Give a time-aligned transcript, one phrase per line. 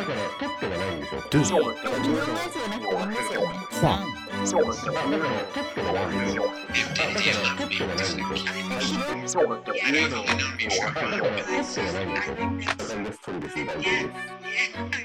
[0.00, 1.76] だから撮ってはないんですよ Do 日本のや
[2.48, 4.00] つじゃなくて同じですよね Fun
[4.40, 10.88] だから撮ってはないんですよだから撮ってはないんですよだから撮ってはないんですよ
[12.20, 14.08] ストレス大丈夫です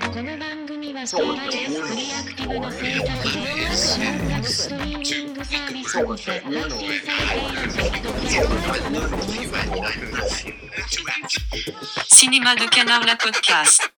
[0.07, 3.43] この番組はストーラジスクリアクティブの制作で
[4.31, 7.11] 各種ストリーミングサービスにて配信さ
[7.83, 10.65] れているポッドキャスト
[12.15, 13.55] Cinéma de Canard la podcast.
[13.55, 13.94] えーシ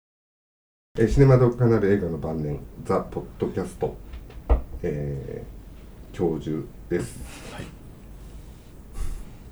[0.99, 3.95] ネマドカナル映画の晩年ザ・ポッドキャスト、
[4.83, 7.19] えー、教授です。
[7.53, 7.67] はい。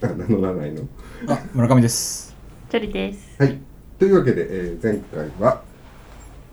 [0.03, 0.83] あ名乗らないの？
[1.29, 2.35] あ村上です。
[2.71, 3.43] チョリです。
[3.43, 3.59] はい。
[3.99, 5.63] というわけで、えー前回は、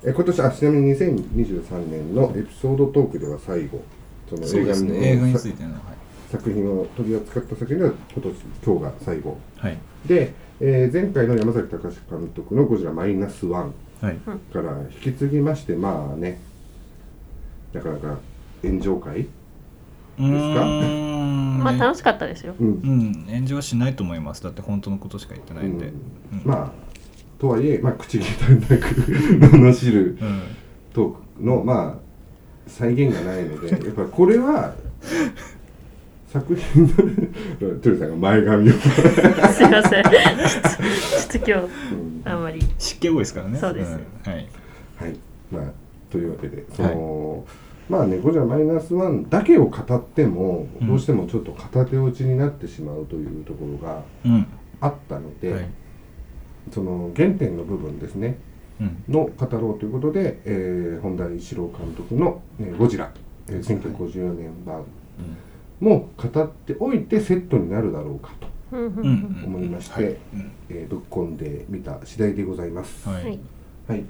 [0.03, 3.81] えー今年あちなみに2023年のエピソードトークでは最後
[4.29, 5.81] そのそうですのね映画にさついてのはい。
[6.31, 9.37] 作品を取り扱った作品では今年今日が最後。
[9.57, 9.77] はい。
[10.05, 14.15] で、えー前回の山崎隆監督の「ゴジラマイナスワンはい。
[14.51, 16.39] から引き継ぎましてまあね。
[17.73, 18.17] なかなか
[18.63, 21.63] 炎上会うーん。
[21.63, 22.55] まあ楽しかったですよ。
[22.59, 22.67] うん。
[22.67, 23.25] うん。
[23.29, 24.43] 炎上はしないと思います。
[24.43, 25.87] だって本当のことしか言ってないんで。
[25.87, 25.93] うん。
[25.93, 26.41] うん。
[26.45, 26.71] まあ
[27.39, 28.95] とはいえ、まあ、口下手なく
[29.57, 30.41] 罵るうん。
[30.93, 32.11] トークのまあ
[32.67, 34.75] 再現がないのでやっぱこれは
[36.31, 40.03] 作品のトゥルさんが前髪を、すいません。
[40.03, 42.61] ちょっと今日うんあんまり。
[42.79, 43.59] 湿気多いですからね。
[43.59, 43.89] そうです。
[43.89, 43.99] んは
[44.37, 44.47] い。
[44.97, 45.19] はい。
[45.51, 45.63] まあ
[46.09, 47.45] というわけでその、
[47.89, 50.87] まあねゴジラマイナスワンだけを語ってもうん。
[50.87, 54.47] どうしてもちょっと片手落ちになってしまうというところがうん。
[54.79, 55.69] あったので、はい。
[56.73, 58.37] その原点の部分ですね。
[58.79, 59.03] うん。
[59.09, 63.11] の語ろうということで、えー本田一郎監督の、ね「ゴジラ」
[63.49, 63.63] えー
[63.97, 64.85] 1954年版
[65.81, 69.03] も語っておいてセットになるだろうかとうんうんうん。
[69.03, 70.11] うん思いまして、はい。
[70.11, 70.51] うん。
[70.69, 73.09] えーぶっ込んでみた次第でございます。
[73.09, 73.33] ははい。
[73.33, 73.39] い
[73.87, 74.05] はい、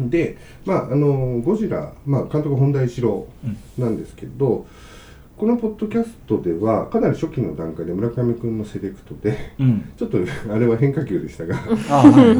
[0.00, 3.26] で、まああのゴジラ、まあ、監督本田一郎
[3.78, 4.66] なんですけど、
[5.36, 9.92] このポッドキャストではかなり初期の段階で村上君のセレクトでうん。
[9.96, 10.18] ちょっと
[10.52, 11.56] あれは変化球でしたが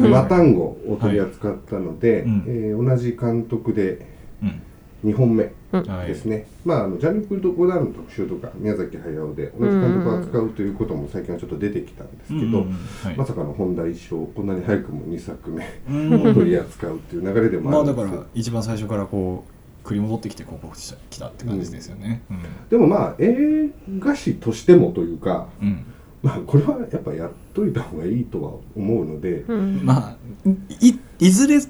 [0.09, 2.43] マタンゴを取り扱ったので、うん。
[2.47, 4.05] えー同じ監督で
[4.43, 4.61] うん
[5.03, 12.73] 2本目はいですね、まああのジャンル・クルド・ゴダールの特集とか宮崎駿で同じ監督を扱うということも最近はちょっと出てきたんですけど、うんうんうん。
[13.03, 13.15] はい。
[13.15, 16.29] まさかの本田一郎こんなに早くも2作目うん。
[16.29, 18.03] を取り扱うっていう流れでもまあるんですよ。
[18.03, 19.45] あだから一番最初からこ
[19.83, 20.73] う繰り戻ってきてここ
[21.09, 22.21] 来たって感じですよね。
[22.29, 22.43] うん。
[22.69, 23.69] でもまあ映
[23.99, 25.85] 画史としてもというか、うん。
[26.21, 29.79] まあ、これはやっぱやっといた方がいいとは思うので、うん。
[29.83, 30.49] まあ
[30.81, 31.61] いいずれ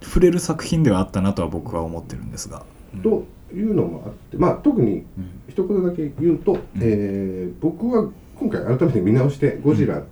[0.00, 2.60] 触れる作品ではあったなとは僕は思ってるんですが。
[2.60, 3.24] うんと
[3.54, 5.30] いうのもあって、まあ、特にうん。
[5.48, 8.08] 一言だけ言うと、えー僕は
[8.38, 10.02] 今回改めて見直して「ゴジラ」っ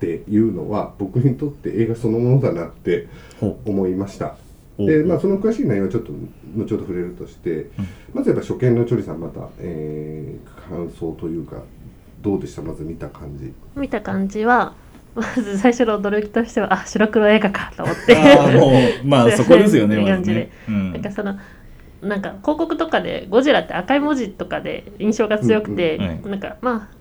[0.00, 3.06] ていうのは僕にとって映画そのものだなって
[3.38, 4.34] ほ思いました。
[4.78, 4.86] う。
[4.86, 6.12] でまあ、その詳しい内容はちょっと
[6.56, 7.68] 後ほど触れるとして、
[8.14, 11.62] まずやっぱ初見のチョリさんまた、えー感想というか
[12.22, 12.62] どうでした？
[12.62, 13.52] まず見た感じ。
[13.76, 14.74] 見た感じは
[15.14, 18.16] まず最初の驚きとしてはあ白黒映画かと思って。
[18.16, 18.72] ああも
[19.04, 20.34] うまあ そこですよね感じで。
[20.34, 20.92] ずねうん。
[20.92, 21.36] なんかその
[22.02, 26.28] なんか広告とかでゴジラって赤い文字とかで印象が強くて、うんうんはい。
[26.30, 26.96] なんかまあ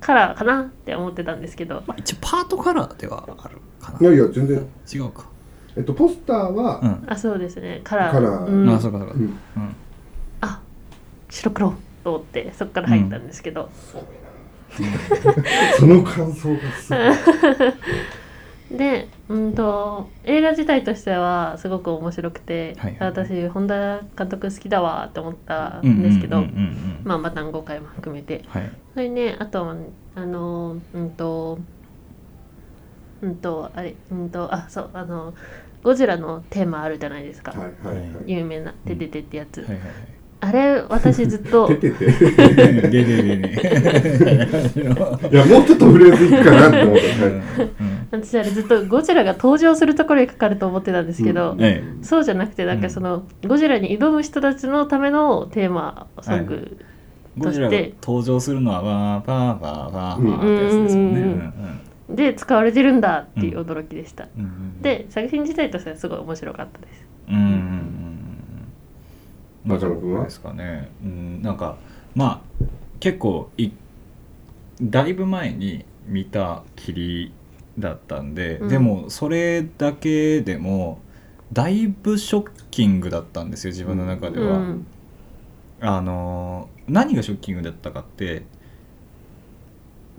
[0.00, 1.82] カラーかなって思ってたんですけど。
[1.86, 3.98] まあ一応パートカラーではあるかな。
[4.00, 5.26] いやいや全然、違うか。
[5.76, 7.04] えっと、ポスターは、うん。
[7.06, 7.80] あそうですね。
[7.84, 8.12] カラー。
[8.12, 8.48] カラー。
[8.50, 8.68] うん。
[8.68, 9.14] あそうかそうか。
[9.14, 9.20] うん。
[9.20, 9.36] うん。
[10.40, 10.60] あ
[11.30, 13.70] 白黒と思ってそこから入ったんですけど、
[15.78, 16.98] その感想がすご
[18.74, 18.78] い。
[18.78, 26.44] でうんと映画自体としてはすごく面白くて、はいはい私本田監督好きだわって思ったんですけど、
[27.04, 28.44] まあまた5回も含めて。
[28.48, 28.70] はい。
[28.92, 29.74] それねあと
[30.14, 31.58] あのうんと
[33.22, 35.34] うんとあれうんとあそうあの
[35.82, 38.32] ゴジラのテーマあるじゃないですか、はいはいはい。
[38.32, 39.78] 有名な「ててて」ってやつ、はいはい
[40.44, 41.68] あれ私ずっと。
[41.70, 42.04] 出てて。
[42.04, 43.54] はいでででね
[45.30, 48.06] いやもうちょっとフレーズいくかなって思って、はいうん。
[48.10, 51.62] 私あれずっとゴジラが登場するところにかかると思ってたんですけど、うん。
[51.62, 56.76] えそうじゃなくてなんかその、ゴジラに挑む人たちのためのテーマソング、
[57.38, 61.52] ゴジラが登場するのはわーパーパーパーパーってやつですもんね。
[62.10, 64.26] で使われてるんだっていう驚きでした、
[64.82, 67.06] で作品自体としてはすごい面白かったです。
[67.30, 67.91] うん
[69.64, 70.24] うんうんうんまあ中野君は？
[70.24, 70.90] ですかね。
[71.02, 71.76] うんなんか
[72.14, 72.64] まあ
[73.00, 73.70] 結構い
[74.80, 77.32] だいぶ前に見たきり
[77.78, 78.68] だったんで、うん。
[78.68, 81.00] でもそれだけでも
[81.52, 84.58] だいぶショッキングだったんですよ自分の中では。
[84.58, 84.86] うん。
[85.80, 88.44] あの何がショッキングだったかって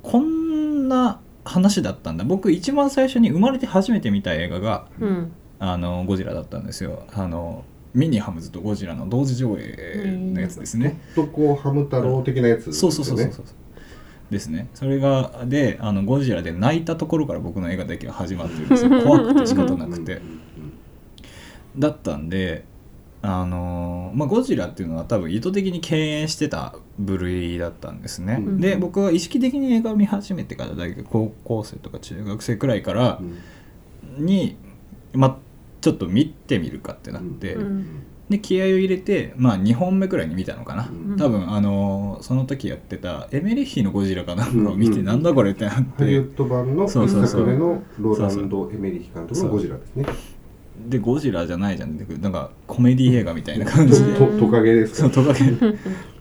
[0.01, 2.23] こんな話だったんだ。
[2.23, 7.05] 僕一番最初に生まれて初めて見た映画がうん「あのゴジラだったんですよ。
[7.13, 7.63] あの
[7.93, 13.31] ミニハムズとゴジラの同時上映のやつですね、とこうハム太郎的なやつですそうそうそうそう。
[13.31, 13.45] そう
[14.31, 14.67] ですね。
[14.73, 18.89] それがであのゴジラで泣いたところから僕の映画だけが始まってるんですよ。
[19.03, 20.21] 怖くて仕方なくて。
[21.77, 22.65] だったんで
[23.23, 28.59] あのーまあ、ゴジラっていうのは多分意図的に敬遠してた部類だったんですね、うん。
[28.59, 33.21] で僕は意識的に映画を見始めてから大学高校生とか中学生くらいから
[34.17, 34.25] うん。
[34.25, 34.57] に、
[35.13, 35.37] まあ、
[35.83, 37.85] ちょっと見てみるかってなって、うん。
[38.29, 41.17] で気合を入れて、まあ、2本目くらいに見たのかな、うん。
[41.17, 45.05] 多分あのーその時やってたエメリッヒのゴジラかなんかを見て、うん。
[45.05, 47.27] なんだこれってなっハリウてッド版の一そうそうそう。
[47.27, 50.05] 作目のローランド・エメリヒ監督のゴジラですね。
[50.87, 51.97] でゴジラじゃないじゃん。
[52.21, 54.39] なんかコメディ映画みたいな感じで、うん。
[54.39, 55.09] とトカゲですか？
[55.13, 55.51] そうトカゲ。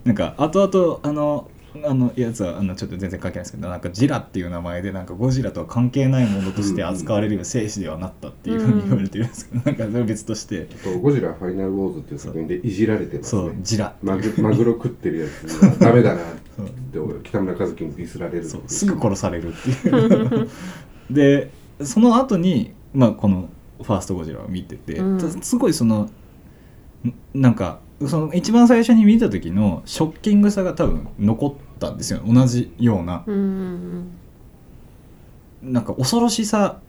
[0.05, 1.49] なんか後々あの
[1.84, 10.66] あのやつはあのちょっと全然関係ないですけどなんかジラっていう名前でなんかゴジラとは関係ないものとして扱われるような生死ではなったっていうふうに言われてるんですけど、なんかそれは別として。
[10.84, 13.58] とゴジラファイナルウォーズっていう作品でいじられてますそうね。
[13.62, 13.94] ジラ。
[14.02, 15.64] マグマグロ食ってるやつ。
[15.64, 16.24] はダメだなっ
[16.56, 20.48] そうて北村一樹にディスられるすぐ殺されるっていう。
[21.10, 21.50] で
[21.82, 23.48] その後にまあこの
[23.82, 25.20] ファーストゴジラを見てて、うん。
[25.42, 26.10] すごいその
[27.04, 32.20] んなんかその一番最初に見た時のショッキングさが多分残ったんですよ。
[32.26, 33.25] 同じような。
[33.26, 34.12] うんうん
[35.62, 36.81] なんか恐ろしさ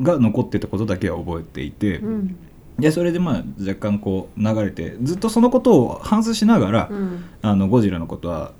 [0.00, 2.36] が残ってたことだけは覚えていて、うん。
[2.78, 7.24] でそれでまあ若干こう流れてずっとそのことを反芻しながら、うん。
[7.42, 8.52] あのゴジラのことは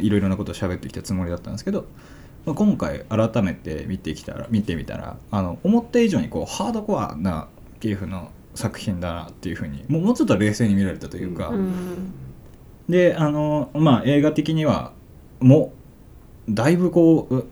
[0.00, 1.86] いろいろなことを喋ってきたつもりだったんですけど、
[2.44, 7.48] まあ、今回改めて見てきたら見てみたらあの思った以上にこうハードコアな
[7.80, 12.12] キエフの作品だなっていうふうにもうもうちょっと冷静に見られたというか、うん。
[12.88, 14.92] であのまあ映画的には
[15.40, 15.72] も
[16.48, 17.46] うだいぶこうう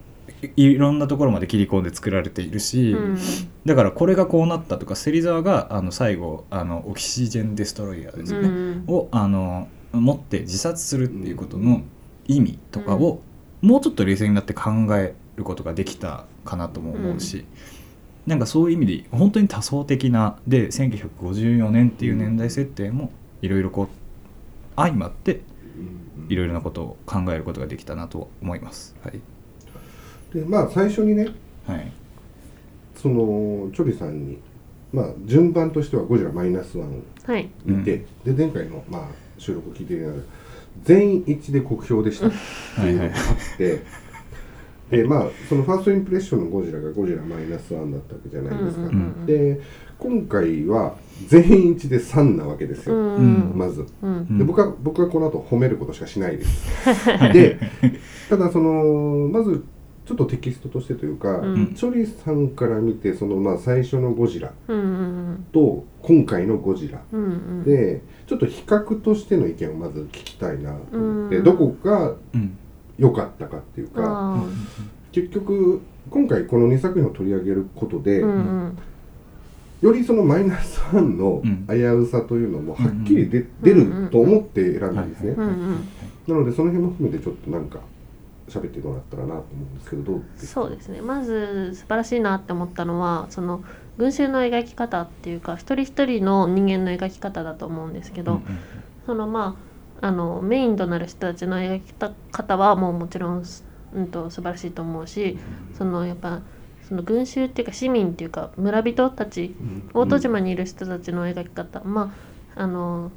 [0.55, 3.17] いいろんなところまで切り込んで作られているし、うん。
[3.65, 8.83] だからこれがこうなったとか芹沢があの最後あのオキシジェンデストロイヤーですよね、うん。
[8.87, 11.81] をあの持って自殺するっていうことの
[12.27, 13.21] 意味とかを、
[13.61, 17.45] もうちょっと冷静になって考えることができたかなとも思うし、
[18.27, 23.11] なんかそういう意味で本当に多層的なで1954年っていう年代設定も
[23.41, 23.87] いろいろこう
[24.75, 25.41] 相まって
[25.77, 28.95] うんいろいろなことを考えることができたなと思います。
[29.03, 29.21] はい、
[30.33, 31.27] でまあ最初にね
[31.67, 31.91] はい。
[32.95, 34.37] そのチョリさんに
[34.91, 37.49] まあ順番としてはゴジラマイナスワンをはい。
[37.65, 39.01] 見て、で前回のまあ
[39.37, 40.19] 収録を聞いていながら
[40.83, 42.31] 全員一致で酷評でしたっ
[42.75, 43.83] ていうのがあって
[44.89, 49.61] でまあそのファーストインプレッションのゴジラがゴジラマイナスワンだったわけじゃないですか、うんうんうんで
[49.97, 50.95] 今回は
[51.27, 53.53] 全員一致で3なわけですうよ、ん。
[53.55, 53.85] まず。
[54.01, 54.37] うん。
[54.37, 56.65] で僕は僕はこの後褒めることしかしないです。
[57.33, 57.57] で
[58.29, 59.63] ただそのまず
[60.05, 61.73] ちょっとテキストとしてというか、うん。
[61.73, 64.51] チョリさんから見てそのまあ最初のゴジラ
[65.51, 67.01] と今回のゴジラ。
[67.11, 67.63] うんうん。
[67.63, 71.43] でちょっと比較としての意見をまず聞きたいなと思って、うん。
[71.43, 72.57] どこがうん
[72.97, 74.43] 良かったかっていうかあ
[75.11, 78.77] 結局今回この2作品を取り上げることで、ーうんうん。
[79.81, 81.67] よりそのマイナスワンのうん。
[81.67, 85.45] 危うさというのもはっきりで、ん出ると思って選んだんですね、な
[86.35, 87.79] のでその辺も含めてちょっとなんか
[88.47, 90.61] 喋ってもらったらなと思うんですけどどうですか？
[90.61, 91.01] そうですね。
[91.01, 93.63] まず素晴らしいなって思ったのはその
[93.97, 98.41] 群衆の描き方っていうか一人一人の人間の描き方だと思うんですけど、
[99.07, 101.93] そのまああのメインとなる人たちの描き
[102.31, 103.43] 方はもうもちろん、
[103.93, 105.37] うん、と素晴らしいと思うし
[105.77, 106.41] そのやっぱ
[106.87, 109.55] その群衆っていうか市民っていうか村人たち
[109.93, 112.13] 大戸島にいる人たちの描き方、ま
[112.55, 113.11] ああの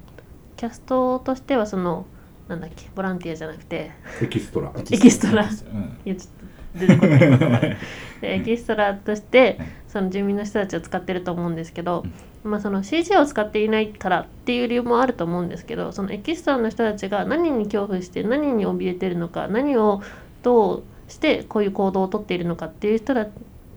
[0.56, 2.06] キャストとしてはその
[2.48, 4.72] なんだっけボランティアじゃなくてエキストラ。
[4.76, 5.44] エキストラ。
[5.44, 5.98] うん。
[6.04, 6.37] いやちょっと
[6.78, 7.76] 出てこない言葉 で
[8.20, 12.04] でエキストラとしてその住民の人たちを使ってると思うんですけど、
[12.44, 20.02] まあ、その CG を使っていないからっていう理由もあると思うんですけどそのエキストラの人たちが何に恐怖して何に怯えてるのか何を
[20.42, 23.26] どうしてこういう行動をとっているのかっていう人だ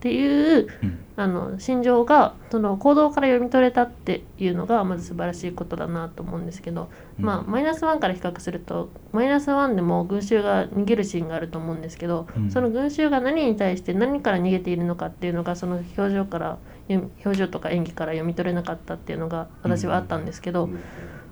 [0.02, 0.98] っていううん。
[1.18, 6.90] あの心情がその行動から読み取れたっていうのがまず素晴らしいことだなと思うんですけど、
[7.20, 12.50] まあマイナスワンから比較するとマイナスワンでも群衆が逃げるシーンがあると思うんですけど、うん。
[12.50, 16.58] その群衆が何に対して何から逃げているのかっていうのがその表情から
[16.90, 20.70] 表情とか演技から読み取れなかったっていうのが私はあったんですけど、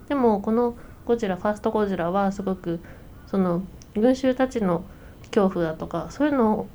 [0.07, 2.79] でもこのゴジラファーストゴジラはすごく
[3.25, 3.63] その
[3.95, 4.83] 群衆たちの
[5.31, 6.67] 恐怖だとかそういうの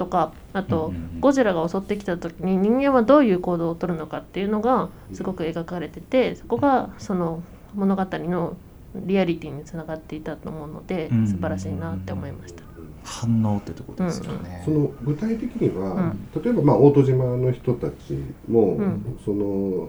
[0.00, 1.20] とかあと、うんうんうん。
[1.20, 7.42] ゴジラが襲ってきた時に人間はどういう行動をとるのかっていうのがすごく描かれててそこがその
[7.74, 8.56] 物語の
[8.94, 12.62] リアリティにつながっていたと思うのでうん素晴らしいなって思いました。
[13.04, 16.42] 反応ってとこですよね、その具体的には、うん。
[16.42, 18.14] 例えばまあ大戸島の人たち
[18.48, 19.18] も、うん。
[19.24, 19.88] その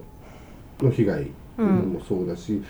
[0.82, 1.26] の被害
[1.58, 2.62] もそうだし、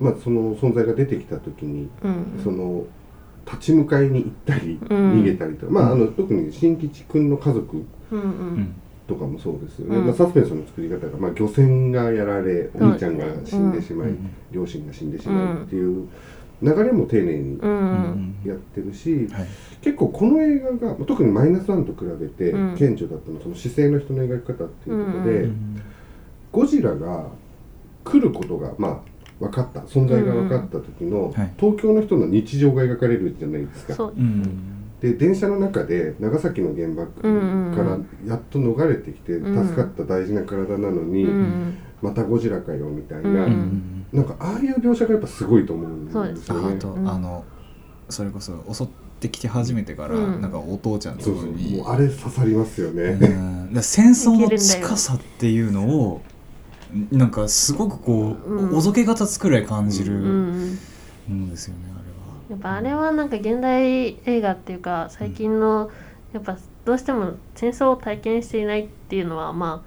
[0.00, 2.40] まあその存在が出てきた時に、うん。
[2.42, 2.84] その
[3.46, 5.12] 立ち向かいに行ったり、うん。
[5.22, 7.84] 逃げたりとか、まああの特に新吉君の家族
[9.06, 10.06] とかもそうですよね、うん。
[10.06, 14.30] まあ、サスペンスの作り方が、まあ、漁船がやられお兄ちゃんが死んでしまい、うん。
[14.50, 16.08] 両親が死んでしまいっていう
[16.62, 17.58] 流れも丁寧に
[18.44, 19.46] やってるし、はい。
[19.80, 22.76] 結構この映画が特にマイナスワンと比べてうん。
[22.76, 25.82] 顕著だったのはその姿勢の人の描き方っていうことで、うん。
[26.50, 27.26] ゴジラが
[28.02, 31.52] 来ることがまあ分かった存在が分かった時の、はい。
[31.58, 34.10] 東京の人の日常が描かれるじゃないですか。
[35.00, 39.66] で電車の中で長崎の原爆からやっと逃れてきてうん。
[39.68, 46.14] 助かった大事な体なのに、うんまたゴジラかよみたいな、うんうんなんかああいう描写がやっぱすごいと思うんです
[46.48, 46.72] よね。
[46.72, 47.08] ああと、うん。
[47.08, 47.44] あの
[48.08, 48.86] それこそ襲っ
[49.18, 50.40] てきて初めてから、うん。
[50.40, 51.44] なんかお父ちゃんのそうそう。
[51.46, 53.18] ところにもうあれ刺さりますよね。
[53.82, 56.22] 戦争の近さっていうのを
[57.10, 58.76] なんかすごくこう、うん。
[58.76, 60.78] おぞけが立つくらい感じうるん。
[61.28, 61.82] んですよね、
[62.48, 65.90] やっぱあれはなんか現代映画っていうか最近の
[66.32, 69.84] やっぱどうしても戦争を体験していないっていうのはま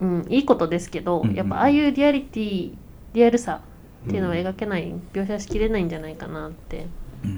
[0.00, 2.74] あ、うん、いいことですけど、やっぱああいうリアリティ
[3.12, 3.60] リアルさ
[4.06, 6.86] っていうのは描けない、描写しきれないんじゃないかなって、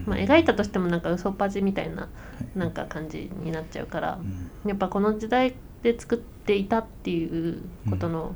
[0.06, 2.08] まあ、描いたとしてもなんか嘘っぱちみたいな
[2.54, 4.18] なんか感じになっちゃうから。
[4.64, 4.68] う、ん。
[4.68, 8.34] やっぱこの時代で作っていたっていうことの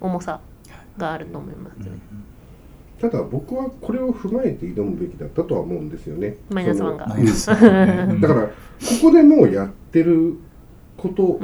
[0.00, 0.40] 重さ
[0.98, 1.98] があると思いますね。
[3.00, 6.36] ただ僕はこれを踏まえて挑むべきだったとは思うんですよね。
[6.50, 7.06] マイナスワンが。
[7.06, 7.14] だ
[8.28, 8.52] からこ
[9.02, 10.36] こでもうやってる
[10.96, 11.40] こと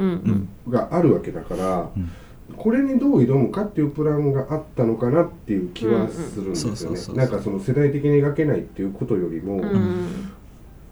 [0.69, 2.09] があるわけだから、うん。
[2.57, 7.17] これにどう挑むかっていうプランがあったのかなっていう気はするんですよね。
[7.17, 10.31] なんかその世代的に描けないっていうことよりも、うん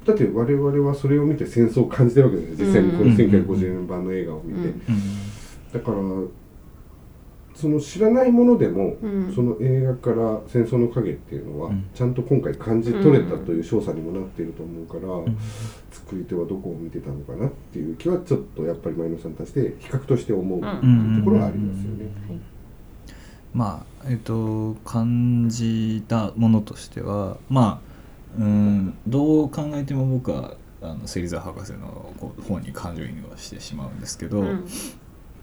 [0.09, 4.73] だって我々はそれを見て戦争を感じてるわけですよ実際にこのうん1950年版の映画を見て、
[5.73, 5.97] だから
[7.59, 9.33] その知らないものでも、うん。
[9.35, 11.89] その映画から戦争の影っていうのは、うん。
[11.93, 15.37] ちゃんと今回感じ取れたという賞賛にもなっていると思うから、ん。
[15.91, 22.05] 作り手はどこを見てたのかなっていう気はちょっとやっぱり前野さんとして比較として思うとうんころはありますよね。
[22.29, 22.39] はい。
[23.53, 27.88] まあえっ、と感じたものとしてはまあ
[28.37, 34.67] うんどう考えても僕はあの芹沢博士のこう方に感情移入をしてしまうんですけど、うん。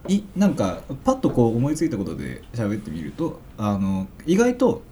[0.08, 4.82] いなんかパッとこう思いついたことで喋ってみるとあの意外と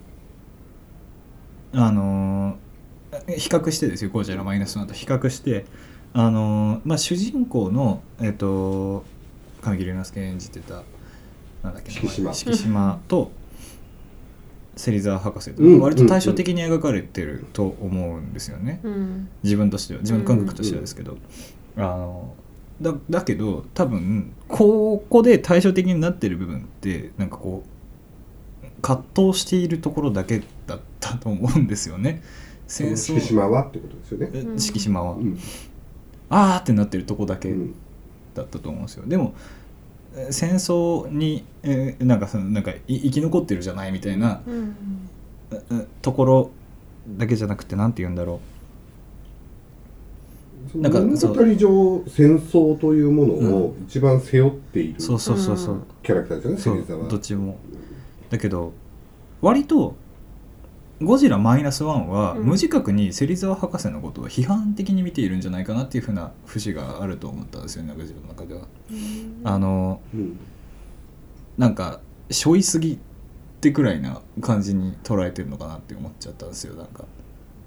[1.73, 2.57] あの
[3.27, 5.65] 比較してですよゴジラマイナスワンと比較して
[6.13, 9.05] あの、まあ、主人公の、えっと
[9.61, 10.83] 神木隆之介演じてた
[11.63, 12.33] なんだっけ名前敷島。
[12.33, 13.31] 敷島と
[14.75, 18.81] 芹沢博士とうん割と対照的に描かれてると思うんですよね。
[18.83, 19.29] うん。
[19.43, 20.01] 自分としては。
[20.01, 21.17] 自分の感覚としてはですけど、
[21.77, 22.35] あの
[22.81, 32.21] だだけど多分ここで対照的になってる部分ってなんかこう葛藤しているところだけだったと思うんですよね。
[32.67, 33.19] 戦争。
[33.19, 34.59] 敷島はってことですよね。
[34.59, 35.39] 敷島は、うん。
[36.29, 37.75] あーってなってるとこだけうん
[38.33, 39.05] だったと思うんですよ。
[39.07, 39.35] でもえー
[40.31, 44.75] 戦争に、えーなんかそのなんかい生き残ってるじゃないみたいな、うん。
[45.51, 46.51] ええところ
[47.07, 48.39] だけじゃなくてなんて言うんだろ
[50.71, 57.57] そなんかの物語上戦争というものを一番背負っているうそうそうそうそう、うんキャラクターですよね、芹沢どっちも。
[58.29, 58.73] だけど
[59.41, 59.95] 割と
[61.01, 68.61] ゴジラマイナスワンはうん無自覚に芹沢博士のことを批判的に見ているんじゃないかなっていうふうな節があると思ったんですよね自分の中では。
[69.43, 70.39] あのうん
[71.57, 72.97] なんかしょいすぎっ
[73.61, 77.05] てくらいな感じに捉えてるのかなって思っちゃったんですよなんか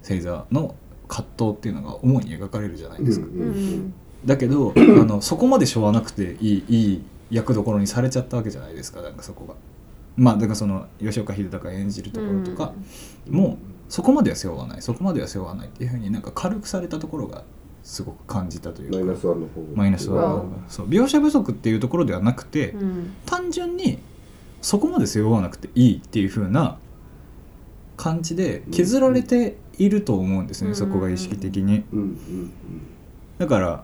[0.03, 0.75] 芹沢の
[1.07, 3.25] 葛藤っていうのが主に描かれるじゃないですか。
[3.25, 3.93] うんうん
[4.25, 9.53] だけど あのそこまでしょわなくていいいい役どころにされちゃったわけじゃないですかなんかそこが。
[10.19, 12.73] まあだからその吉岡秀隆演じるところとか、
[13.29, 14.81] もうそこまでは背負わない。
[14.81, 17.43] そこまでは背負わないっていうふうになんか軽くされたところが
[17.83, 18.97] すごく感じたというか。
[18.97, 20.87] マイナスワンの方マイナスワンうんそう。
[20.87, 23.13] 描写不足っていうところではなくて、うん。
[23.25, 23.99] 単純に
[24.61, 26.77] そこまで背負わなくていいっていうふうな
[27.95, 30.75] 感じで削られていると思うんですね、うん。
[30.75, 31.83] そこが意識的に。
[33.37, 33.83] だから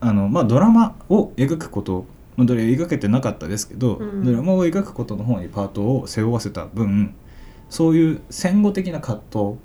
[0.00, 2.06] あの、まあ、ドラマを描くこと
[2.36, 4.24] まあどれ描けてなかったですけど、うん。
[4.24, 7.14] ドラマを描くことの方にパートを背負わせた分
[7.68, 9.58] そういう戦後的な葛藤うん。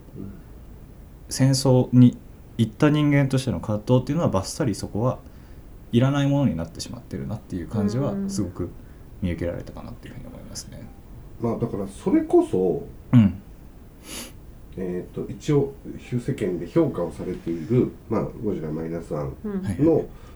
[1.30, 2.18] 戦争に
[2.58, 5.20] 行った人間としての葛藤っていうのはバッサリそこは
[5.92, 8.30] いらないものになってしまってるなっていう感じはうん。
[8.30, 8.70] すごく
[9.22, 10.88] 見受けられたかなっていうふうに思いますね。
[11.40, 13.42] まあだからそれこそうん。
[14.78, 19.62] えー、と一応世間で評価をされている「まあ、ゴジラマイナスワンうん。
[19.62, 19.78] はい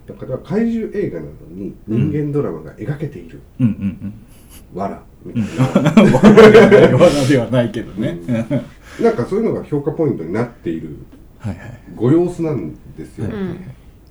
[0.07, 4.13] の中では怪獣映画なのに人間ドラマが描けている、うんうん
[4.73, 6.03] わらみたいな。
[6.03, 6.13] うん。
[6.13, 8.19] 罠ではないけどね。
[8.27, 9.03] うん。
[9.03, 10.97] なんかそういうのが評価ポイントになっている
[11.95, 13.57] ご様子なんですよ、はいはいはい。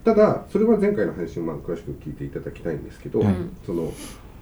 [0.04, 3.34] ただそれは前回の配信をまあ詳しく聞いていただきたいんですけど、はい。
[3.64, 3.92] その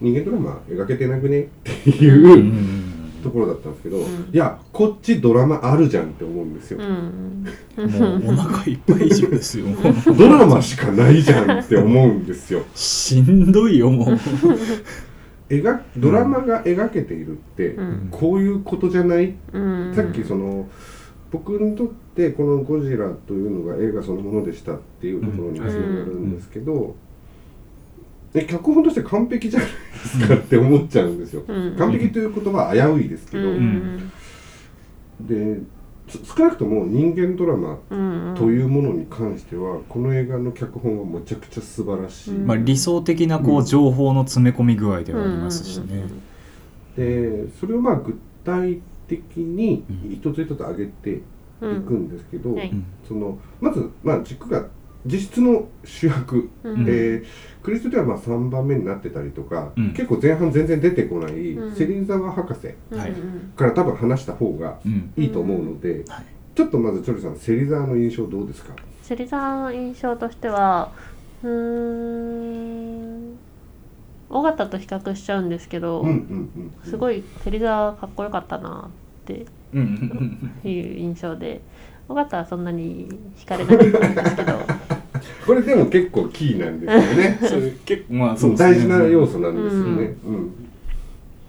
[0.00, 1.42] 人間ドラマ描けてなくね？
[1.42, 4.00] ってうんいう、うんところだったんですけど、ん。
[4.00, 7.46] いやこっちドラマあるじゃんって思うんですよ、うん。
[7.76, 9.66] うんもうお腹いっぱい以上ですよ。
[10.16, 12.62] ドラマしかないじゃんって思うんですよ。
[12.74, 14.08] しんどいよもう。
[15.48, 18.08] 描ドラマが描けているって、うん。
[18.10, 19.92] こういうことじゃない、うん。
[19.94, 20.68] さっきその
[21.30, 25.80] 僕にとってこの「ゴジラ」というのが映画そのものでしたっていうところにつながる
[26.16, 26.94] んですけど、
[28.34, 29.76] え脚本として完璧じゃないで
[30.08, 31.76] すかって思っちゃうんですよ、うん。
[31.76, 34.10] 完璧という言葉は危ういですけど、うん。
[35.20, 35.58] で
[36.08, 42.46] つ少なくとも人間ドラマうんというものに関してはこの映画の脚本はむちゃくちゃ素晴らしい、うん。
[42.46, 46.04] まあ理想的なこううん情報の詰め込み具合ではありますしね。
[46.96, 50.12] でそれをまあ具体的にうん。
[50.12, 51.20] 一つ一つ上げてい
[51.60, 52.56] くんですけど、
[53.06, 54.66] そのまず、まあ、軸が
[55.04, 56.80] 実質の主役、うん。
[56.88, 57.24] えー
[57.62, 59.92] クリストではまあ3番目になってたりとか、うん。
[59.92, 61.74] 結構前半全然出てこないうん。
[61.74, 62.74] 芹沢博士
[63.56, 65.12] から多分話した方がうん。
[65.16, 66.24] いいと思うので、はい。
[66.54, 68.74] ちょっとまずチョリさん芹沢の印象どうですか？
[69.02, 70.92] 芹沢の印象としては
[71.42, 73.36] うーん
[74.30, 76.14] 尾形と比較しちゃうんですけど、うんうんう
[76.60, 79.46] んすごい芹沢かっこよかったなって
[80.64, 81.60] いう印象で
[82.08, 84.58] 尾形はそんなに惹かれなかったんですけど
[85.46, 87.38] これでも結構キーなんですよね。
[87.42, 88.56] それ結構まあね。
[88.56, 90.16] 大事な要素なんですよね、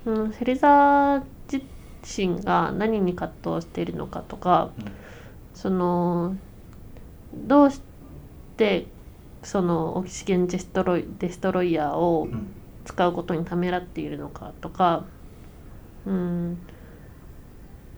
[0.05, 0.23] うん。
[0.23, 1.65] うん、芹沢自
[2.05, 4.85] 身が何に葛藤しているのかとか、うん。
[5.53, 6.35] その
[7.33, 7.81] どうし
[8.57, 8.87] て
[9.43, 12.47] そのオキシゲンデストロイデストロイヤーをうん。
[12.85, 15.05] 使うことにためらっているのかとか、
[16.05, 16.57] うん、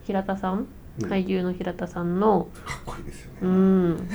[0.04, 0.66] 平田さん、
[1.00, 1.10] うん。
[1.10, 4.08] 俳優の平田さんの、かっこいいですよね、うん、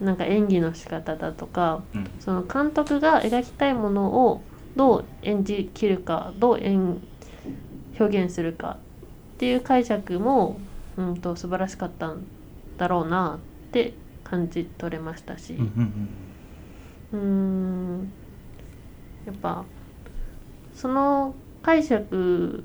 [0.00, 2.10] なんか演技の仕方だとかうん。
[2.20, 4.42] その監督が描きたいものを
[4.76, 7.00] どう演じきるかどう演
[7.98, 8.78] 表現するか
[9.34, 10.60] っていう解釈も、
[10.96, 12.26] うん、と素晴らしかったん
[12.76, 16.08] だろうなって感じ取れましたし、うん
[17.12, 18.12] うん。
[19.24, 19.64] やっぱ
[20.74, 22.64] その解釈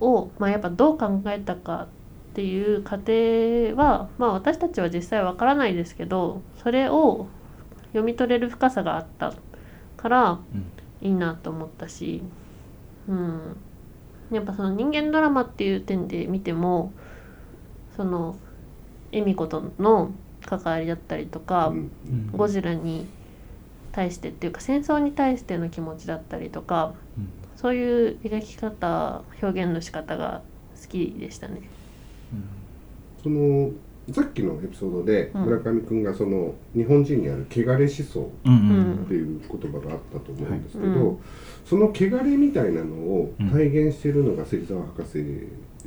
[0.00, 1.88] を、まあ、やっぱどう考えたか
[2.36, 7.28] っていう過程は、まあ、私たちは実際わからないですけどそれを
[7.92, 9.32] 読み取れる深さがあった
[9.96, 10.70] からうん
[11.00, 12.22] いいなと思ったし、
[13.08, 13.56] うん、
[14.30, 16.92] やっぱその人間ドラマっていう点で見ても
[17.96, 18.36] その
[19.12, 20.10] 恵美子との
[20.44, 21.72] 関わりだったりとか、
[22.32, 23.06] ゴジラに
[23.92, 27.28] 対してっていうか戦争に対しての気持ちだったりとかうん。
[27.56, 30.42] そういう描き方表現の仕方が
[30.80, 31.60] 好きでしたね。
[33.22, 33.70] その
[34.12, 35.42] さっきのエピソードでうん。
[35.46, 41.18] 村上君がその日本人にある汚れ思想っていう言葉があったと思うんですけど、
[41.64, 45.24] その汚れみたいなのを体現しているのが芹沢博士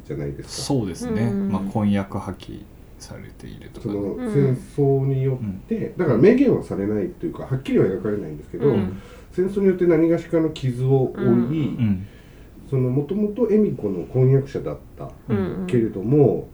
[0.05, 0.49] じゃないですか。
[0.63, 1.21] そうですね。
[1.23, 1.49] うん。
[1.49, 2.63] まあ婚約破棄
[2.97, 4.33] されているとかそのうん。
[4.33, 9.01] 戦争によって、だから明言はされないというかはっきりは描かれないんですけど、うん。
[9.31, 11.77] 戦争によって何がしかの傷を負い、
[12.77, 16.47] もともと恵美子の婚約者だったうんけれども、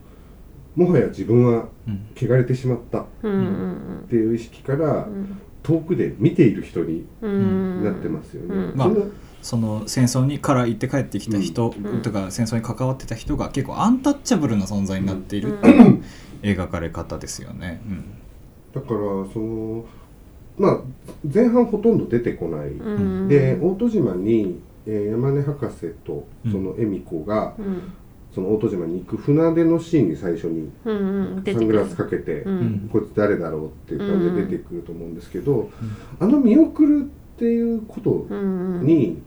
[0.76, 8.56] もはや自分はうん汚れてしまったっうんうんていう意識からうん遠くで見ている人にうんなってますよね。
[8.56, 9.08] うんまあその
[9.42, 12.02] その戦争にから行って帰ってきた人うん。
[12.02, 16.04] とか戦争に関わってた人が結構アンタッチャブルな存在になっているうん。
[16.42, 17.82] 描かれ方ですよね。
[18.74, 19.00] だから
[19.34, 19.86] その
[20.58, 20.80] まあ
[21.32, 23.28] 前半ほとんど出てこない、うん。
[23.28, 27.94] で大戸島に、えー山根博士とその恵美子が、うん。
[28.34, 32.46] その大戸島に行く船出のシーンに最初にサングラスかけて、
[32.92, 35.70] こいつ誰だろうっていう感じで出てくると思うんですけど、
[36.20, 38.28] あの見送るっていうこと
[38.84, 39.22] に、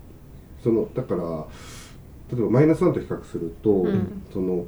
[0.62, 1.46] そのだから
[2.30, 4.22] 例えばマイナスワンと比較すると、うん。
[4.30, 4.66] その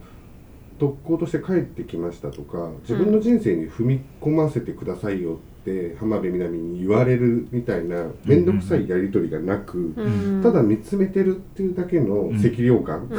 [0.81, 10.41] 特攻として帰ってきましたとか自分の人生に踏み込ませてくださいよって浜辺美波に言われるみたいな面倒くさいやり取りがなく、うん。
[10.43, 13.11] ただ見つめてるっていうだけの赤涼感、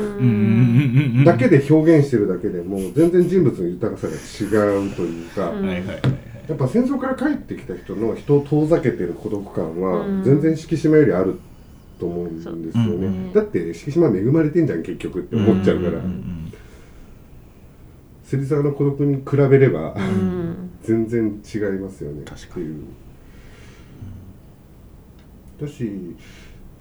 [1.23, 5.53] だけで表現してるだけでも全然人物の豊かさが違うというか、
[6.49, 10.23] やっぱ戦争から帰ってきた人の人を遠ざけてる孤独感はうん。
[10.23, 11.39] 全然敷島よりある
[11.99, 16.40] と思うんですよね、だって敷島恵まれてんじゃん結局って思っちゃうから、んん
[18.31, 20.69] 芹沢の孤独に比べれば、うん。
[20.81, 22.21] 全然違いますよね。
[22.23, 22.65] 確かに。
[22.65, 22.83] っていう。
[25.61, 26.15] だし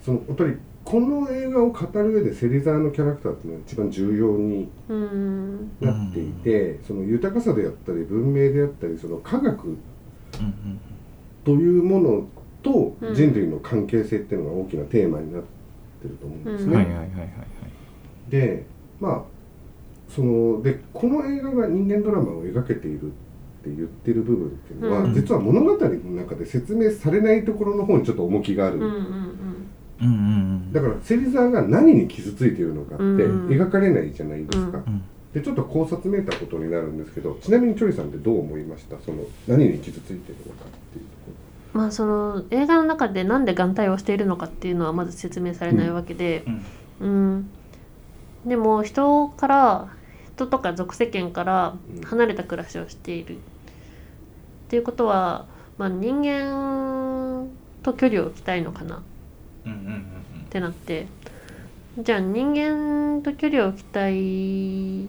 [0.01, 5.71] そのやっぱりこの映画を語る上で芹沢のキャラクターっていうのが一番重要にうん。
[5.81, 9.77] なっていて、その豊かさであったり文明であったりその科学うん。
[11.43, 12.27] というもの
[12.63, 13.13] とうん。
[13.13, 15.43] 人類の関係性っていうのが大きなテーマになっ
[16.01, 16.67] てると思うんですね。
[16.67, 16.73] うん。
[16.75, 18.31] はいはいはいはいはい。
[18.31, 18.65] で
[19.01, 19.40] まあ
[20.13, 23.09] そのでこの映画が人間ドラマを描けているっ
[23.63, 25.13] て言ってる部分っていうのは、うん。
[25.13, 28.99] 実は物語の中で説明されないところの方にちょっと重きがある、うんうんうん。
[30.01, 33.47] うんうんだから芹沢が何に傷ついているのかってうん。
[33.49, 34.93] 描かれないじゃないですか、うん。
[34.93, 38.97] うんでちょっと考察めいたことになるんですけどちなみにチョリさんってどう思いました？
[38.99, 41.31] その何に傷ついているのかっていうとこ
[41.71, 46.43] まあその映画の中でなんで眼帯をしているのかっていうのはまず説明されないわけで、
[46.99, 47.07] うん。
[47.07, 47.49] うん、
[48.45, 49.87] でも人から
[50.41, 52.01] 人とか属世間からうん。
[52.01, 53.39] 離れた暮らしをしている、っ
[54.69, 55.45] ていうことは、
[55.77, 57.47] まあ、人間
[57.83, 58.97] と距離を置きたいのかな。
[58.97, 61.07] ってなって
[61.99, 65.07] じゃあ人間と距離を置きたい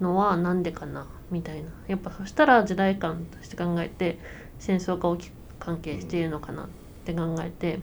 [0.00, 1.06] のはなんでかな？
[1.30, 1.70] みたいな。
[1.88, 4.18] やっぱそしたら時代感として考えて
[4.58, 6.64] 戦争が大きく関係しているのかな？
[6.64, 6.68] っ
[7.04, 7.80] て考えて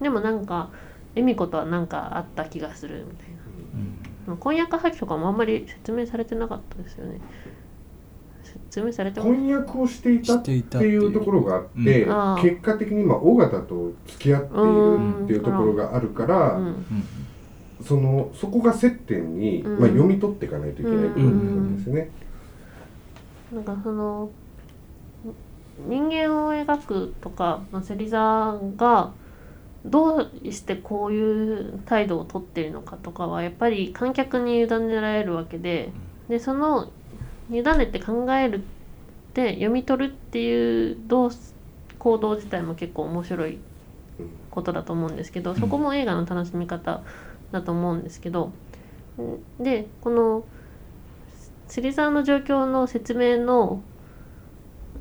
[0.00, 0.70] でもなんか
[1.16, 3.34] 恵美子とは何かあった気がするみたいな。
[4.26, 4.36] うん。
[4.36, 7.20] 婚約破棄とかもあんまり説明されてなかったですよね。
[8.70, 12.42] 説明されても婚約をしていたっていうところがあって、うん。
[12.42, 16.60] 結果的にまあ尾形と付き合っているっていうところがあるから、
[17.82, 19.80] そのそこが接点に、うん。
[19.80, 22.10] まあ、読み取っていかないといけない部分なんですよね。
[23.52, 24.30] なんかその
[25.88, 29.12] 人間を描くとか、まあ、芹沢が
[29.84, 34.68] どうしてこういう態度をとっているのかとかはやっぱり観客に委ね
[35.00, 35.90] られるわけで
[36.28, 36.90] でその
[37.50, 38.60] 委ねて考えるっ
[39.34, 41.30] て読み取るっていう動
[41.98, 43.58] 行動自体も結構面白い
[44.50, 47.02] ことだと思うんですけどそこも映画の楽しみ方
[47.52, 48.52] だと思うんですけど
[49.58, 50.44] でこの
[51.68, 53.82] 芹沢の状況の説明の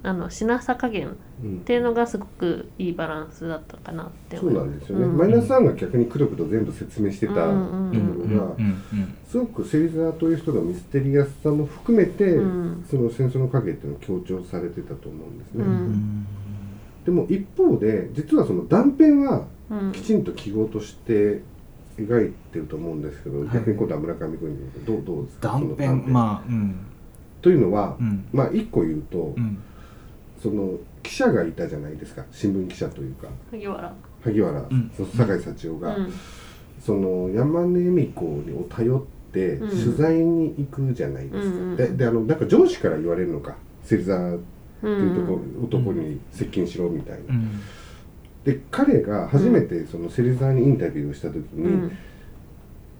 [0.06, 1.12] あのしなさ加減っ
[1.44, 4.50] うんていうのがすごくいいバランスだったかなってそう。
[4.50, 4.70] 思います。
[4.70, 5.18] なんですよね、うん。
[5.18, 8.82] マイナス3が逆にくどくど全部説明してたところがうん
[9.26, 15.66] すごく芹沢という人のミステリアスさも含めて、うんその戦争の影っていうのを強調されてたと思うんですね、
[17.06, 21.42] でも一方で実はその断片はうんきちんと記号として
[21.98, 26.76] 描いてると思うんですけど、はい逆に今度は村上君にどうどうですかその断片まあうん
[27.42, 29.58] というのは、うんまあ一個言うと、うん
[30.43, 32.25] その記者がいたじゃないですか。
[32.29, 33.29] 新聞記者というか。
[33.49, 33.95] 萩原。
[34.21, 34.91] 萩原、ん。
[34.93, 36.13] その酒井幸男が、うん。
[36.82, 39.69] その山根恵美子を頼ってうん。
[39.69, 44.38] 取材に行くじゃないですか、うんうんでであのなんか上司から言われるのか芹沢っ
[44.82, 45.63] ていうとこ、うん。
[45.63, 47.62] 男に接近しろみたいな、うん。
[48.43, 51.97] で彼が初めてその芹沢にインタビューをした時に、うん。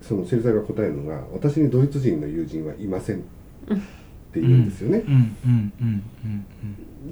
[0.01, 3.19] その芹沢が答えるのが「私にドイツ人の友人はいません」っ
[4.32, 5.13] て言うんですよね、うん。
[5.13, 5.73] うん。
[5.82, 6.03] うん。
[6.23, 6.45] うん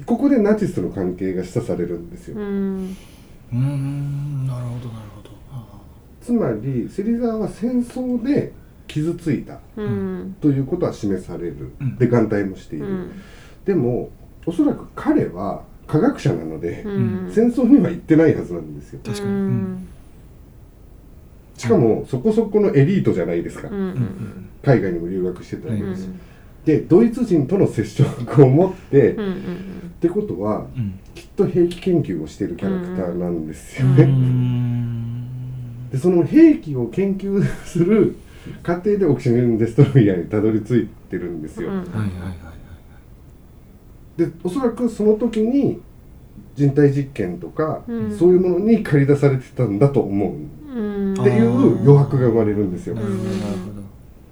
[0.06, 2.88] ここでナチスとの関係が示唆されるんですよ、うん。
[4.48, 5.30] なるほどなるほど。
[5.52, 5.66] あ
[6.22, 8.54] つまり芹沢は戦争で
[8.88, 10.36] 傷ついたうん。
[10.42, 11.98] ということは示される、うん。
[11.98, 13.12] で眼帯もしていうる、ん。
[13.66, 14.10] でも
[14.46, 17.32] おそらく彼は科学者なので、うん。
[17.32, 19.02] 戦争には行ってないはずなんですよ。
[19.04, 19.30] 確かに。
[19.30, 19.88] うん。
[21.58, 23.76] しかもそこそこのエリートじゃないですか、うん。
[23.76, 26.20] うんうん海外にも留学してたわけうん
[26.66, 29.94] でドイツ人との接触を持って、っうんうん。
[30.00, 31.00] てことはうん。
[31.14, 35.90] きっと兵器研究をしているキャラクターなんですようね、ん。
[35.92, 38.16] でその兵器を研究する
[38.64, 41.86] 過程でオキシゲンデストロイヤーにたどり着いてるんですよ、うん
[44.18, 45.80] でおそらくその時に
[46.56, 48.18] 人体実験とか、うん。
[48.18, 50.32] そういうものに駆り出されてたんだと思う。
[50.76, 51.14] うん。
[51.14, 52.96] っていう余白が生まれるんですよ。
[52.96, 53.81] なるほど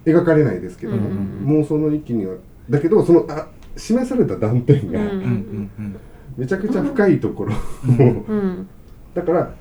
[0.04, 2.36] 描かれないですけども、うん妄想の域には。
[2.68, 5.96] だけどそのあ示された断片がうんうんうんうん。
[6.36, 7.54] めちゃくちゃ深いところ、
[7.86, 8.68] うん。
[9.14, 9.54] だから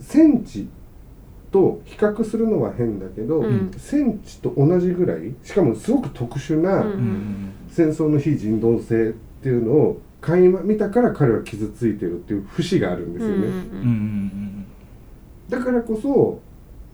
[0.00, 0.68] 戦地
[1.50, 3.70] と比較するのは変だけど、うん。
[3.76, 6.86] 戦地と同じぐらいしかもすごく特殊なうん。
[6.86, 13.52] うんうん戦争の非人道性っていうのを垣間見たから彼は傷ついてるっていう節があるんですよね、うんう
[13.84, 14.66] ん
[15.50, 16.40] だからこそ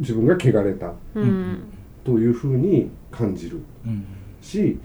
[0.00, 0.92] 自分が汚れた。
[1.14, 1.71] うんうん
[2.04, 3.60] というふうに感じる。
[3.86, 4.04] うん。
[4.40, 4.78] し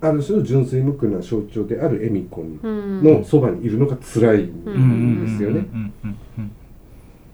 [0.00, 3.02] ある種の純粋無垢な象徴である恵美子にうん。
[3.02, 5.66] のそばにいるのが辛いうんんですよね。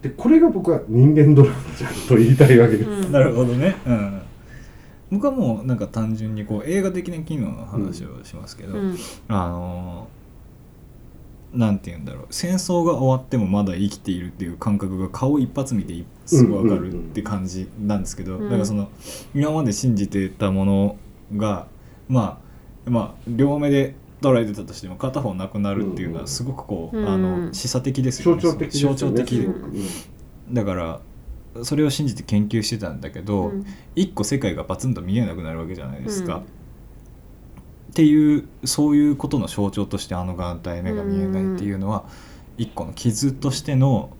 [0.02, 2.90] でこれが僕は人間ドラマじゃんと言いたいわけです。
[2.90, 3.12] うん。
[3.12, 3.76] なるほどね。
[3.86, 4.22] うん。
[5.10, 8.96] 僕はもうなんか単純にこう映画的な機能の話をしますけど、うん。
[9.28, 10.08] あの
[11.52, 12.26] なんて言うんだろう。
[12.30, 18.44] 戦争が終わってもまだ生きているっていう感覚が顔一発見てすぐ分かるって感じなんですけど、うん。
[18.44, 18.90] だからその
[19.34, 20.96] 今まで信じてたもの
[21.36, 21.66] が
[22.08, 22.40] ま
[22.86, 27.08] あまあ両目で捉えてたとしても片方なくなるっていうのはすごくこう、うん。
[27.08, 28.42] あの示唆的ですよね。
[28.42, 29.36] 象徴的象徴的。
[29.36, 29.72] すごく
[30.50, 31.00] だから
[31.62, 33.66] それを信じて研究してたんだけど、うん。
[33.96, 36.36] 一個世界がバツンと見えなくなるわけじゃないですか。
[36.36, 36.42] うん
[37.98, 42.04] っていうそういうことの象徴としてあの眼帯目が見えないっていうのは、
[42.56, 44.10] 一個の傷としての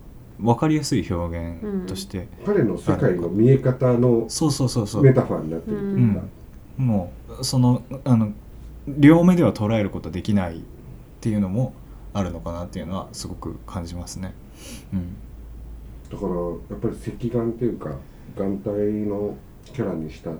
[0.41, 5.05] 分かりやすい表現として、彼の世界の見え方のそうそうそうそう。
[5.05, 6.23] メタファーになってるというか、
[6.77, 8.33] もうそのあの
[8.89, 10.61] 両目では捉えることできないっ
[11.21, 11.73] ていうのも
[12.15, 14.35] あるのかなっていうのはすごく感じますね。
[14.93, 15.15] うん。
[16.11, 17.95] だからやっぱり赤眼っていうか
[18.37, 19.37] 眼帯の
[19.67, 20.33] キャラにした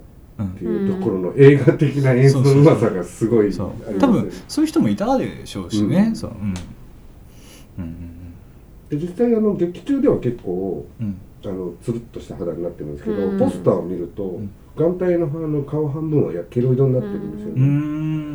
[0.43, 6.07] っうんていうところの映画的な演出のうまさがすごい多分そういう人もいたでしょうしね。
[6.09, 6.17] うん。
[6.17, 6.31] そう。
[6.31, 6.55] うん。
[7.79, 8.35] うん。
[8.89, 10.87] で実際あの劇中では結構
[11.45, 13.39] あのつるっとした肌になってるんですけど、うん。
[13.39, 14.51] ポスターを見ると、ん。
[14.77, 17.65] 眼帯のあの顔半分はやけど色になってるんですよね、うーっ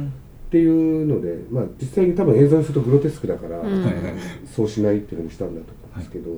[0.08, 0.14] ん
[0.52, 4.14] ていうので、まあ、実際に多分映像にするとグロテスクだから、うんはいはい。
[4.54, 6.32] そうしないっていうのにしたんだと思うんですけど、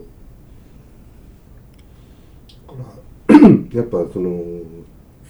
[2.68, 4.40] だから やっぱその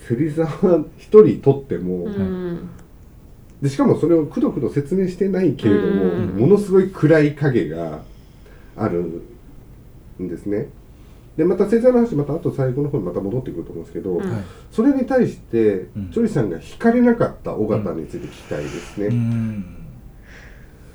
[0.07, 2.69] 芹沢一人とっても、うん。
[3.61, 6.27] でしかもそれをくどくど説明してないけれども、うん。
[6.37, 8.01] ものすごい暗い影が
[8.77, 9.23] ある
[10.21, 10.67] んですね。
[11.37, 14.21] でまた芹沢の話またあと最後の方にまた戻ってくると思うんですけど、
[14.71, 16.11] それに対して、うん。
[16.11, 19.07] チョリさんが惹かれなかった尾形について聞きたいですね。
[19.07, 19.65] うーん。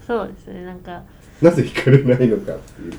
[0.07, 1.03] そうですねなんか。
[1.43, 2.93] なぜ惹かれないのかっていう。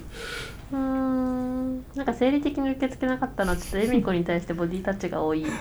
[0.71, 1.83] うーん。
[1.95, 5.45] なんか生理的に受け付けなかったのはちょっと恵美子に対してボディタッチが多い。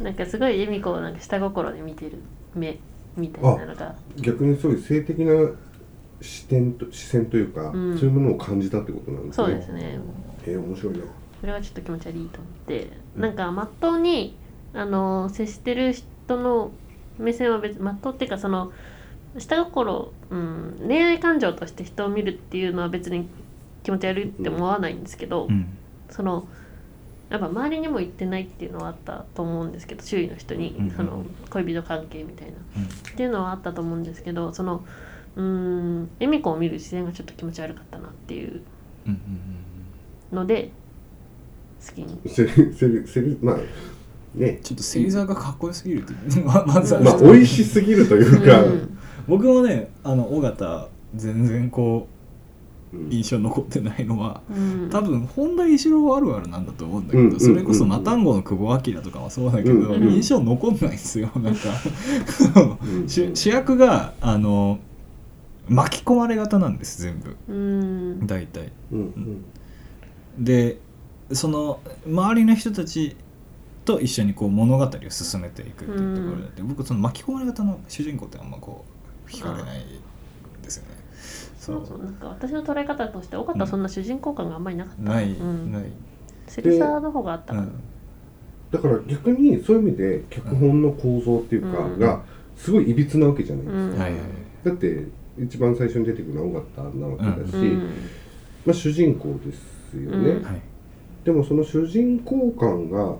[0.00, 2.18] なんかすごい恵美子をなんか下心で見てる
[2.54, 2.78] 目
[3.16, 3.94] みたいなのが。
[4.16, 5.32] 逆にそういう性的な
[6.20, 7.98] 視点と視線というか、うん。
[7.98, 9.46] そういうものを感じたってことなんですね。
[9.46, 10.00] そうですね。
[10.46, 11.00] えー面白いな。
[11.40, 12.90] それはちょっと気持ち悪いと思って。
[13.16, 14.36] なんかまっとうに
[14.72, 16.70] あの接してる人の
[17.18, 18.72] 目線は別まっとうっていうかその
[19.38, 23.28] 下心、うん、恋愛感情として人を見るっていうのは別に
[23.82, 25.66] 気持ち悪いって思わないんですけど、うん。
[26.10, 26.46] その
[27.30, 32.84] やっぱ周りにも言ってないっていうのはあったと思うんですけど周囲の人に、うんその恋人関係みたいな、うん。
[32.84, 34.82] っていうのはあったと思うんですけどその
[35.36, 38.62] うーん恵美子を見る視線がちょっと気持ち悪かったなっていう
[39.06, 39.12] うん
[40.32, 40.70] うんので
[41.86, 42.20] 好きに。
[42.26, 43.56] せせせまあ
[44.34, 44.58] ね。
[44.62, 48.96] ちょっと芹沢がかっこよすぎるってままずはまあ美味しすぎるというか、うん
[49.28, 52.08] 僕もねあの尾形全然こ
[52.92, 53.10] ううん。
[53.10, 54.90] 印象残ってないのはうん。
[54.90, 61.60] 多分本田一郎あるあるなんだと思うんだけど、うんそれこそマタンゴの久保明とかもそうだけど、うんうん印象残んないんですよなんか。
[62.82, 63.08] うん。
[63.08, 64.78] 主主役があの
[65.68, 67.36] 巻き込まれ型なんです全部。
[67.48, 68.26] うん。
[68.26, 68.72] 大体。
[68.92, 69.02] うんう
[70.40, 70.44] ん。
[70.44, 70.78] で
[71.32, 73.16] その周りの人たち
[73.84, 78.99] と一緒にこう物語を進めていくっていうところであって、僕その巻き込まれ型の主人公ってあんまこう
[79.30, 79.84] 惹かれない
[80.62, 80.90] ですよね。
[81.58, 85.84] そそううそうなんか私の捉え方として尾形はそんな主人公感があんまりなかった、ない、うん、ない、
[86.48, 87.54] 芹沢の方があった。
[87.54, 87.72] かな、うん。
[88.70, 91.98] だから逆にそういう意味で脚本の構造っていうかうん。
[91.98, 92.22] が
[92.56, 93.90] すごいいびつなわけじゃないですか、うん。
[94.00, 94.20] はいはい
[94.64, 95.06] だって
[95.38, 97.78] 一番最初に出てくるのは尾形なわけだし、うん。
[98.66, 100.62] まあ、主人公ですよね、
[101.24, 103.16] でもその主人公感が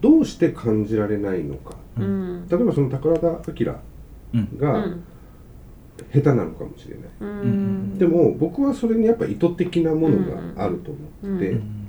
[0.00, 1.74] どうして感じられないのか。
[1.98, 2.48] ううん。
[2.48, 3.72] 例えばその宝田明
[4.34, 5.04] うんうがん
[6.12, 7.98] 下手なのかもしれない、うん。
[7.98, 10.90] でも僕はそれにやっぱ意図的なものがあると
[11.22, 11.88] 思ってて、うん。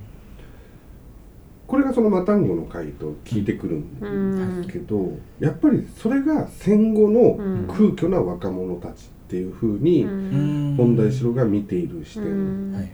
[1.67, 10.75] これがそのマタンゴの回と聞いてくるんですけど、やっぱりそれが戦後の空虚な若者たちっていうふうにうん。
[10.77, 12.89] 本田一郎が見ている視点、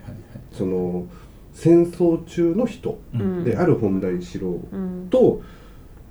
[0.51, 1.05] その
[1.53, 3.43] 戦争中の人うん。
[3.43, 5.07] である本田一郎うん。
[5.09, 5.41] と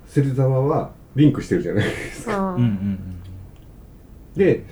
[0.07, 2.51] 芹沢はリンクしてるじゃないですか。
[2.51, 2.99] あうんうん。
[4.35, 4.63] で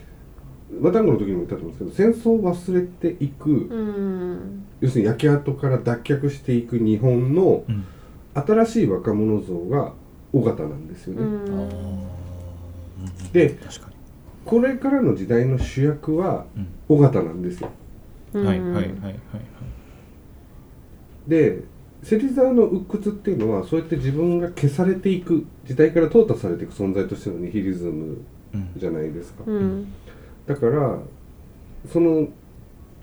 [0.79, 4.65] マタンゴの時にも言ったと思うんですけど戦争を忘れていく、うん。
[4.82, 7.86] 要するに焼け跡から脱却していく日本のうん。
[8.36, 9.93] 新しい若者像が
[10.32, 11.21] 尾形なんですよね。
[11.21, 12.03] うん。
[13.34, 13.89] で確か
[14.45, 17.69] これからの時代の主役はに、尾形なんですよ。
[18.34, 18.45] うん。
[18.45, 19.19] はいはいはいはいはい。
[21.27, 21.63] で
[22.03, 28.21] 芹沢の鬱屈っていうのはそうやって自分が消されていく時代から淘汰されていく存在としてのニヒリズム
[28.53, 28.69] うん。
[28.77, 29.43] じゃないですか。
[29.45, 29.93] うん
[30.50, 30.98] だから
[31.92, 32.28] その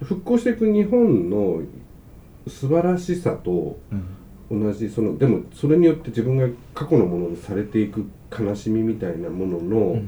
[0.02, 1.62] 復興していく日本の
[2.48, 4.16] 素晴らしさとうん。
[4.48, 10.02] 同じそのでもそれによって自分が過去のものにされていく悲しみみたいなものの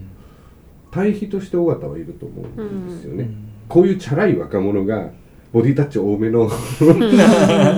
[0.92, 3.28] 対比として尾形はいると思うんですよね、
[3.68, 5.10] こういうチャラい若者が
[5.52, 6.48] ボディタッチ多めの。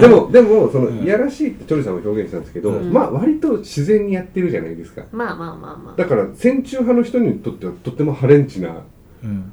[0.01, 2.93] でもでもそのいやらしいってチョリさんも表現したんですけど、うん。
[2.93, 5.05] まあ割と自然にやってるじゃないですか。
[5.13, 5.97] まあまあまあまあ。
[5.97, 8.75] だから戦中派の人にとってはとってもハレンチなうん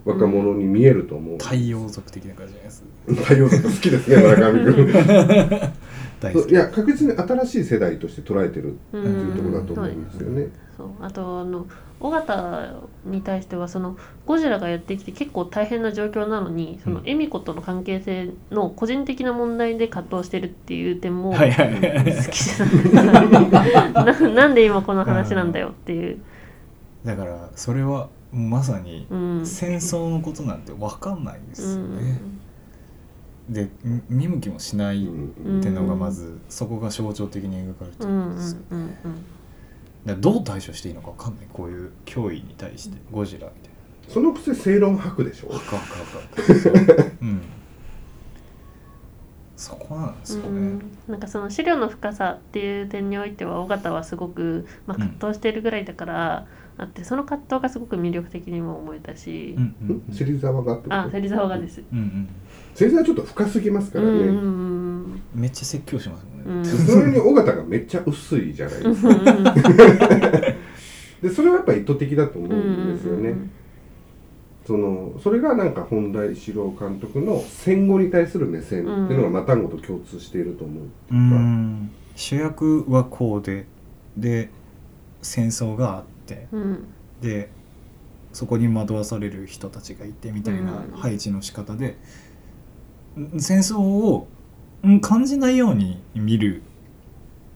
[0.05, 2.83] 若者に見えると思う、太陽族的な感じじゃないです？
[3.23, 4.93] 太陽族好きですね村上君。
[6.19, 6.51] 大好き。
[6.51, 10.47] いや確実に新しい世代として捉えてるうっていうところだと思うんですよね。
[10.77, 11.65] そうあとあの
[11.99, 12.75] 尾形
[13.05, 22.65] に対してはそのゴジラがやってきて結構大変な状況なのにそのうん恵美子との関係性の個人的な問題で葛藤してるっていう点も好きじゃ
[23.03, 23.29] ない。
[24.29, 26.19] ななんで今この話なんだよっていう、
[27.03, 29.45] だからそれはまさにうん。
[29.45, 32.19] 戦争のことなんて分かんないですうよね、
[33.49, 33.53] ん。
[33.53, 38.87] でみ見向きもしないっうんてのがまずそこが象徴的に描かれてるうんうんんですよ、うん。
[38.89, 38.99] だか
[40.05, 41.47] らどう対処していいのか分かんない。
[41.51, 43.71] こういう脅威に対してゴジラみたい
[44.09, 45.49] そのくせ正論吐くでしょ？
[45.49, 45.55] な。
[45.55, 45.83] 赤赤
[46.41, 46.73] 赤そう
[47.21, 47.41] うん。
[49.55, 55.07] そこなんですよね、うんなんかその資料の深さっていう点においては尾形はすごく、まあ、うん。
[55.13, 56.45] 葛藤しているぐらいだから、
[56.77, 60.13] あってその葛藤がすごく魅力的にも思えたし、うんうんうん。
[60.13, 60.95] 芹沢がってこと？
[60.95, 61.81] あ芹沢がです。
[61.91, 62.29] うんうん。
[62.75, 66.85] 芹沢ちょっと深すぎますからね、うんうんうんめっちゃ説教しますもんね、うん。
[66.85, 69.09] それに尾形がめっちゃ薄いじゃないですか。
[69.09, 69.43] うんうん
[71.21, 73.49] でそれはやっぱ意図的だと思ううんですよね、ん
[74.67, 81.89] そのそれがなんか本田一郎監督の戦後に対する目線っていうのがまたんごと共通していると思う、うーん。
[82.15, 83.65] 主役はこうで。
[84.15, 84.49] で
[85.21, 86.16] 戦争があって
[86.51, 86.85] うん。
[87.21, 87.49] で
[88.33, 90.91] そこに惑わされる人たちがいてみたいなうん。
[90.91, 91.97] 配置の仕方で、
[93.17, 94.27] ん戦争を
[94.85, 96.61] ん感じないように見る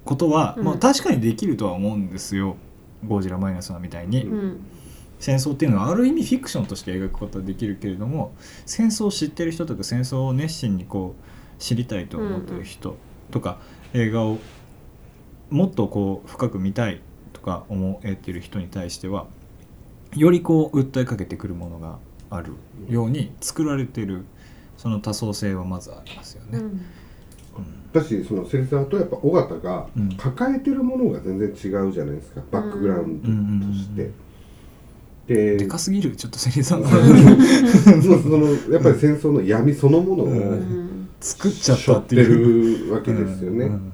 [0.06, 0.64] ことは、うん。
[0.64, 2.56] まあ、確かにできるとは思うんですよ。
[3.08, 4.66] ゴジラマイナスワンみたいに、うん。
[5.20, 8.34] 戦争っていうのはある意味フィクションとして描くことはできるけれども
[8.66, 12.98] 戦争を知ってる人とか戦争を熱心にこう知りたいと思ってる人
[13.30, 13.60] とか、
[13.94, 14.40] 映画を
[15.52, 17.02] もっとこう深く見たい
[17.42, 19.26] とか思えてる人に対しては
[20.16, 21.98] よりこう訴えかけてくるものが
[22.30, 22.54] ある
[22.88, 24.26] ように作られてる
[24.78, 26.60] その多層性はまずありますよね。
[26.60, 26.82] うん。
[27.94, 30.16] だしその芹沢とやっぱ尾形がうん。
[30.16, 31.52] 抱えてるものが全然違
[31.88, 34.12] うじゃないですか、バックグラウンドとして、
[35.28, 41.10] ででかすぎるちょっと芹沢がそうそのやっぱり戦争の闇そのものをううん。
[41.20, 42.88] 作っちゃったっていう。
[42.88, 43.74] るわけですよね、うん。
[43.74, 43.92] うん。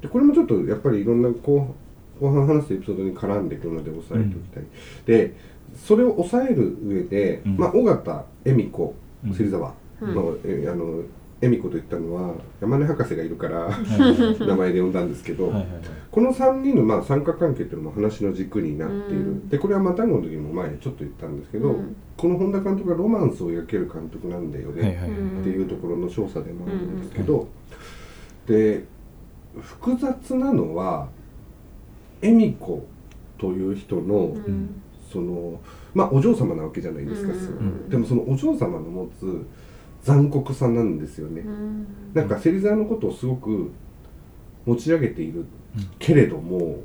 [0.00, 1.74] でこれもちょっとやっぱりいろんな後
[2.20, 4.64] 後半話すエピソードに絡んでくるので押さえておきたい、
[5.06, 5.34] で
[5.74, 7.56] それを抑える上で、うん。
[7.56, 9.32] まあ尾形恵美子うん。
[9.32, 10.14] 芹沢うん。
[10.14, 11.02] の、えあの
[11.42, 13.70] 恵美子と言ったのは山根博士がいるから
[14.46, 15.52] 名前で呼んだんですけど、
[16.10, 19.48] この3人のまあ三角関係っていうのも話の軸になっている、うん。
[19.48, 21.96] でこれはマタンゴの時も前ちょっと言ったんですけど、うん。
[22.16, 25.10] この本田監督がロマンスを描ける監督なんだよね、はいはいはい。
[25.10, 25.12] っ
[25.44, 27.48] ていうところの調査でもあるんですけど、
[28.46, 28.84] で
[29.60, 31.08] 複雑なのは
[32.22, 32.86] 恵美子
[33.38, 34.82] という人の、うん。
[35.10, 35.60] その
[35.92, 37.88] まあお嬢様なわけじゃないですか、うん。
[37.88, 39.44] でもそのお嬢様の持つ
[40.04, 41.86] 残酷さなんですよね、うん。
[42.14, 43.72] なんか芹沢のことをすごく
[44.64, 45.46] 持ち上げている
[45.98, 46.84] けれども、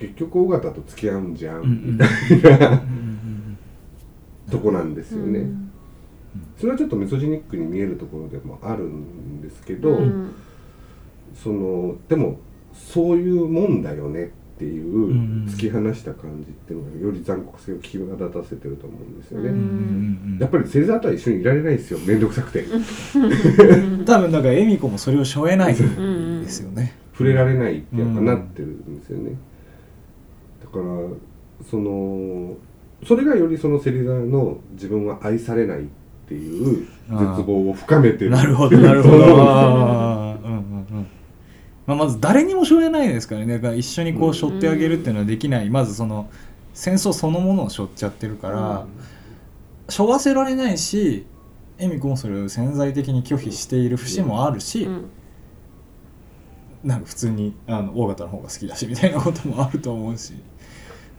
[0.00, 2.82] 結局尾形と付き合うんじゃん、みたいな
[4.50, 5.70] とこなんですよね、うん。
[6.58, 10.34] それはちょっとメソジニックに見えるところでもあるんですけど、うん。
[11.34, 12.40] そのでも
[12.72, 14.28] そういうもんだよねっ
[14.58, 22.64] ていんう突き放した感じっていうのがより残酷性を際立たせてると思うんですよね、やっぱり芹沢とは一緒にいられないですよ面倒くさくて。
[24.04, 26.92] 多分だから恵美子もそれを背負えないんですよね。
[27.12, 29.32] 触れられないってやっぱなってるんですよね、
[30.62, 30.84] だから
[31.70, 32.56] その
[33.06, 35.82] それがよりその芹沢の自分は愛されないっ
[36.28, 38.30] ていう絶望を深めてる。
[38.30, 40.29] なるほどなるほど。
[41.90, 43.54] まあ、まず誰にも背負えないですからね。
[43.54, 46.30] だから一緒にこう背負ってあげるっていうのはできない、まずその
[46.72, 48.86] 戦争そのものを背負っちゃってるから、
[49.88, 51.26] 背負わせられないし
[51.78, 55.10] 恵美子もそれを潜在的に拒否している節もあるし、うん。
[56.84, 60.32] なんか普通にあの大型の方が好きだしみたいなこともあると思うし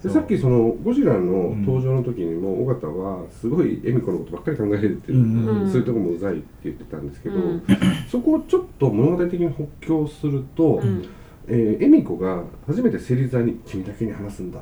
[0.03, 5.71] でさっきそのゴジラの登場の時にも尾形はすごい恵美子のことばっかり考えてる、うんうん。
[5.71, 7.63] そういうとこもうざいって言ってたんですけど、うん。
[8.09, 11.05] そこをちょっと物語的に補強すると、うん。
[11.47, 14.59] えー恵美子が初めて芹沢に「君だけに話すんだ」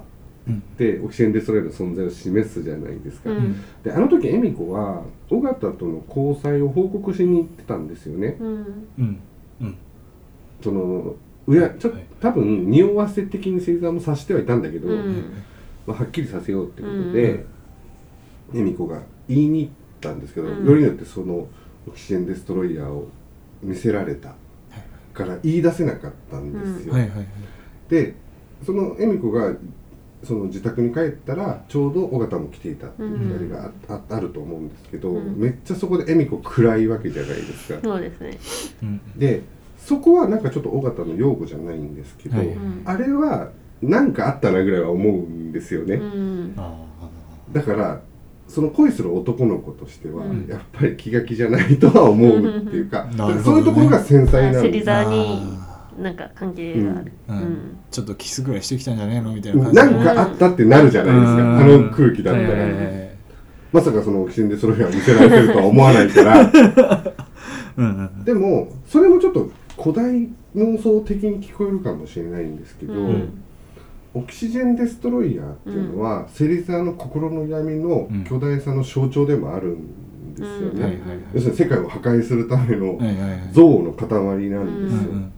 [0.48, 0.56] うん。
[0.56, 3.56] ってオキシエンデストレイの存在を示すじゃないですか、うん。
[3.84, 8.48] であの時恵美子は尾形との交際を報告しに行ってたんですよね、うん。
[8.48, 9.20] うん。
[9.62, 9.76] うん。
[10.62, 11.16] その
[11.50, 15.44] うやちょっはい多分匂わせ的に芹沢も察してはいたんだけど、うん。
[15.88, 17.46] まあ、はっきりさせようってことで
[18.54, 19.72] 恵美子が言いに行っ
[20.02, 20.66] たんですけど、うん。
[20.66, 21.48] よりによってその
[21.88, 23.08] オキシジェンデストロイヤーを
[23.62, 24.34] 見せられた
[25.14, 26.94] から言い出せなかったんですよ。
[26.94, 27.28] はいはいはい。
[27.90, 28.16] で
[28.66, 29.54] その恵美子が
[30.24, 35.40] その自宅に帰ったらちょうど尾形も来ていたっていうくだりがあ,、ああると思うんですけど、うん。
[35.40, 37.80] めっちゃそこで恵美子暗いわけじゃないですか。
[37.82, 38.38] そうですね。
[38.84, 39.42] うんで
[39.90, 42.48] そこはなんかちょっと尾形の擁護じゃないんですけど、はい。
[42.50, 42.84] うん。
[42.86, 43.50] あれは
[43.82, 45.96] なんかあったなぐらいは思うんですよね。
[45.96, 46.54] うん。
[46.58, 46.86] あ
[47.52, 48.00] だから
[48.48, 50.48] その恋する男の子としては、うん。
[50.48, 53.14] やっぱり気が気じゃないとは思うっていうか、 ね。
[53.44, 57.12] そういうところが繊細なんですなんか関係がある。
[57.28, 57.38] ーうん。
[57.38, 57.58] うん。
[57.90, 59.76] ちょっとキスぐらいしてきたんじゃねえのみたいな感じ。
[59.76, 61.58] なんかあったってなるじゃないですか、うん。
[61.58, 62.60] あの空気だったら、はい。
[62.60, 63.10] はいはい
[63.72, 66.52] まさかそのオキシンでそれを見せられてるとは思わないから。
[68.26, 69.52] でもそれもちょっと
[69.82, 73.44] 古代妄想的に聞こえるかもしれないんですけど、うん。
[74.14, 81.00] オキシジェンデストロイヤーっていうのは、芹沢の心の闇の巨大さの象徴でもあるんですよね、
[81.34, 83.50] 要するに世界を破壊するためのはいはいはい。
[83.54, 84.10] 像の塊
[84.50, 85.18] なんですよ、うん。
[85.18, 85.32] うん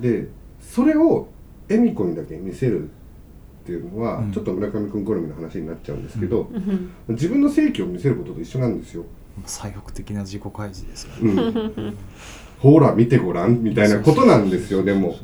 [0.00, 0.28] で
[0.60, 1.28] それを
[1.68, 4.32] 恵美子にだけ見せるっていうのは、うん。
[4.32, 6.90] ちょっと村上君好みの話になっちゃうんですけど、うん。
[7.08, 9.08] 自分の正義を見せることと一緒なんですよ、うん
[9.46, 11.42] 最北的な自己開示ですよね。
[11.42, 11.96] うん、
[12.60, 15.16] ほら見てごらんみたいなことなんですよでも。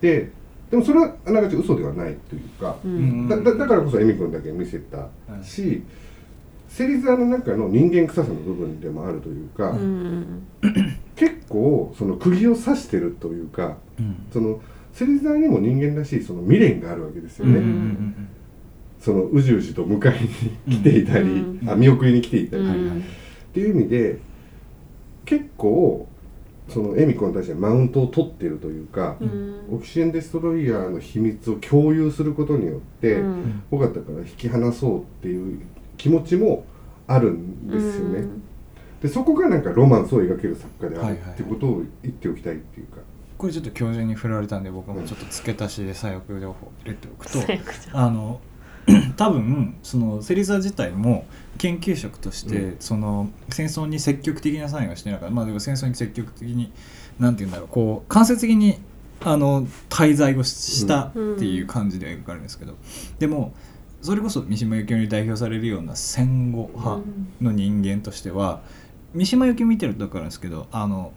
[0.00, 0.30] で
[0.70, 3.24] でもそれはあながち嘘ではないというか、ううん。
[3.26, 5.08] んだだだからこそ恵美君だけ見せた
[5.42, 5.82] し、
[6.68, 10.46] 芹沢の中の人間臭さの部分でもあるというか、うん。
[11.16, 14.26] 結構その釘を刺してるというかうん。
[14.32, 14.60] その
[14.92, 17.64] 芹沢にも人間らしいその未練があるわけですよね、うん。
[17.64, 18.28] うん
[19.00, 20.20] そのうじうじと迎え
[20.66, 21.70] に来ていたり、うん。
[21.70, 22.66] あ見送りに来ていたり、っ
[23.54, 24.18] ていう意味で
[25.28, 26.08] 結構
[26.70, 29.68] その恵美子に対してマウントを取ってるというか、うん。
[29.70, 33.62] オキシエンデストロイヤーの秘密を共有することによって、うん。
[33.70, 35.60] 尾形から引き離そうっていう
[35.98, 36.64] 気持ちも
[37.06, 38.26] あるんですよね。
[39.02, 42.98] でそこがなんかロマンスを描ける作家であるってことを言っておきたいっていうか、
[43.36, 47.38] これちょっと教授に振られたんで僕もちょっと付け足しで左翼情報を入れておくと。
[47.92, 48.40] あの
[49.16, 51.26] 多分その芹沢自体も
[51.58, 52.76] 研究職として、うん。
[52.80, 55.34] その戦争に積極的なサインをしてなかった。
[55.34, 56.72] まあでも戦争に積極的に
[57.18, 57.68] なんて言うんだろう。
[57.68, 58.78] こう間接的に
[59.20, 62.74] あの滞在をししたっていう感じで描かれるんですけど、
[63.18, 63.52] でも
[64.00, 67.02] それこそ三島由紀夫に代表されるような戦後派
[67.40, 68.62] の人間としては、
[69.12, 71.12] 三島由紀夫見てると分かるんですけどあの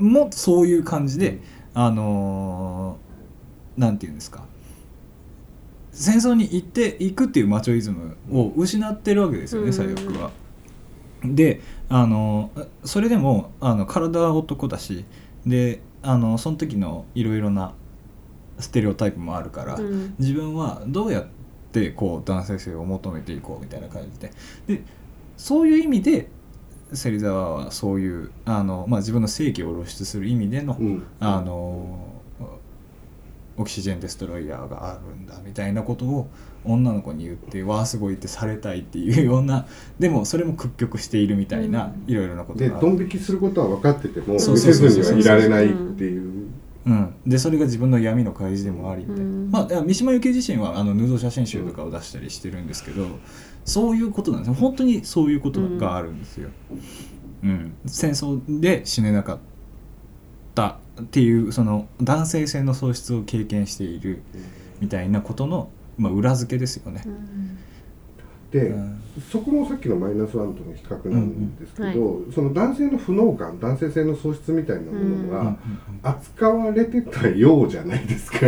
[0.00, 1.40] もそういう感じで、
[1.74, 3.12] あのー
[3.74, 4.44] なんて言うんですか
[5.92, 9.72] 戦争に行っていくっていうマチョイズムを失ってるわけですよね、うん。
[9.72, 10.30] 最悪は。
[11.24, 12.50] であの
[12.84, 15.04] それでもあの体は男だし
[15.46, 17.74] であのその時のいろいろな
[18.58, 20.14] ステレオタイプもあるから、うん。
[20.18, 21.26] 自分はどうやっ
[21.72, 24.32] てこう男性性を求めていこうみたいな感じで。
[24.66, 24.82] で
[25.36, 26.28] そういう意味で
[26.92, 31.06] 芹沢はそういうあの、まあ、自分の正義を露出する意味での、うん。
[31.20, 32.11] あの
[33.56, 36.28] オキシジェンデストロイヤーがあるんだみたいなことを
[36.64, 39.66] 女の子に言ってわあすごいってされたいっていうような
[39.98, 42.68] でもそれも屈曲しているみたいな、いろいろなことが。
[42.68, 46.48] でドン引きすることは分かってても見そうせずにはいられないっていう。
[46.84, 49.50] うん、でそれが自分の闇の開示でもありみたいな、うん。
[49.52, 53.06] まあ、三島由紀夫自身はあのヌード写真集とかを出したりしてるんですけど、
[53.64, 54.54] そういうことなんですよ。
[54.54, 56.50] 本当にそういうことがあるんですよ、
[57.44, 57.74] うん。
[57.86, 59.38] 戦争で死ねなかっ
[60.54, 64.22] たっていうその男性性の喪失を経験している
[64.80, 67.02] みたいなことの、まあ、裏付けですよね。
[67.06, 67.58] う、ん。
[68.50, 69.02] で、うん。
[69.30, 72.32] そこもさっきのマイナスワンとの比較なんですけど、うん。
[72.32, 75.56] その男性の不能感男性性の喪失みたいなものが
[76.02, 78.38] 扱われてたようじゃないですか。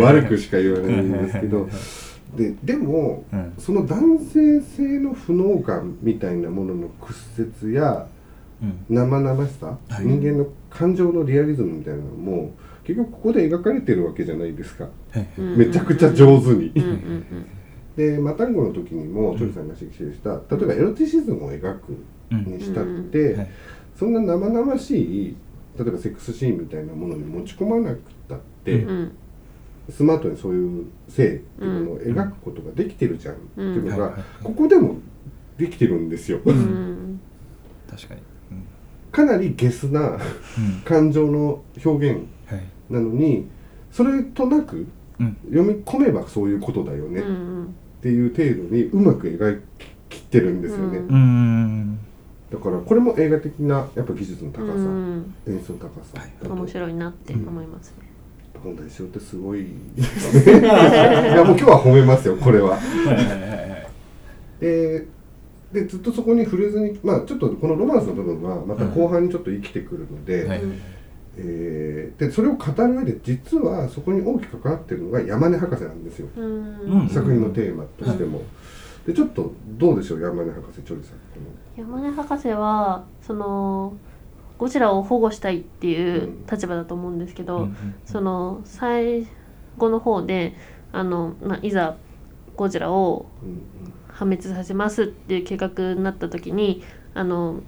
[0.00, 1.68] 悪くしか言わないんですけど。
[2.36, 3.52] ででもうん。
[3.58, 8.17] その男性性の不能感みたいなものの屈折やうん
[8.88, 10.04] 生々しさ、はい。
[10.04, 12.52] 人間の感情のリアリズムみたいなのも
[12.84, 14.88] 結局ここで描かれてるわけじゃないですか。
[15.36, 16.72] めちゃくちゃ上手に。
[17.96, 21.92] でマタンゴの時にもチョリさんが指摘した例えばエロティシズムを描く
[22.30, 23.50] にしたって、はい。
[23.96, 25.36] そんな生々しい
[25.76, 28.90] 例えばセックスシーンみたいなものに持ち込まなくたって、うん。
[28.90, 29.12] うん
[29.90, 34.96] スマートにそういう性っていうものを描くことができてるじゃん、っていうのが、ここでも
[35.56, 37.20] できてるんですよ、確かに、うん
[39.12, 40.18] かなりゲスなうん。
[40.84, 42.62] 感情の表現はい。
[42.90, 43.48] なのに
[43.90, 44.86] それとなく
[45.18, 45.36] うん。
[45.44, 47.74] 読み込めばそういうことだよねっうん。
[48.02, 51.98] ていう程度にうまく描ききってるんですよね、
[52.50, 55.34] だからこれも映画的なやっぱ技術の高さ、うん。
[55.46, 56.24] 演出の高さ。
[56.48, 58.08] 面白いなって思いますね。
[58.62, 60.60] 本題しようってすごいですね。
[60.60, 62.70] いやもう今日は褒めますよこれは。
[62.70, 63.88] はいはいはいはい。
[64.60, 65.06] で
[65.72, 70.60] でずっとそこに触れずにまあちょっとこのロマンスの部分はまた後半にちょっと生きてくるので、はい。
[71.40, 76.80] えーでそれを語る上で実はそこに大きく関わってるのが山根博士なんですよ、うん。
[76.80, 77.08] うん。
[77.08, 78.42] 作品のテーマとしても、
[79.06, 81.18] でちょっとどうでしょう山根博士チョリさんこ
[81.76, 83.96] 山根博士はその
[84.58, 89.26] ゴジラを保護したいっていう立場だと思うんですけど、うんうんその最
[89.78, 90.54] 後の方で
[90.90, 91.96] あの、まあ、いざ
[92.56, 96.82] ゴジラをの、うん破滅させますっていう計画になった時に
[97.14, 97.60] あの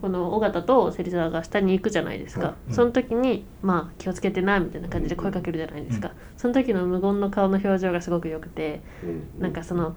[0.00, 2.54] この尾形と芹沢が下に行くじゃないですか、はい。
[2.68, 2.74] うん。
[2.74, 9.06] その時に「まあ気をつけてな」みたいな感じで声かけるじゃないですか、その時の無言の顔の表情がすごく良くてう
[9.40, 9.42] ん。
[9.42, 9.96] なんかその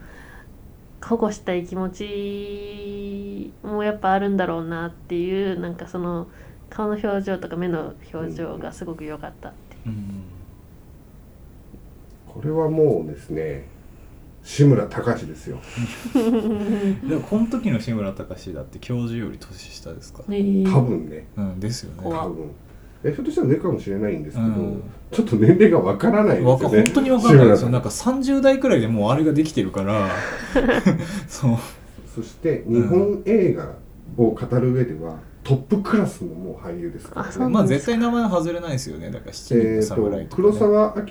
[1.01, 6.27] 保護したい気持ちもやっぱあるんだろうなっていうなんかその
[6.69, 10.23] 顔の表情とか目の表情がすごく良かったってうん。
[12.27, 13.76] これはもうですね
[14.47, 15.57] 志村隆ですよ。
[16.15, 21.27] でもこの時の志村隆だって教授より年下ですか、多分ね。
[21.35, 21.99] うんですよね。
[22.01, 22.45] 怖多分
[23.03, 24.81] えひょっとしたら上かもしれないんですけど、うん。
[25.11, 26.63] ちょっと年齢がわからないですわよね。
[26.63, 27.69] か本当にわかんないですよ。
[27.69, 30.09] なんか30代くらいでもうあれができてるから。
[31.27, 31.57] そう。
[32.15, 33.73] そして日本映画
[34.15, 37.53] を語る上ではトップクラスのもう俳優ですからあそうね。
[37.53, 39.11] まあ絶対名前は外れないですよね。
[39.11, 41.03] だから七人のえー、侍とか、と黒ね澤明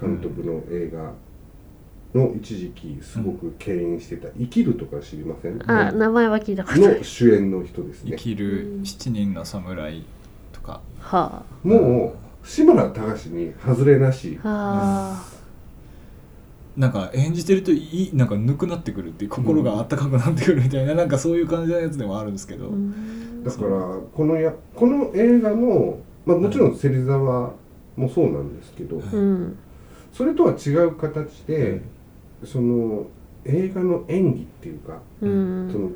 [0.00, 1.12] 監督の映画
[2.14, 5.70] の一時期すごく敬遠してた「生きる」とか知りません？
[5.70, 8.12] あ名前は聞いたことの主演の人ですね。
[8.12, 10.04] 生きる七人の侍
[10.52, 10.80] とか。
[11.00, 14.38] はもう志村隆に外れなし。
[14.42, 14.48] あ。
[14.48, 15.38] は
[16.78, 23.42] なんか演じてるといいなんかぬくなってくるっていう心が温かくなってくるみたいな、なんかそういう感じのやつでもあるんですけど、あうん。
[23.42, 23.68] だから
[24.14, 27.52] このやこの映画の、まあ、もちろん芹沢
[27.96, 29.58] もそうなんですけど、うん。
[30.12, 31.82] それとは違う形で、
[32.44, 33.06] その
[33.44, 35.70] 映画の演技っていうか、うん。
[35.72, 35.90] その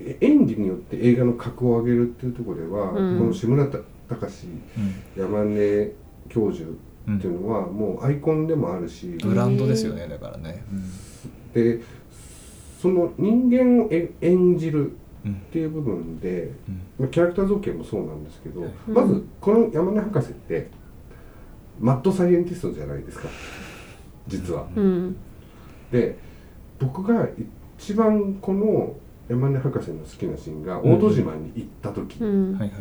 [0.00, 3.18] え演技によって映画の格を上げるっていうところでは、うん。
[3.18, 5.22] この志村隆うん。
[5.22, 5.92] 山根
[6.28, 6.68] 教授
[7.08, 10.64] うんっていうのはもうアイコンでもあるし、ブランドですよねだからね、
[11.54, 11.80] で
[12.82, 14.92] その人間をえ演じる
[15.24, 15.32] うん。
[15.32, 16.80] っていう部分で、うん。
[16.98, 18.70] まあ、キャラクター造形もそうなんですけど、はい。
[18.88, 20.68] まずこの山根博士って
[21.80, 23.28] マッドサイエンティストじゃないですか。
[24.28, 24.68] 実は。
[24.76, 25.16] うん
[25.96, 26.18] で
[26.78, 27.26] 僕が
[27.78, 28.94] 一番この
[29.28, 30.94] 山根博士の好きなシーンがうん。
[30.94, 32.52] 大戸島に行った時うん。
[32.52, 32.72] はいはい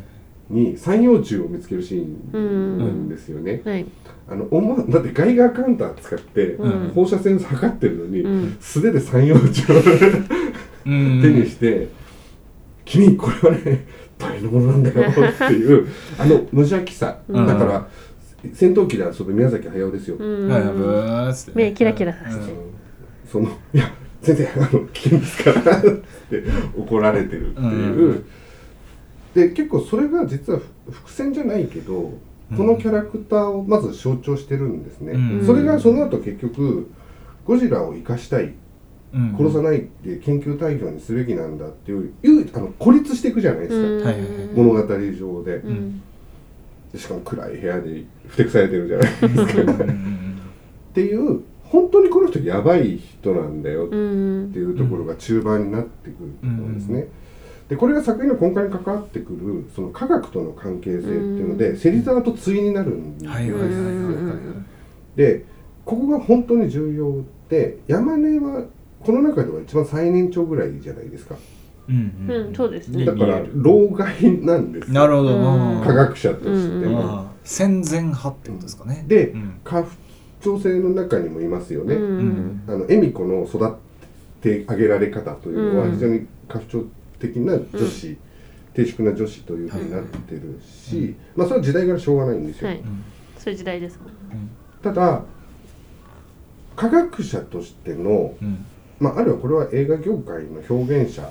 [0.47, 3.63] に三葉虫を見つけるシーンなんですよね。
[3.65, 3.85] はい。
[4.29, 4.47] あの
[4.89, 6.91] だってガイガーカウンター使ってうん。
[6.93, 8.57] 放射線測ってるのに、うん。
[8.59, 9.75] 素手で三葉虫を
[10.85, 11.21] うん。
[11.21, 11.87] 手にして
[12.85, 13.87] 「君これはね
[14.19, 15.13] 大のものなんだよ」っ
[15.47, 15.87] ていう
[16.19, 17.47] あの無邪気さ、うん。
[17.47, 17.87] だから
[18.53, 21.33] 戦闘機で遊ぶ宮崎駿ですよ、うん。
[21.55, 22.51] 目キラキラさせて。
[22.51, 22.75] うん
[23.35, 26.43] その「いや先生あの危険ですから」って
[26.77, 28.25] 怒られてるっていう、うん
[29.35, 32.13] で結構それが実は伏線じゃないけど
[32.55, 35.45] このキャラクターをまず象徴してるんですね、うん。
[35.45, 36.89] それがその後結局
[37.43, 38.53] ゴジラを生かしたい。
[39.13, 39.35] うん。
[39.37, 44.13] 殺さないって研究対象にすべきなんだっていういうあの孤立していくじゃないですか、
[44.55, 45.55] 物語上で。
[45.55, 46.01] う、ん。
[46.93, 50.39] でしかも暗い部屋でふてくされてるじゃないですか、っん
[50.93, 54.51] ていう本当にこの人やばい人なんだよっうん。
[54.51, 57.07] ていうところが中盤になってくると思うんですね。
[57.69, 61.77] でこれが作品の根幹に関わってくるその科学との関係性っていうので、うん。
[61.77, 63.83] 芹沢と対になるんですよ、はいはいはいはい。
[63.83, 65.45] はいで
[65.85, 68.65] ここが本当に重要で山根は
[69.01, 71.35] この中では一番最年長ぐらいじゃないですか。
[71.87, 73.05] うんうんそうですね。
[73.05, 74.93] だから老害なんですよ。
[74.93, 75.81] なるほど、うん。
[75.83, 76.87] 科学者として、
[77.43, 79.05] 戦前派ってことですかね。
[79.07, 79.53] でうん。
[79.63, 79.89] 家父
[80.45, 82.61] 長制の中にもいますよね、うん。
[82.67, 83.75] あの恵美子の育
[84.41, 85.93] て上げられ方というのはうん。
[85.93, 86.83] 非常に家父長
[87.19, 88.17] 的な女子、
[88.73, 92.71] 低粛な女子というふうになってるし、はいまあそれは時代からしょうがないんですよ、
[93.39, 93.99] そういう時代です。
[94.83, 95.23] ただ
[96.75, 98.65] 科学者としての、うん。
[98.99, 101.29] まあ、あるいはこれは映画業界の表現者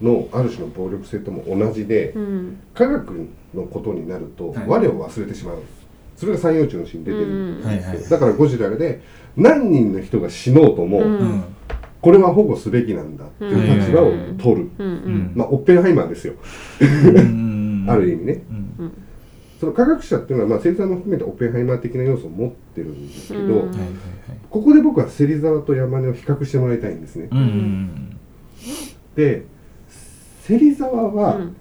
[0.00, 2.60] のある種の暴力性とも同じで、うん。
[2.74, 4.66] 科学のことになるとはい。
[4.66, 5.62] 我を忘れてしまう、
[6.16, 8.08] それが三葉虫のシーンに出てる。
[8.08, 9.02] だからゴジラで
[9.36, 11.02] 何人の人が死のうとも、
[12.00, 14.86] これは保護すべきなんだっていう立場を取る、うん。
[14.86, 15.32] うん。
[15.34, 16.34] まあオッペンハイマーですよ、
[16.80, 17.86] うん。
[17.88, 18.42] ある意味ね。
[18.50, 18.92] うん。
[19.60, 23.72] その科学者っていうのは、まあ、芹沢も含めてオッペンハイマー的な要素を持ってるんですけど、うん。
[24.50, 27.38] ここで僕は芹沢と山根を比較してもらいたいんですね、うん。
[27.38, 28.16] うん
[29.14, 29.44] で
[30.42, 31.54] 芹沢うはん。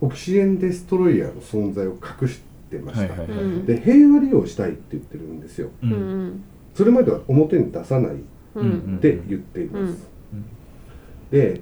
[0.00, 3.44] オキシエンデストロイヤーの存在を隠してました、はいはいはい。
[3.44, 3.66] うん。
[3.66, 5.70] で平和利用したいって言ってるんですよ。
[5.82, 5.92] ううん。
[6.26, 6.44] ん
[6.74, 8.16] それまでは表に出さないっ
[8.54, 8.96] ううん。
[8.96, 10.44] んて言っています、うん。
[11.30, 11.60] で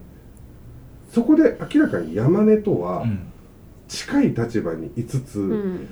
[1.11, 3.19] そこで明らかに山根とはうん。
[3.89, 5.89] 近い立場にいつつ、うん。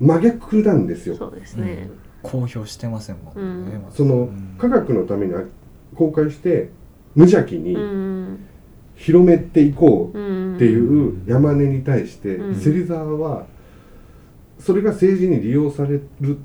[0.00, 1.16] 真逆なんですよ。
[1.16, 1.90] そうですね。
[2.22, 4.54] 公表してませんもんねそのうん。
[4.58, 5.34] 科学のために
[5.94, 6.70] 公開して
[7.14, 8.38] 無邪気うにん。
[8.96, 12.54] 広めていこううんっていう山根に対してうん。
[12.54, 13.46] 芹沢は
[14.64, 16.38] それが政治に利用される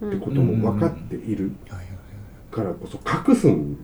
[0.00, 0.10] うん。
[0.10, 1.52] ってことも分かっている
[2.50, 2.98] からこそ
[3.28, 3.82] 隠すん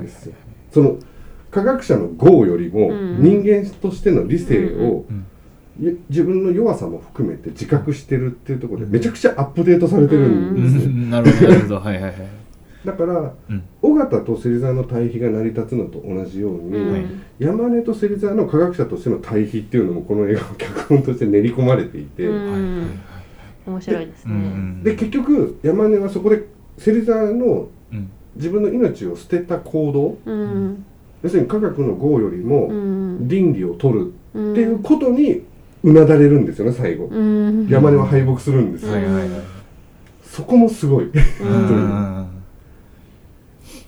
[0.00, 0.34] ですよ。
[0.72, 0.96] その
[1.50, 3.20] 科学者の業よりもうん。
[3.20, 5.04] 人間としての理性を
[6.08, 10.90] 自分の弱さも含めて自覚してるっていうところでめちゃくちゃアップデートされてるんうですよ。
[10.90, 11.10] ん。
[11.10, 11.74] なるほどなるほど。
[11.80, 12.39] はいはいはい
[12.84, 13.62] だからうん。
[13.82, 16.92] 尾形と芹沢の対比が成り立つのと同じように、うん。
[16.92, 17.04] はい。
[17.38, 24.80] 山根と芹沢の科学者としての対比っていうのもこの映画の脚本として練り込まれていて、面白いですね。
[24.82, 26.44] で結局山根はそこで
[26.78, 28.10] 芹沢のうん。
[28.36, 30.84] 自分の命を捨てた行動うん。
[31.22, 33.28] 要するに科学の業よりもうん。
[33.28, 34.52] 倫理を取るうん。
[34.52, 35.42] っていうことに
[35.82, 37.66] うなだれるんですよね最後、うん。
[37.68, 38.92] 山根は敗北するんですよ、
[40.22, 41.10] そこもすごい。
[41.10, 41.68] うん。
[41.68, 42.39] うん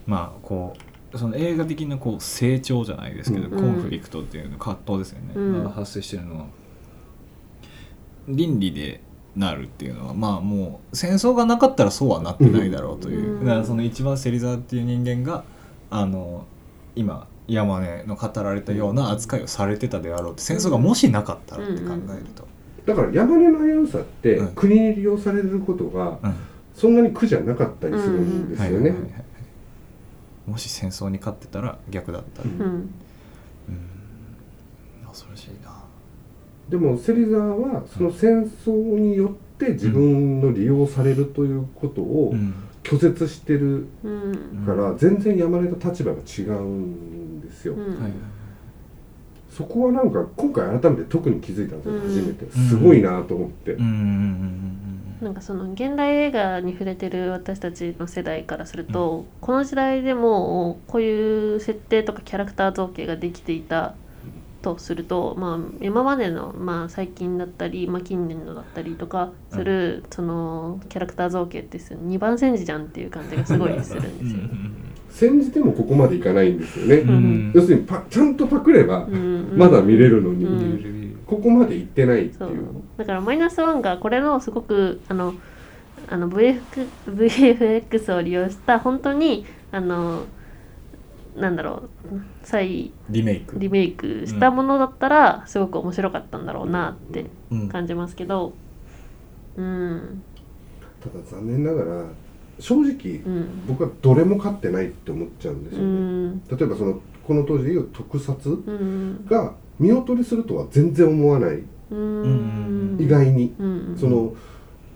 [0.06, 0.74] まあこ
[1.12, 3.60] うその映画的なこう成長じゃないですけど、うん。
[3.60, 5.64] コンフリクトっていうの葛藤ですよね、うん。
[5.64, 6.46] が発生してるのは。
[8.28, 9.00] 倫理で
[9.36, 13.46] なるっていうのはまあもう戦争がなかったらそうはなってないだろうという、うん。
[13.46, 15.44] だからその一番芹沢っていう人間が
[15.90, 16.46] あの
[16.96, 22.46] 今山根の語られたような扱いをされてたであろうって戦争がもしなかったらって考えると、
[22.86, 26.34] だから山根の危うさってうん国に利用されることがうん。
[26.74, 28.90] そんなに苦じゃなかったりするんですよね。
[28.90, 29.24] はいはいはいはい
[30.46, 32.60] もし戦争に勝ってたら逆だったら、うん。
[32.60, 32.66] うん。
[32.66, 32.88] うん
[35.08, 35.82] 恐ろしいな。
[36.68, 42.54] でも芹沢はその戦争によって自分の利用されるということをうん。
[42.82, 44.64] 拒絶してるうん。
[44.66, 47.80] から全然山根と立場が違うんですよ、うん。
[47.80, 48.02] はい。
[48.02, 48.12] はい
[49.50, 52.00] そこはなんか今回改めて特に気づいたんですよ、うん。
[52.00, 52.50] 初めて。
[52.50, 54.91] すごいなと思って、うんうんうん
[55.22, 63.94] なんかその現代映画に触れてる私たちの世代からすると、この時代でもこういう設定とかキャラクター造形ができていた
[64.62, 74.38] とすると、まあ、今までの、まあ、最近だったり、まあ、近年のだったりとかする、そのキャラクター造形って2番煎じじゃんっていう感じがすごいするんうんうですよ。
[74.38, 74.74] ん。
[75.10, 77.10] 戦じてもここまでいかないんですよね、うん。
[77.10, 77.52] うん。
[77.54, 79.52] 要するにパちゃんとパクればうん。
[79.56, 81.01] まだ見れるのに、うん
[81.36, 82.62] ここまでいってないってそいう。
[82.62, 82.66] う。
[82.96, 85.34] だからマイナスワンがこれのすごくあの
[86.08, 86.60] あの VF
[87.06, 90.24] VFX を利用した本当にあの
[91.36, 93.58] なんだろう再リメイク。
[93.58, 97.68] リメイクしたものだったらすごく面白かったんだろうなってうん。
[97.68, 98.52] 感じますけど。
[99.56, 100.22] うん。
[101.00, 102.04] ただ残念ながら
[102.58, 103.66] 正直、うん。
[103.66, 106.38] 僕はどれも勝ってないって思っちゃうんですうよね、ん。
[106.48, 109.24] 例えばそのこの当時でいう特撮うん。
[109.26, 112.96] が見劣りするとは全然思わない、うん。
[113.00, 113.96] 意外に、うん。
[113.98, 114.34] その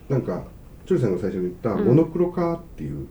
[0.09, 0.45] なんか
[0.87, 1.87] チョリさんが最初に言ったうん。
[1.87, 3.07] モノクロ化っていう、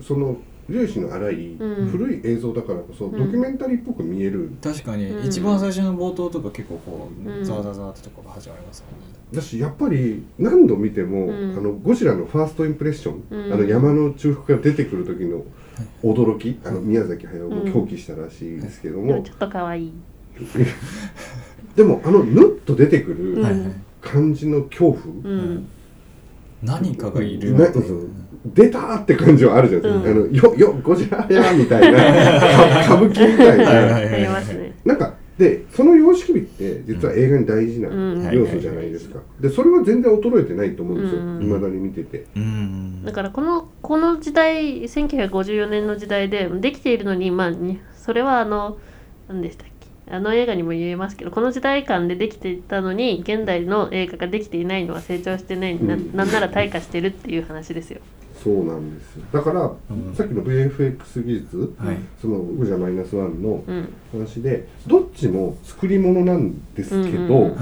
[0.00, 0.36] その
[0.68, 1.88] 粒子の粗い、うん。
[1.88, 3.12] 古い映像だからこそ、ん。
[3.12, 4.50] ドキュメンタリーっぽく見える。
[4.62, 5.26] 確かにうん。
[5.26, 7.44] 一番最初の冒頭とか結構こううん。
[7.44, 9.16] ザワザワザワってとこが始まりますもんね。
[9.32, 11.56] だしやっぱり何度見ても、うん。
[11.56, 13.52] あのゴジラのファーストインプレッション、うん。
[13.52, 15.44] あの山の中腹が出てくる時の
[16.02, 19.92] 驚き、あの宮崎駿も狂気したらしいですけどもちょっと可愛い
[21.76, 23.44] でもあのヌッと出てくる
[24.00, 25.66] 感じの恐怖、うん。
[26.62, 27.54] 何かがいる。
[27.54, 28.08] なそう
[28.54, 30.26] 出たーって感じはあるじゃないですか、うん。
[30.26, 31.98] あのよよゴジラやみたいな。
[31.98, 41.20] か 歌舞伎みたいな、はいなんかでその様式美って実は映画に大事なうん要素じゃないですか、でそれは全然衰えてないと思うんですよ。
[41.20, 43.04] うんいま、未だに見ててうん。
[43.04, 48.78] だからこのこの時代1954年の時代でできているのにまあにそれはあの
[49.28, 49.75] 何でしたっけ？
[50.08, 58.00] あの映画にも言えますけどこの時代間でできていたのに現代の映画ができていないのは成長してない、なうんなんなら退化してるっていう話ですよ。
[58.42, 59.24] そうなんですよ。
[59.32, 60.14] だから、ん。
[60.14, 61.96] さっきの VFX 技術、はい。
[62.20, 63.88] そのゴジラマイナスワンのうん。
[64.12, 67.42] 話でどっちも作り物なんですけど、うん。
[67.46, 67.56] うん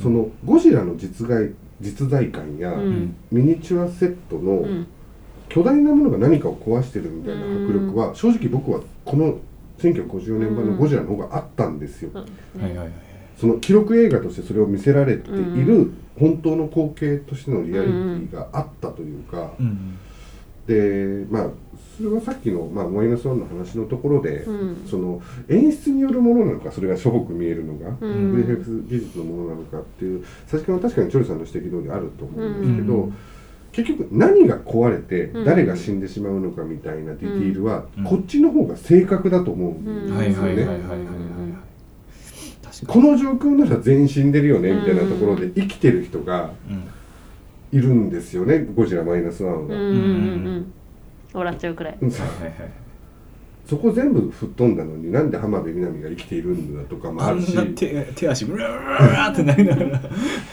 [0.00, 1.50] そのゴジラの実在
[1.80, 3.16] 実在感や、うん。
[3.32, 4.86] ミニチュアセットのうん。
[5.48, 9.38] 巨大なものが何かを壊してるみたいな迫力は、正直僕はこの
[9.78, 12.92] 1954年版のゴジラの方があったんですよ、そうですねはいはいはい。
[13.38, 19.98] その記録映画としてそれを見せられているう本当の光景としてのリアリティがあったというか、うん
[20.66, 21.50] でまあ
[21.96, 24.86] それはさっきの、まあ、マイナスワンの話のところで、うん。
[24.86, 28.34] その演出によるものなのかそれがしょぼく見えるのが、うん。
[28.34, 33.16] VFX 技術のものなのかっていう佐々木君は確かにチョリさんの指摘通りあると思うんですけど、うん
[33.76, 35.44] 結局何が壊れてうん。
[35.44, 38.04] 誰が死んでしまうのかみたいなディティールは、うん。
[38.04, 40.66] こっちの方が正確だと思うんですよね。
[42.86, 46.84] この状況なら全員死んでるよねみたいなところで生きてる人がうん。
[47.78, 48.66] いるんですよね。
[48.74, 49.60] ゴジラマイナスワンは。
[49.60, 49.70] うん。
[49.70, 49.94] うんうんう
[50.60, 50.72] ん。
[51.34, 51.98] 笑っちゃうくらい。
[52.00, 52.85] うんはいはいはい
[53.66, 57.58] そこ全部吹っ飛んだのになんで浜辺美波が生きているんだとかもあるし。
[57.58, 60.00] あんな手手足ブラーってなりながら。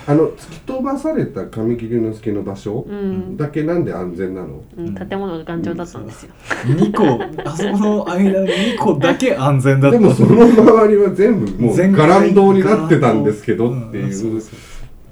[0.08, 4.64] あの突き飛ばされた神木隆之介の場所うん、だけなんで安全なの？
[4.78, 6.34] うん、建物が頑丈だったんですよ、
[6.66, 10.00] 2個あそこの間に2個だけ安全だった。
[10.00, 14.42] でもその周りは全部もう全ガランドになってたんですけどっていう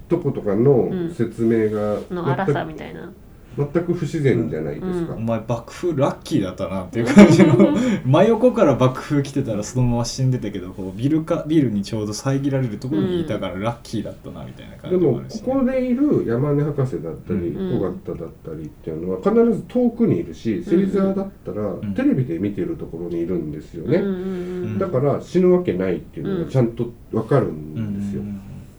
[0.09, 1.11] とことかのうん。
[1.13, 3.11] 説明がの荒さみたいな
[3.57, 5.15] 全く不自然じゃないですか。
[5.15, 5.19] お。
[5.19, 7.55] 前爆風ラッキーだったなっていう感じの。
[8.05, 21.93] 真横から爆風来てたらそのまま死んでたけどこうビルかビルにちょうど遮られるところにいたからラッキーだったなみたいな感でもじもあるし、ここでいる山根博士だったりうん尾形だったりっていうのは必ず遠くにいるし芹沢だったらん。
[21.93, 23.97] テレビで見てるところにいるんですよね。
[23.97, 24.09] うんう
[24.75, 28.21] んだから死ぬわけないっていうのがちゃんと分かるんですよ。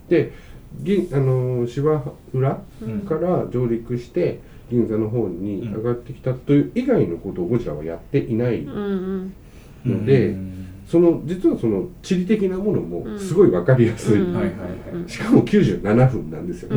[0.08, 0.32] で
[0.80, 2.02] 銀あのー芝
[2.32, 3.00] 浦うん。
[3.00, 10.52] から上陸して銀座の方に上がってきたという以外のことをゴジラはやっていないので、うん
[10.92, 14.34] その実はその地理的なものもすごい分かりやすい、うん。
[14.34, 14.70] はいはいはい。
[14.92, 16.74] うんしかも97分なんですよ、こ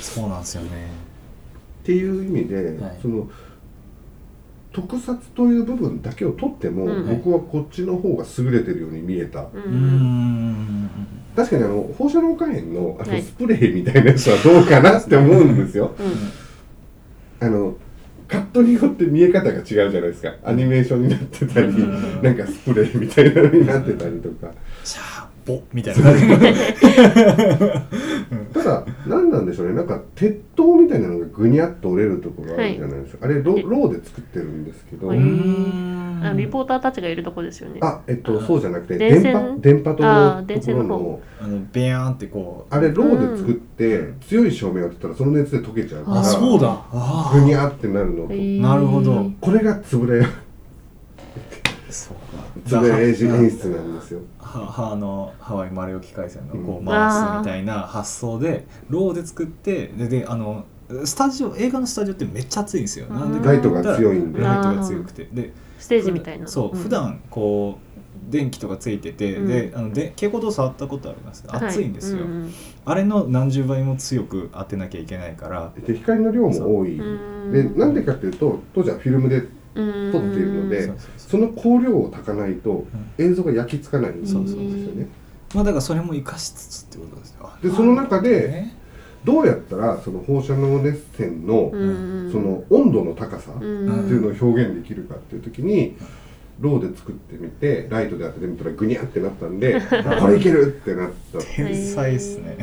[0.00, 0.90] そうなんですよね。
[1.82, 2.98] ていう意味で、はい。
[3.02, 3.28] その
[4.72, 7.08] 特撮という部分だけを取っても、うん。
[7.08, 9.42] 僕はこっちの方が優れてるように見えた。
[9.42, 9.72] ううん
[10.86, 10.90] ん
[11.36, 13.22] 確かにあの放射能火炎のあのはい。
[13.22, 15.94] スプレーみたいなやつはどうかなって思うんですよ。
[17.40, 17.76] あの
[18.26, 20.34] カットによって見え方が違うじゃないですか。
[20.44, 22.22] アニメーションになってたりうん。
[22.22, 24.52] なんかスプレーみたいなのになってたりとか。
[24.82, 26.02] シャーボみたいな。
[28.52, 29.74] ただ何なんでしょうね。
[29.74, 35.18] なんか鉄塔みたいなのがぐにゃっと折れるところあるじゃないですか、あれロローで作ってるんですけど、はい。
[35.18, 36.20] うん。
[36.22, 37.80] あのリポーターたちがいるとこですよね。
[37.82, 40.88] あえっとそうじゃなくて電波電波塔のと電線の方。
[40.88, 42.74] ころのあのベヤーンってこう。
[42.74, 46.86] あれローで作って強い照明を当てたらその熱で溶けちゃうからあそうだ。
[46.92, 49.30] あぐにゃってなるのなるほど。
[49.40, 50.24] これがつぶれ。
[51.90, 52.16] そう
[52.66, 53.50] つぶれ演出なんで
[54.00, 54.20] すよ。
[54.38, 60.64] ははあのハワイマリオ機回線のこうう回すみたいな発想でローで作ってでであの
[61.04, 63.06] スタジオ映画のスタジオってめっちゃ暑いんですよ。
[63.06, 64.40] なんでライトが強いんで。
[64.40, 65.28] ライトが強くて。
[65.32, 66.46] でステージみたいな。
[66.46, 66.78] そう、ん。
[66.78, 69.48] 普段こう電気とかついてて、うん。
[69.48, 71.44] であので蛍光灯触ったことあります？
[71.48, 71.86] 暑い。
[71.86, 72.52] んですよ、はいうん。
[72.84, 75.72] あれの何十倍も強く当てなきゃいけないから。
[75.86, 76.98] で光の量も多い。
[76.98, 77.02] う
[77.48, 77.52] ん。
[77.52, 82.86] でなんでかっていうと当時はフィルムでうん撮っているのでその光量を炊かないと
[83.18, 84.12] 映像が焼き付かない。
[84.12, 84.20] ん。
[84.20, 85.08] ですよそうそうね。
[85.54, 87.50] まあだからそれも生かしつつってことですよ。
[87.62, 88.76] でその中でね
[89.24, 92.30] どうやったらその放射能熱線のうん。
[92.32, 95.96] その温度の高さってうんいうのを表現できるかっていう時に
[96.60, 101.38] ローで作ってみてライトで当ててみたらグニャってなったんであこれいけるってなった。
[101.40, 102.56] 天才っすね。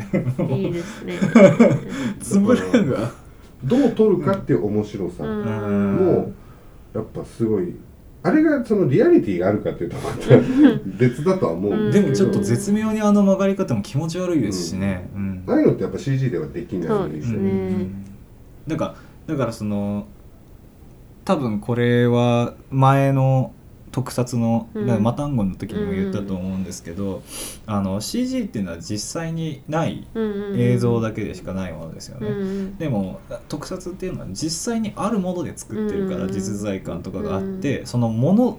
[0.50, 1.14] いいですね。
[2.20, 3.12] 潰れるが
[3.64, 5.96] どう撮るかっていう面白さうん。
[5.96, 6.32] も
[6.94, 7.74] やっぱすごい。
[8.24, 10.36] あれがそのリアリティがあるかっていうとまた
[10.98, 12.02] 別だとは思うんですけど。
[12.02, 15.42] でもちょっと絶妙にあの曲がり方も気持ち悪いですしね、うん。
[15.46, 17.38] ああいうのってやっぱ CG ではできないそうですね。
[17.38, 18.04] うん。
[18.68, 20.06] だからだからその
[21.24, 23.52] 多分これは前の
[23.92, 24.68] 特撮の、
[25.00, 27.22] マタンゴの時にも言ったと思うんですけど、
[27.66, 30.06] あの CG っていうのは実際にない
[30.56, 32.28] 映像だけでしかないものですよね。
[32.28, 38.58] うんでも特撮っていうのは実際にあるもので作ってるからうん実在感とかがあって、そのもの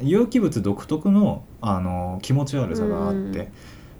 [0.00, 3.48] 有機物独特のあの気持ち悪さがあって、うん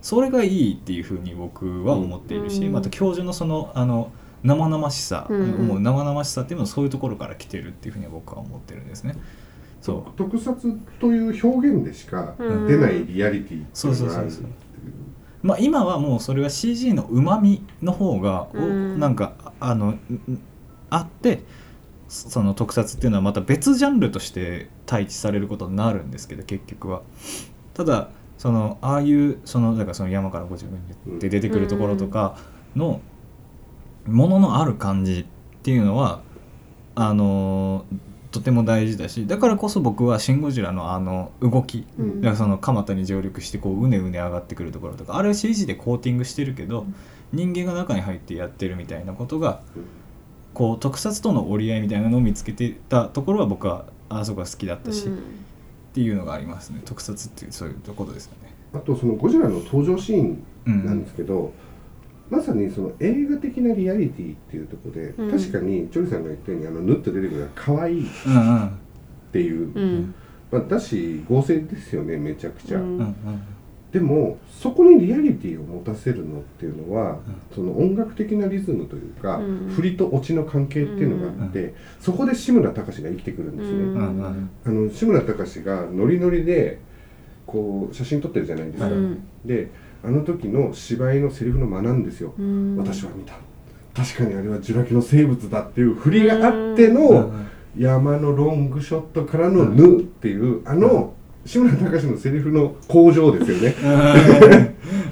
[0.00, 4.12] それがいいっていうふうに僕は思っているし、うんまた教授のそのあの
[4.44, 5.66] 生々しさ、うん。
[5.66, 9.16] もう生々しさっていうのはそういうところから来てるっていうふうには僕は思ってるんですね。
[9.80, 10.54] そ特撮
[11.00, 12.66] という表現でしかうん。
[12.66, 14.68] 出ないリアリティってそういうのがあるそうそうそう
[15.40, 18.98] まあ、今はもうそれは CG のうまみの方が、おうん。
[18.98, 20.00] なんかああのん
[20.90, 21.44] あって
[22.08, 27.02] そその特撮っていうのはまた別ジャンルとして対峙されることになるんですけど結局は。
[27.74, 28.08] ただ
[28.38, 30.66] そのああいうそのだからその山から50
[31.06, 32.36] 分で出てくるところとか
[32.74, 33.00] の
[34.06, 35.24] もののある感じっ
[35.62, 36.22] ていうのは
[36.94, 37.84] あの
[38.38, 42.20] とても大事だしだからこそ僕は「シン・ゴジラ」のあの動きうん。
[42.20, 46.86] だからその蒲田に上陸してこううねうね上がってくるところとかあれは CG でコーティングしてるけど
[47.32, 49.60] 人間が中に入ってやってるみたいなことが
[50.54, 55.14] こう特撮との折り合いみたいなのを見つけてたところは僕はあそこが好きだったし、うん。
[55.14, 55.18] っ
[55.92, 56.80] ていうのがありますね。
[56.84, 58.54] 特撮っていうそういうところですよね。
[58.72, 61.52] あとそのゴジラの登場シーンうんなんですけど、
[62.30, 65.30] まさにその映画的なリアリティっていうところで、うん。
[65.30, 68.10] 確かにチョリさんが言ったようにあのヌッと出てくるのが可愛いっ
[69.32, 70.14] ていう、うん。
[70.50, 73.16] まあ、だし合成ですよねめちゃくちゃ、うん。
[73.92, 77.20] でもそこにリアリティを持たせるのっていうのは、ん。
[77.54, 79.68] その音楽的なリズムというか、うん。
[79.70, 86.80] 振りとオチの関係っていうのがあって、そこで志村隆が生きてくるんですね、あの志村隆がノリノリで
[87.46, 89.22] こう写真撮ってるじゃないですか、うん。
[89.44, 89.70] で
[90.04, 92.76] あの時の芝居のセリフの間なんですよ、うん。
[92.76, 93.34] 私は見た。
[93.94, 97.48] 確かにあれはジュラ紀の生物だっていう振りがあってうんのうん。
[97.76, 103.74] 山のロングショットからの「ぬ」っていうあの志村隆のセリフの向上ですよね。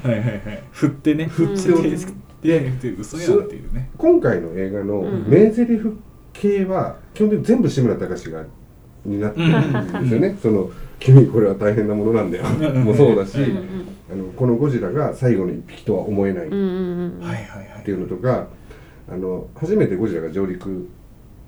[0.02, 0.62] はいはいはい。
[0.72, 1.26] 振ってね。
[1.26, 1.82] 振って振っ
[2.42, 3.90] てで嘘やんっていうね。
[3.96, 5.24] 今回の映画のうん。
[5.28, 5.66] 名台詞
[6.32, 8.44] 系は基本的に全部志村隆が
[9.06, 16.54] になってるんですよね、その「君これは大変なものなんだよ」うんもそうだし、うんあのこのゴジラが最後の一匹とは思えないって
[17.90, 18.46] いうのとか
[19.08, 20.88] あの初めてゴジラが上陸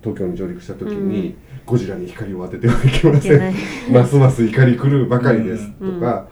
[0.03, 1.35] 東京に上陸した時に、
[1.67, 3.35] ゴジラに光を当ててはいけません。
[3.35, 3.55] いけない。
[3.93, 6.29] ますます怒り狂うばかりですうんとか、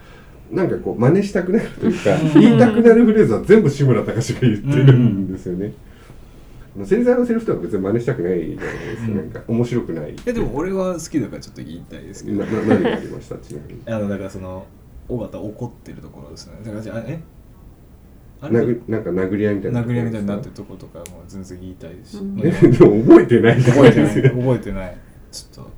[0.53, 5.73] なんかこう真似したくなるというかうん言いたくなるフレーズは全部志村隆が言ってるんですよね。
[6.85, 9.17] 芹沢のセリフとか別に真似したくないじゃないですか、うん。
[9.17, 10.17] なんか面白くない。
[10.27, 12.45] えでも俺は好きだからちょっと言いたいですけど。
[12.45, 13.37] なな何がありました？
[13.39, 13.83] ちなみに。
[13.87, 14.67] あのだからその
[15.09, 16.55] 尾形怒ってるところですね。
[16.65, 17.21] だからじゃあえ？
[18.41, 18.61] あれ？
[18.61, 19.83] 殴なんか殴り合いみたいな。
[19.83, 22.17] 殴り合いみたいになってるるとことかも全然言いたいです。
[22.17, 22.37] し、うん。
[22.37, 24.07] ま あでも覚えてないじゃ覚えてない。
[24.07, 24.97] ないですか覚えてない。
[25.33, 25.71] ちょっと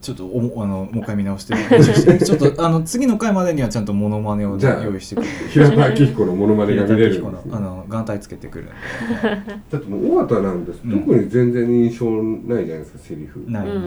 [0.00, 1.54] ちょっとおもあのもう一回見直して。
[2.24, 5.26] ちょっとあの次の回までにはちゃんとモノマネをねじゃあ用意してくる。
[5.50, 7.06] 平田明彦のモノマネが見れる。
[7.06, 8.72] んです平田明彦のあの眼帯つけてくるんで。
[9.70, 11.00] だってもう尾形なんです、うん。
[11.00, 13.44] 特に全然印象ないじゃないですかセリフ。
[13.46, 13.84] ない、うん。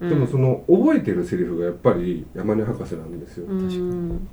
[0.00, 0.08] うん。
[0.10, 3.58] でもその覚えてるセリフがやっぱり山根博士なんですよ、うん。
[3.60, 4.28] うん。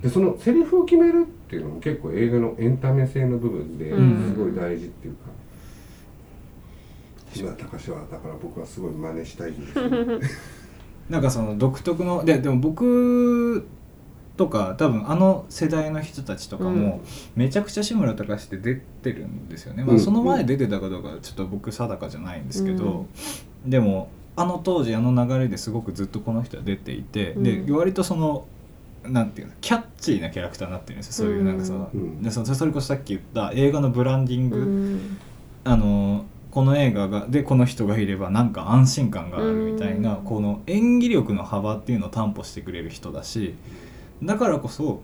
[0.00, 4.36] でそのセリフを決めるっていうのも結構映画のエンタメ性の部分ですうん。
[4.38, 5.37] ごい大事っていうか
[7.38, 10.26] 志村隆はだから僕はすごい真似したいんですよ、ね、
[11.08, 13.66] なんかその独特のででも僕
[14.36, 17.00] とか多分あの世代の人たちとかも
[17.34, 23.06] めちゃくちゃ志村隆って出てるんですよね、まあ、うんその前出てたかどうかちょっと僕定かじゃないんですけど、
[23.66, 27.76] でもあの当時あの流れですごくずっとこの人は出ていて、でうん。
[27.76, 28.46] 割とその
[29.02, 32.22] なんていうのキャッチーなキャラクターになってるんですよそういうなんかその、うん。
[32.22, 35.18] でそそれこそさっき言った映画のブランディング、うん。
[35.64, 40.24] あのこの映画がでこの人がいればなんか安心感があるみたいな、うん。
[40.24, 43.54] この演技力の幅っていうのを担保してくれる人だし
[44.22, 45.02] だからこそ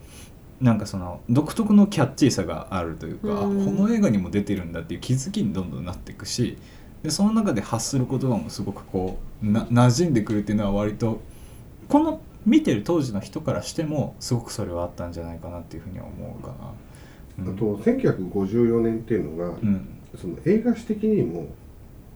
[0.60, 3.64] なんかその独特のキャッチーさがあるというか、あうん。
[3.64, 6.56] この映画にも出てるんだっていう気づきにどんどんなっていくし
[7.02, 11.20] でその中で発する言葉もすごくこうな馴染んでくるっていうのは割と
[11.88, 17.44] この見てる当時の人からしてもすごくそれはあったんじゃないかなっていうふうには思うかな。
[17.44, 17.54] うん。
[17.54, 21.46] あと1954年っていうのが、うんその映画史的にも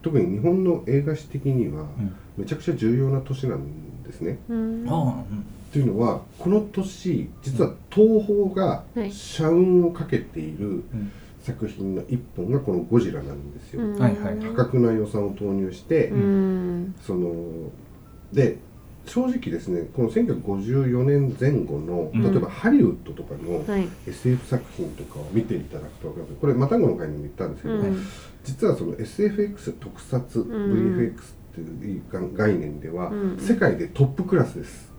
[0.03, 2.15] 特に日本の映画史的にはうん。
[2.37, 4.39] めちゃくちゃ重要な年なんですね。
[4.49, 4.85] うん。
[4.89, 5.39] ああうん。
[5.39, 9.13] っていうのはこの年実は東宝がはい。
[9.13, 11.11] 社運をかけているうん。
[11.41, 13.83] 作品の一本がこの「ゴジラ」なんですよ。
[13.83, 13.99] うん。
[13.99, 14.41] はいはい。
[14.41, 16.95] 破格な予算を投入して、うん。
[17.01, 17.33] その
[18.33, 18.59] で
[19.09, 22.23] 正直ですねこの1954年前後のうん。
[22.23, 23.89] 例えばハリウッドとかのはい。
[24.07, 28.07] SF 作品とかを見ていただくと分かるこれマタンゴの会にも言ったんですけど、うん
[28.45, 31.17] 実はその SFX 特撮、ん VFX っ
[31.55, 32.03] ていう
[32.35, 33.39] 概念では、うん。
[33.39, 34.91] 世界でトップクラスです。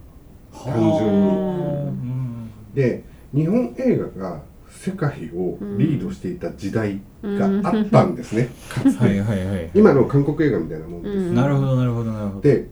[0.52, 1.30] 単純に。
[1.30, 3.04] うんで
[3.34, 11.36] 日本映画が世界をリードしていた時代があったんですね、かつて、はいはいはい今の韓国映画みたいなもんです、うん。
[11.36, 12.68] なるほどなるほどなるほどで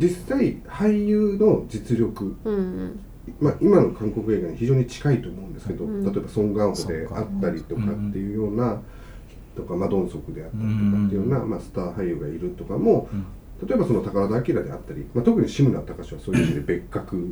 [0.00, 3.00] 実際俳優の実力、うん
[3.38, 8.80] まあ、今の韓国映画に非常に近いと思うんですけど、うん例えばソン・ガンホであったりとかっていうような、
[9.54, 13.26] とかマドンソクであったりとかっていうような、まあ、スター俳優がいるとかもうん。
[13.66, 17.28] 例えばその宝田明であったり、まあ、特に志村隆はそういう意味で別格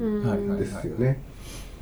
[0.59, 1.23] ですよね。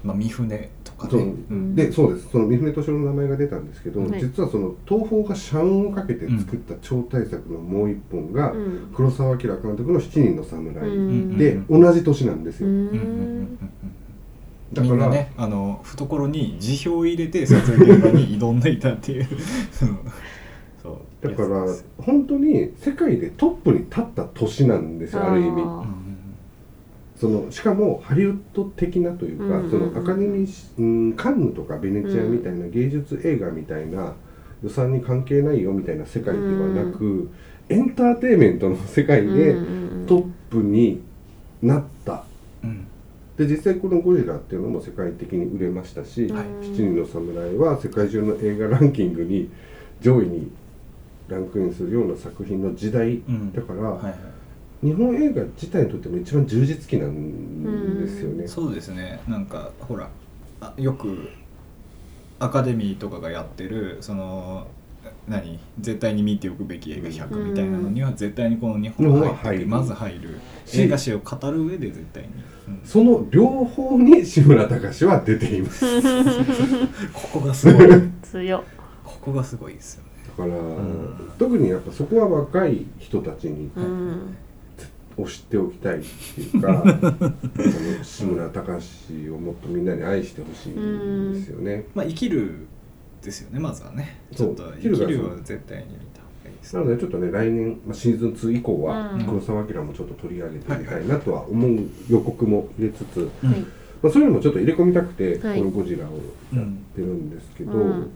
[0.07, 1.21] まあ三船とかそう。
[1.21, 1.75] ねうん。
[1.75, 2.29] でそうです。
[2.31, 8.93] その三船敏郎の名前が出たんですけど、はい実はその東宝が社運をかけて作った超大作のもう一本が、うん。
[8.95, 11.39] 黒澤明監督の「七人の侍」うん。
[11.39, 12.75] で同じ年なんですよ、うん。
[12.75, 13.59] うんうんうんうん
[14.73, 19.27] だから、みんなねあの懐に辞表を入れて撮影現場に挑んでいたっていう。
[19.71, 19.99] その
[20.83, 21.29] そう。
[21.29, 21.67] だから
[21.99, 25.63] 本当に世界でトップに立った年なんですよある意味
[27.19, 34.15] そのしかもハリウッド的なというか、うんそのアカデミーし、うん、カンヌとかベネチアみたいな芸術映画みたいな
[34.63, 37.31] 予算に関係ないよみたいな世界ではなく、
[37.69, 39.55] エンターテインメントの世界で
[40.07, 41.03] トップに
[41.63, 42.25] なった。
[42.63, 42.87] うん。
[43.37, 46.45] で実際この「ゴジラ」っていうのも世界的に売れましたし「はい。
[46.63, 49.51] 七人の侍」は世界中の映画ランキングに
[50.01, 50.51] 上位に
[51.29, 54.36] ランクインするような作品の時代うんだから、はいはい
[54.83, 58.47] 日本映画自体にとっても一番充実期なんですよね。
[58.47, 59.21] そうですね。
[59.27, 60.09] なんかほら
[60.61, 61.31] あよく
[62.39, 64.67] アカデミーとかがやってるその
[65.29, 70.41] 何絶対に見ておくべき映画100みたいなのには絶対にこの日本が入ってまず入る。
[70.67, 72.29] し映画史を語る上で絶対に、
[72.69, 72.81] うん。
[72.85, 75.87] その両方に志村隆は出ています。
[77.13, 77.89] ここがすごい。
[78.23, 78.63] 強っ。
[79.05, 80.11] ここがすごいですよね。
[80.27, 81.33] だから、ん。
[81.39, 84.37] 特にやっぱそこは若い人たちにうん
[85.17, 91.87] を知っておきたいっていうか あの志村隆をもっとみんなに愛してほしいんですよね。
[91.95, 92.67] まあ生きる
[93.23, 94.21] ですよねまずはね。
[94.33, 99.25] ちそうょっと生生きるは絶対に見た方がいいですなのでちょっとね来年、まあ、シーズン2以降は、うん。
[99.25, 103.51] 黒澤明もちょっと取り上げてみたいなとは思う予告も入れつつ、うん。
[103.51, 103.61] はい
[104.03, 105.59] まあ、そういうのもちょっと入れ込みたくて、はい。
[105.59, 106.13] この「ゴジラ」を
[106.55, 108.11] やってるんですけど、うん。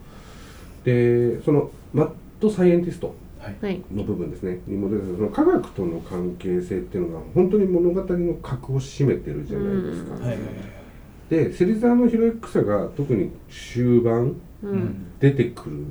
[0.83, 3.13] でそのマッドサイエンティスト
[3.61, 3.81] はい。
[3.91, 4.59] の部分ですね。
[4.67, 10.15] に戻るとその科学との関係性っていうのが本当に物語の核を占めてるじゃないですか。
[11.29, 14.79] で芹沢のひろゆきさが特に終盤ううん。
[14.79, 15.85] ん出てくるん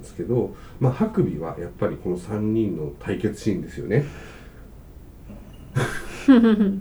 [0.00, 4.04] ですけど、まあ、ハクビはやっぱりこの3人の対決シーンですよね。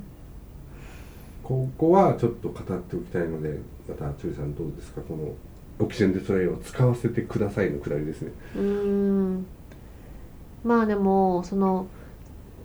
[1.44, 5.02] ここはちょっと語っておきたいのでまたチョリさんどうですか？
[5.02, 5.34] この
[5.80, 8.32] オキシエンデストレイを使わせてくださいのくだりですね。
[8.56, 9.46] うーん
[10.64, 11.88] まあでもその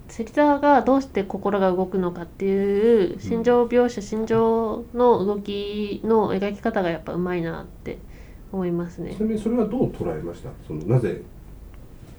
[0.08, 7.98] 芹沢がどうして心が動くのかっていう心情描写、心情の動きの描き方がやっぱうまいなって
[8.52, 9.14] 思いますね。
[9.14, 10.50] ちなみにそれはどう捉えました？
[10.66, 11.22] そのなぜ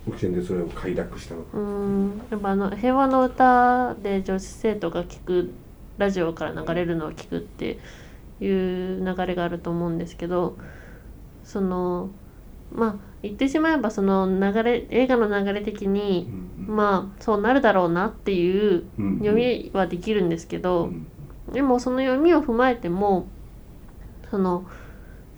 [0.08, 1.58] オキシエンデストレイを快諾したのか。
[1.58, 2.22] うーん。
[2.32, 5.52] やっぱあの平和の歌で女子生徒が聞く
[5.98, 7.80] ラジオから流れるのを聞くって
[8.42, 10.58] いう流れがあると思うんですけど
[11.44, 12.10] その
[12.76, 21.08] まあ言ってしまえばその流れ映画の流れ的にまあそうなるだろうなっていううん読みはできるんですけうど、ん。
[21.52, 23.28] でもその読みを踏まえても
[24.32, 24.66] その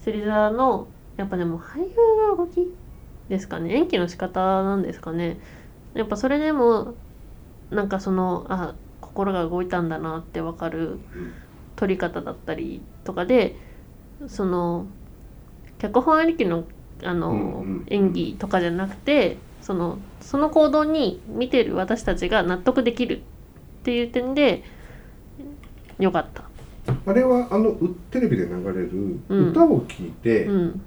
[0.04, 1.86] 芹沢のやっぱでも俳優
[2.30, 2.68] の動き
[3.30, 3.76] ですかね？
[3.76, 5.38] 演技の仕方なんですかね？
[5.94, 6.94] やっぱそれでも
[7.72, 11.00] なんかそのあ心が動いたんだなってわかる
[11.76, 13.56] 撮り方だったりとかで
[14.28, 14.86] その
[15.78, 16.64] 脚本ありきの
[17.04, 17.43] あの、うんう
[17.80, 17.84] ん。
[17.88, 23.22] 演技とかじゃなくてそのその行動に見てる私たちが納得できるっ
[23.84, 24.64] ていう点で
[26.00, 26.43] よかった。
[27.06, 29.50] あれはあのうテレビで流れるうん。
[29.50, 30.82] 歌を聴いて、うん。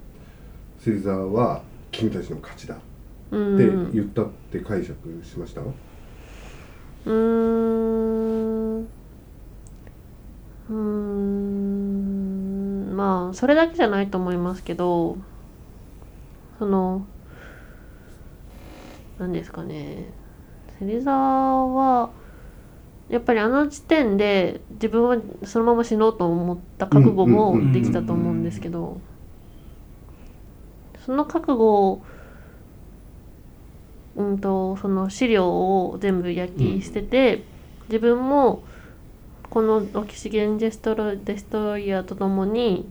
[0.79, 2.77] 芹沢は君たちの勝ちだっ
[3.31, 3.57] うん。
[3.57, 8.79] て言ったって解釈しました、うーん。
[8.81, 12.95] うーん。
[12.95, 15.17] まあそれだけじゃないと思いますけど
[16.61, 17.07] その
[19.17, 20.13] 何ですかね。
[20.77, 22.11] 芹沢は
[23.09, 29.01] やっぱりあの時点で自分はそのまま死のうと思った覚悟もできたと思うんですけど
[31.03, 32.03] その覚悟を
[34.15, 37.43] うんとその資料を全部焼き捨てて、
[37.87, 38.61] 自分も
[39.49, 42.87] このオキシゲンデストロデストロイヤーとともに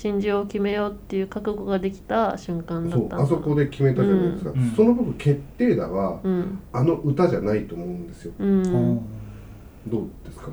[0.00, 4.70] 真珠を決めようっていう覚悟ができた瞬間だそったのうあそこで決めたじゃないですか、うん。
[4.76, 6.60] その部分決定打はうん。
[6.72, 8.32] あの歌じゃないと思うんですよ。
[8.38, 8.62] うん。
[9.88, 10.46] どうですか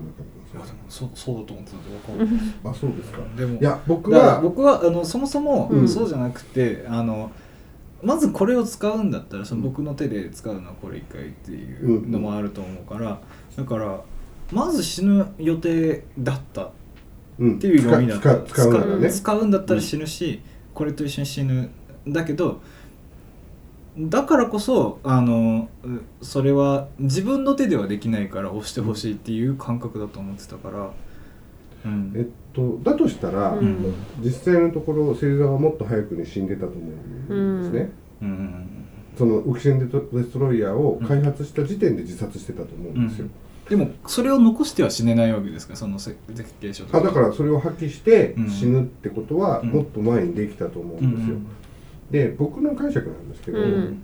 [0.49, 0.77] 村上さん。
[0.89, 3.19] そうそうだと思ってたんでわかんないあそうですか。
[3.37, 5.87] でもいや僕は僕はあのそもそもうん。
[5.87, 7.31] そうじゃなくて、あの
[8.01, 13.19] まずこれを使うんだったらその僕の手で使うのはこれ一回っていうのもあると思うから、
[13.55, 14.01] だから
[14.51, 16.71] まず死ぬ予定だった
[17.39, 17.59] ん。
[17.59, 18.99] ていう読みだったら使使う。
[18.99, 19.11] ね。
[19.11, 20.41] 使うんだったら死ぬし、
[20.73, 21.69] これと一緒に死ぬ。
[22.07, 22.61] だけど
[23.97, 30.91] だからこそあのうそれは自分の手ではできないから押してほしいっていう感覚だと思ってたから、
[31.85, 32.13] うん。
[32.15, 33.93] えっとだとしたら、うん。
[34.19, 36.75] 実際のところ芹沢はもっと早くに死んでたと思
[37.29, 38.27] うんですね、うん。
[38.27, 38.67] うん。
[39.17, 43.27] そのオキシエンデストロイヤーを開発した時点で自殺してたと思うんですよ、
[43.69, 45.73] でもそれを残しては死ねないわけですか？
[45.73, 46.15] らその設
[46.61, 48.49] 計書とあだからそれを破棄してうん。
[48.49, 49.69] 死ぬってことはうん。
[49.69, 51.37] もっと前にできたと思うんですよ、
[52.11, 54.03] で僕の解釈なんですけど、うん。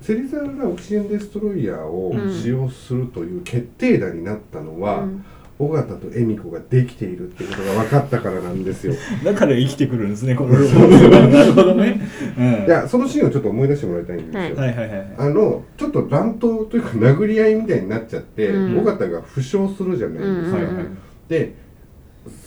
[0.00, 2.32] 芹沢がオキシエンデストロイヤーをうん。
[2.32, 5.24] 使用するという決定打になったのは、うん
[5.58, 8.94] 尾形と恵美子ができているっていうことが分かったからなんですよ。
[9.24, 12.00] だから生きてくるんですねこのロボットがなるほどね、
[12.36, 15.14] うん、いやそのシーンをちょっと思い出してもらいたいんですよ、はいはいはいはい。
[15.16, 18.78] あのちょっと乱闘というか殴り合いみたいになっちゃって、うん。
[18.78, 20.84] 尾形が負傷するじゃないですか、うんうんはいはい。
[21.28, 21.54] で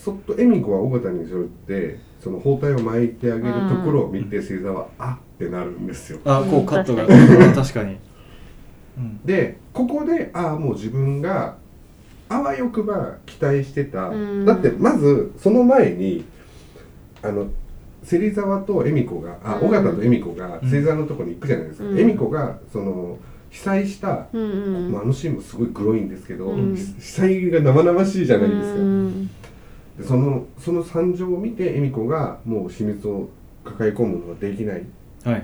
[0.03, 6.20] そっと恵美子は尾形にそってその包帯を巻いてあげるところを見て星座はあってなるんですよ。
[6.26, 7.05] あこうカットが。
[7.05, 7.97] 確確かに、
[8.97, 11.58] うん、でここでああもう自分が
[12.30, 14.45] あわよくば期待してた、うん。
[14.45, 16.25] だってまずその前に
[17.21, 17.47] あの
[18.03, 19.67] 芹沢と恵美子があうん。
[19.67, 20.69] 尾形と恵美子がうん。
[20.69, 21.99] 芹沢のところに行くじゃないですか、うん。
[21.99, 23.17] 恵美子がその
[23.49, 24.91] 被災した、うんうん。
[24.91, 26.75] まあ、あのシーンもすごいグロいんですけど、うん。
[26.75, 29.28] 被災が生々しいじゃないですか、うん。
[29.28, 29.32] で
[30.03, 33.30] そのその惨状を見て恵美子がもう秘密を
[33.63, 34.82] 抱え込むのはできない。
[34.82, 35.43] ってはいはい。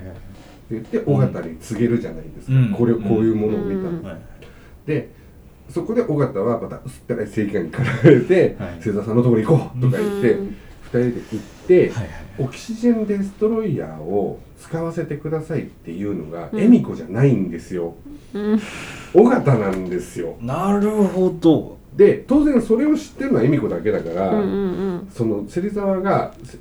[0.70, 2.72] 言って尾形に告げるじゃないですか、うん。
[2.72, 4.02] これこういうものを見た、うん。
[4.02, 4.18] はい。
[4.86, 5.10] で
[5.70, 8.76] そこで尾形はまた薄っぺらい正義感に駆られてはい。
[8.76, 10.56] 星座さんのところに行こうとか言って、うん。
[10.82, 16.60] 二人で行って、はいはいオキシジェンデストロイヤーを使わせてくださいっていうのがうん。
[16.60, 17.94] 恵美子じゃないんですよ。
[18.32, 18.60] うん。
[19.14, 20.36] 尾形なんですよ。
[20.40, 21.78] なるほど。
[21.94, 26.58] で当然それを知ってるのは恵美子だけだから、うんうんその芹沢がせ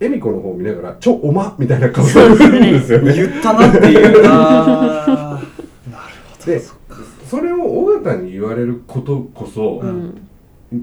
[0.00, 3.14] 恵美子の方を見ながら「ちょおま」みたいな顔するんですよね。
[3.14, 4.20] 言ったなっていう。
[4.22, 6.52] ななるほど。
[6.52, 6.60] で
[7.24, 9.88] それを尾形に言われることこそうん。
[9.88, 10.28] うん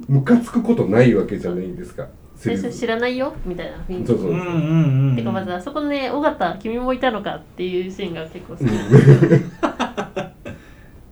[0.08, 2.08] ムカつくことないわけじゃないですか？
[2.38, 3.34] 最初知らないよ？
[3.46, 4.08] みたいな雰囲気。
[4.08, 4.32] そうそう。
[4.32, 5.16] うんうんうんうん。
[5.18, 9.42] てかまずあそこね尾形君もいたのかっていうシーンが結構好きなんですよ。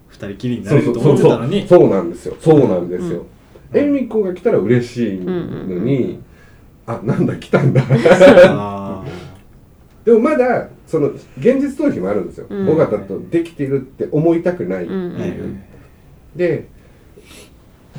[0.08, 1.64] 二人きりになそうれるとそうそうそ思ってたのに。
[1.66, 1.90] うそう。
[1.90, 2.36] なんですよ。
[2.40, 3.26] そうなんですよ。
[3.74, 3.78] うん。
[3.78, 6.20] 恵美子が来たら嬉しいのに
[6.86, 7.82] あなんだ来たんだ。
[8.50, 9.04] あ
[10.06, 12.48] でもまだその現実逃避もあるんですよ。
[12.50, 12.70] うん。
[12.70, 15.64] 尾形とできてるって思いたくないっていいう
[16.36, 16.68] で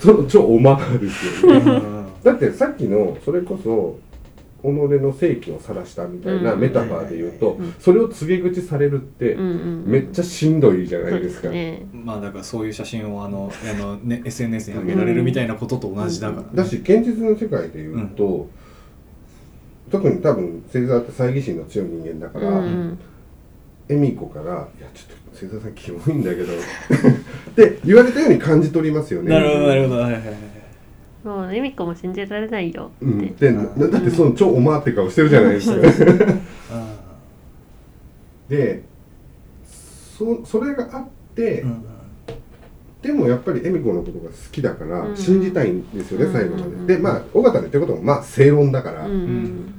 [0.01, 1.71] その超おまですよね。
[1.71, 3.99] はいだってさっきのそれこそ
[4.63, 6.61] 己の正気を晒したみたいなうん。
[6.61, 7.75] メタファーで言うと、うん。
[7.79, 11.49] それを告げ口されるってめっちゃしんどいじゃないですか。
[11.49, 11.87] ね。
[11.93, 16.49] まあだからそういう写真をあのあの、ね、SNS に上げられるみたいなことと同じだから、ね。
[16.55, 18.51] だし現実の世界で言うと、
[19.91, 22.99] 特に多分星座って猜疑心の強い人間だかうんら、うん。
[23.89, 24.45] 恵美子から
[24.79, 29.31] 「いやちょっと星座さんキモいんだけど」 って言われたように感じ取りますよね。
[29.31, 30.01] なるほどなるほど。
[30.01, 30.61] はいはいはい
[31.25, 35.77] もう恵美子も信じられないよって、うん、でなだってその超おまって顔してるじゃないですか。
[36.73, 36.97] あ
[38.49, 38.83] で
[40.19, 41.85] そそれがあって、ーうん。
[43.03, 45.17] でもやっぱり恵美子のことが好きだからうん。
[45.17, 46.65] 信じたいんですよね、うん最後まで。
[46.65, 49.13] うんでまあ尾形の言ってることもまあ正論だから、うん。
[49.13, 49.75] うん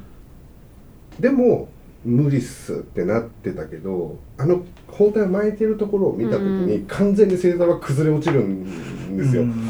[1.22, 1.70] でも
[2.04, 9.44] 無理っすってなってたけどあの包帯を巻いてるところを見た時に、うん完全に星座は崩れ落ちるんですよ。
[9.44, 9.70] うん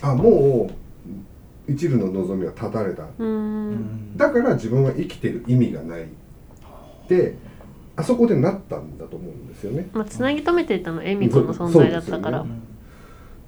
[0.00, 3.04] あもう一縷の望みは絶たれた。
[3.18, 6.06] うんうんだから自分は生きてる意味がないっ
[7.08, 7.36] て
[7.94, 9.88] あそこでなったんだと思うんですよね。
[9.92, 12.48] まあつなぎ止めていたのは恵美子の存在だったからそう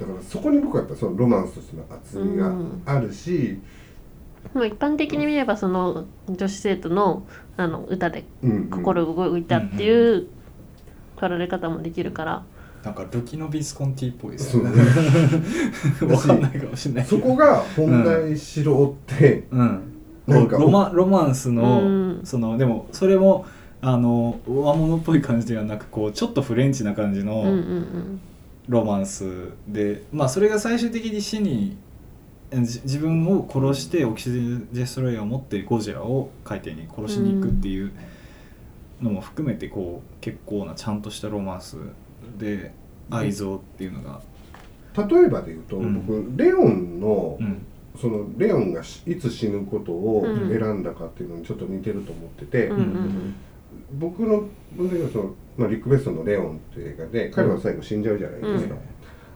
[0.01, 2.53] だからそこに僕はやっぱそのロマンスとしての厚みが
[2.85, 3.59] あるし、
[4.55, 7.27] まあ一般的に見ればその女子生徒の
[7.57, 8.25] あの歌で
[8.71, 10.29] 心動いたっていう
[11.17, 12.43] 取られ方もできるから、
[12.83, 14.71] なんかルキノビスコンティっぽいですね。
[16.11, 17.05] わかんないかもしれない。
[17.05, 19.83] そこが本題しろって、うん。
[20.27, 22.21] なんかロマロマンスの、うん。
[22.25, 23.45] そのでもそれも
[23.83, 28.21] あの和物っぽい感じではなくこうちょっとフレンチな感じのうん
[28.69, 31.77] ロマンスで、まあそれが最終的に死にじ
[32.53, 37.93] 自分を殺してオキシジデストロイヤーを持ってゴジラを海底に殺しに行くっていう
[39.01, 41.77] のも含めてこう結構なちゃんとしたロマンス
[42.39, 42.73] で
[43.11, 44.21] 愛憎っていうのが、
[44.97, 46.07] 例えばで言うと、うん。
[46.07, 47.67] 僕レオンの、うん。
[48.01, 50.49] そのレオンがしいつ死ぬことをうん。
[50.49, 52.77] 選んだかっていうのにちょっと似てると思ってて、うん。
[52.77, 53.35] うん
[53.99, 58.81] 僕の分析はその、まあ、リック・ベストンの「レオン」っていう映画で彼は最後死んじゃうじゃないですか、うん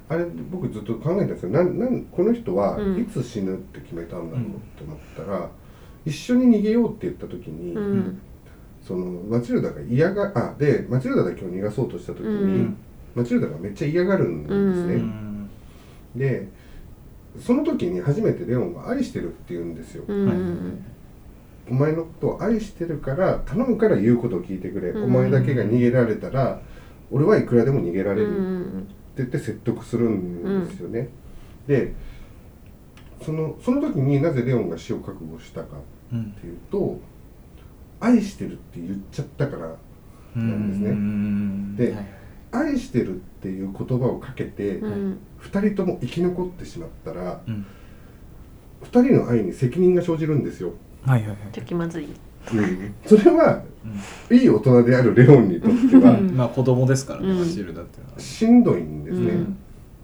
[0.08, 1.50] あれ僕ずっと考えたんですよ。
[1.50, 3.00] なんなんこの人はうん。
[3.00, 5.50] いつ死ぬって決めたんだろうって思ったら、
[6.04, 7.74] 一緒に逃げようって言った時に、
[8.86, 12.76] そのマチルダが嫌があでマチルダだけを逃がそうとした時に、うん。
[13.14, 15.50] マチルダがめっちゃ嫌がるんですね、うん。
[16.16, 16.48] で
[17.40, 25.04] その時に初めてレオンは愛してるって言うんですよ、お前のことを愛してるから頼むから言うことを聞いてくれ、うん。
[25.04, 26.60] お前だけが逃げられたら
[27.10, 28.83] 俺はいくらでも逃げられうる
[29.14, 31.08] ってん言って説得するんですよね、
[31.66, 31.94] で
[33.22, 35.76] そのその時になぜレオンが死を覚悟したか
[36.12, 36.98] うんっていうと
[38.00, 39.76] 愛してるって言っちゃったから
[40.36, 40.90] なんですね。
[40.90, 41.76] うん。
[41.76, 42.06] ではい。
[42.52, 45.18] 愛してるっていう言葉をかけて、うん。
[45.38, 47.66] 二人とも生き残ってしまったらうん。
[48.82, 51.36] 二人の愛に責任が生じるんですよ、はいはいはい。
[51.62, 52.08] 気まずい
[53.06, 53.62] それは、
[54.30, 56.36] いい大人であるレオンにとってはうん。
[56.36, 57.38] まあ子供ですからね、うん。
[57.40, 59.56] マチルダっていうのはしんどいんですね、うん。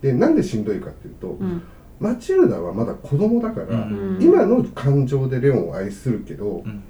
[0.03, 1.63] でなんでしんどいかっていうと、うん。
[1.99, 4.19] マチルダはまだ子供だから、うん。
[4.21, 6.83] 今の感情でレオンを愛するけど、うん。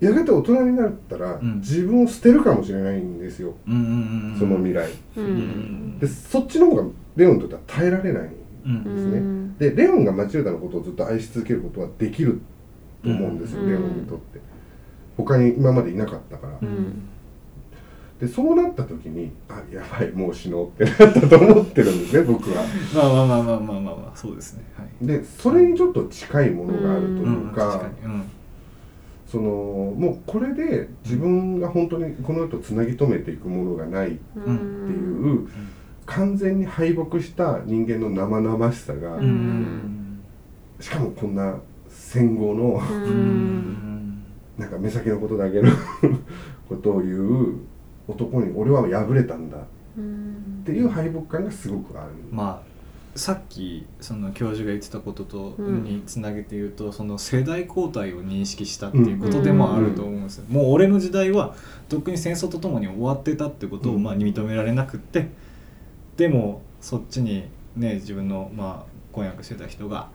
[0.00, 1.60] やがて大人になったら、ん。
[1.60, 4.38] 自分を捨てるかもしれないんですよ、うんうんうんうん。
[4.38, 4.90] その未来。
[5.16, 5.26] ううん
[5.96, 6.84] んでそっちの方が
[7.16, 8.28] レオンにとっては耐えられない
[8.66, 9.18] うんうですね。
[9.20, 9.56] ん。
[9.58, 12.40] でレオンがマチルダのことをずっと愛し続けることはできる
[13.04, 13.70] と思うんですよ、うん。
[13.70, 14.40] レオンにとって。
[15.16, 17.08] 他に今までいなかったから、うん。
[18.20, 22.64] でそうなった時にあやばいもう死のうってなったと思ってるんですね 僕は。
[22.94, 24.62] まあまあまあまあまあまあまあそうですね。
[24.76, 25.06] はい。
[25.06, 28.14] でそれにちょっと近いものがあるといううんか、確かに。
[28.14, 28.22] うん。
[29.26, 29.42] その
[29.98, 34.54] もうこれで自分が本当にこの世とつなぎ止めていくものがないってうん。
[34.54, 35.48] いう、
[36.06, 40.20] 完全に敗北した人間の生々しさが、ううんん。
[40.78, 41.56] しかもこんな
[42.14, 43.10] 戦後のううん。
[43.10, 44.24] ん
[44.56, 45.68] なんか目先のことだけの
[46.68, 47.56] ことを言う
[48.06, 49.56] 男に俺は敗れたんだ。
[49.56, 49.60] っ
[49.98, 52.10] うんていう敗北感がすごくある。
[52.30, 52.74] まあ
[53.18, 55.82] さっきその教授が言ってたこととうん。
[55.84, 61.54] につなげて言うと、その世代交代を認識したっていうことでもあると思うんですよ、もう俺の時代は
[61.88, 64.02] とっくに戦争とともに終わってたってことをうん。
[64.04, 65.28] まあ認められなくって
[66.16, 67.44] でもそっちに
[67.76, 70.08] ね自分のまあ婚約してた人が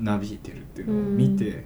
[0.00, 1.64] なびいてるっていうのを見て、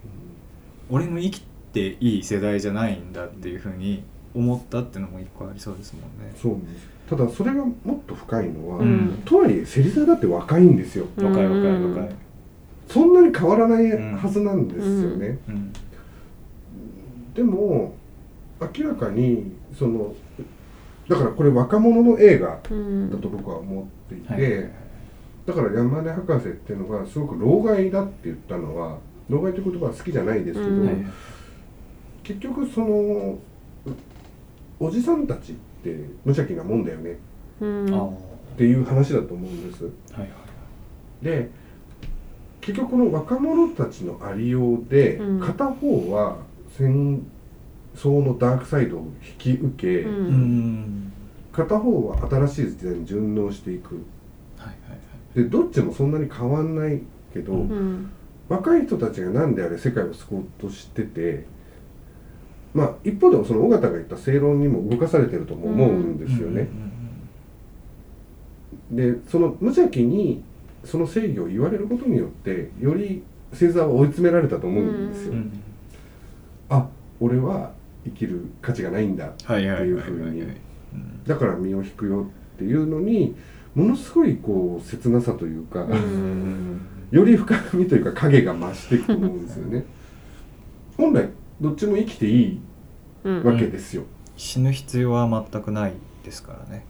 [0.90, 1.42] 俺の生き
[1.72, 4.02] ていい世代じゃないんだっていうふうに
[4.34, 6.34] 思ったっていうのも一個ありそうですもんね。
[6.40, 6.56] そう。
[7.08, 9.22] ただそれがもっと深いのは、うん。
[9.24, 11.06] とはいえ芹沢だって若いんですよ。
[11.16, 11.26] うん。
[11.26, 12.14] 若い若い若い。
[12.88, 15.72] そんなに変わらないはずなんですよね、うん。
[17.32, 17.94] でも
[18.60, 20.14] 明らかにその
[21.08, 24.70] だからこれ若者の映画うんだと僕は思っていて、はいはいはい
[25.54, 28.98] だから山根博士っていうのがすごく老害だって言ったのは
[29.28, 30.86] 老害という言葉は好きじゃないですけど、うん。
[30.86, 30.96] はい
[32.24, 33.36] 結局その
[33.84, 33.90] う
[34.78, 35.90] おじさんたちって
[36.24, 37.18] 無邪気なもんだよね。
[37.60, 38.08] うん。
[38.08, 38.12] っ
[38.56, 39.82] ていう話だと思うんです。
[39.84, 40.30] いはい
[41.20, 41.50] で
[42.60, 45.40] 結局この若者たちのありようで、うん。
[45.40, 46.36] 片方は
[46.78, 47.26] 戦
[47.96, 50.08] 争のダークサイドを引き受け、
[51.52, 54.04] 片方は新しい時代に順応していく
[55.34, 57.00] でどっちもそんなに変わんない
[57.32, 57.70] けど、うん。
[57.70, 58.10] うん
[58.48, 61.46] 若い人たちが何であれ世界を救おうとしてて
[62.74, 66.68] まあ一方でもその尾形が言った正論にも動かされてるとも思うんですよね。
[68.90, 70.42] でその無邪気に
[70.84, 73.22] その正義を言われることによってより
[73.52, 75.32] 星座は追い詰められたと思うんですよ。
[75.32, 75.62] うん
[76.68, 76.88] あ
[77.20, 77.72] 俺は
[78.04, 80.40] 生きる価値がないんだっていうふうに。
[80.42, 81.24] うん。
[81.24, 83.34] だから身を引くよっていうのに
[83.74, 86.80] ものすごいこう切なさというか、うん。
[87.10, 89.84] より深みというか影が増していくと思うんですよね。
[90.96, 91.28] 本来
[91.60, 92.60] どっちも生きていい
[93.24, 93.42] うん。
[93.44, 94.04] わけですよ。
[94.36, 95.92] 死ぬ必要は全くない
[96.24, 96.84] ですからね。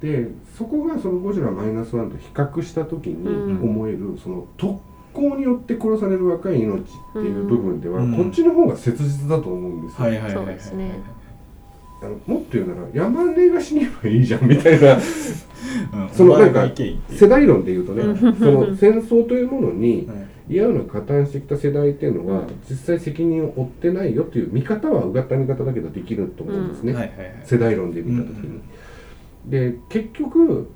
[0.00, 0.28] で
[0.58, 4.80] そこがその「ゴジラマイナスワンと比較した時にうん思える、その特
[5.12, 6.82] 攻によって殺される若い命っ
[7.12, 8.14] ていう部分では、うん。
[8.16, 10.06] こっちの方が切実だと思うんですよ。
[10.06, 10.34] はいはいはいはい。
[10.34, 11.00] そうですね
[12.02, 14.94] あのもっと言うなら山根が死ねばいいじゃんみたいな。
[14.94, 15.02] う ん
[16.12, 16.68] そのなんか
[17.08, 18.34] 世代論で言うとねうん。
[18.34, 20.26] その戦争というものに はい。
[20.48, 22.46] 嫌な加担してきた世代っていうのはうん。
[22.68, 27.36] 実際責任を負ってないよっていう見方はうがった見方だけどできると思うんですね、はいはいはい。
[27.44, 28.60] 世代論で見た時に。
[29.46, 30.68] で結局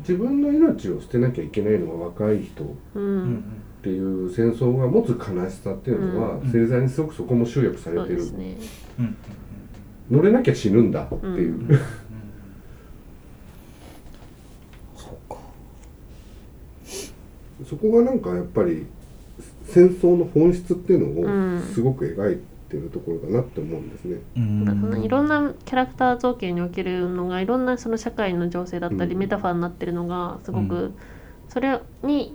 [0.00, 3.04] 自分の命を捨てなきゃいけないのは若い人っううん。
[3.04, 3.44] うんん
[3.82, 6.42] ていう戦争が持つ悲しさっていうのは、ん。
[6.52, 9.16] 生産にすごくそこも集約されてる、うん
[10.10, 11.70] 乗れなきゃ死ぬんだっていう、うん。
[11.70, 11.78] うん。
[14.96, 15.40] そうか。
[17.64, 18.86] そこがなんかやっぱり
[19.64, 21.62] 戦争の本質っていううのをん。
[21.62, 24.18] すごく描いてるところだなって思うんですね。
[24.36, 24.64] うん。
[24.64, 29.18] なんかそのいろんなキャラクター造形におけるのがいろんなその社会の情勢だったりうん。
[29.18, 30.92] メタファーになってるのがすごうく
[31.48, 32.34] それに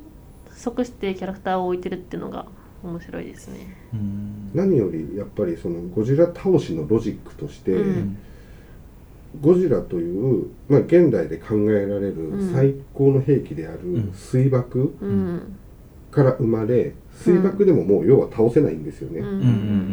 [0.52, 2.46] 即してキャラクターを置いてるっていうのが
[2.86, 3.76] 面白いですね。
[3.94, 4.52] うん。
[4.54, 8.18] 何よりやっぱりそのゴジラ倒しのロジックとして、うん。
[9.42, 12.54] ゴジラという、まあ、現代で考えられるうん。
[12.54, 14.14] 最高の兵器であるん。
[14.14, 15.58] 水爆うん。
[16.16, 19.22] から生まれ水爆でももう要は倒せないんですよね、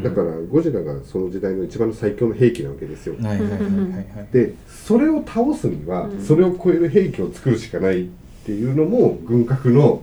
[0.03, 4.29] だからゴジラがその時代の一番の最強の兵器なわけですよ、はいはいはいはいはい。
[4.33, 6.21] でそれを倒すには、うん。
[6.25, 8.09] それを超える兵器を作るしかないっ
[8.45, 10.03] ていうのも軍拡の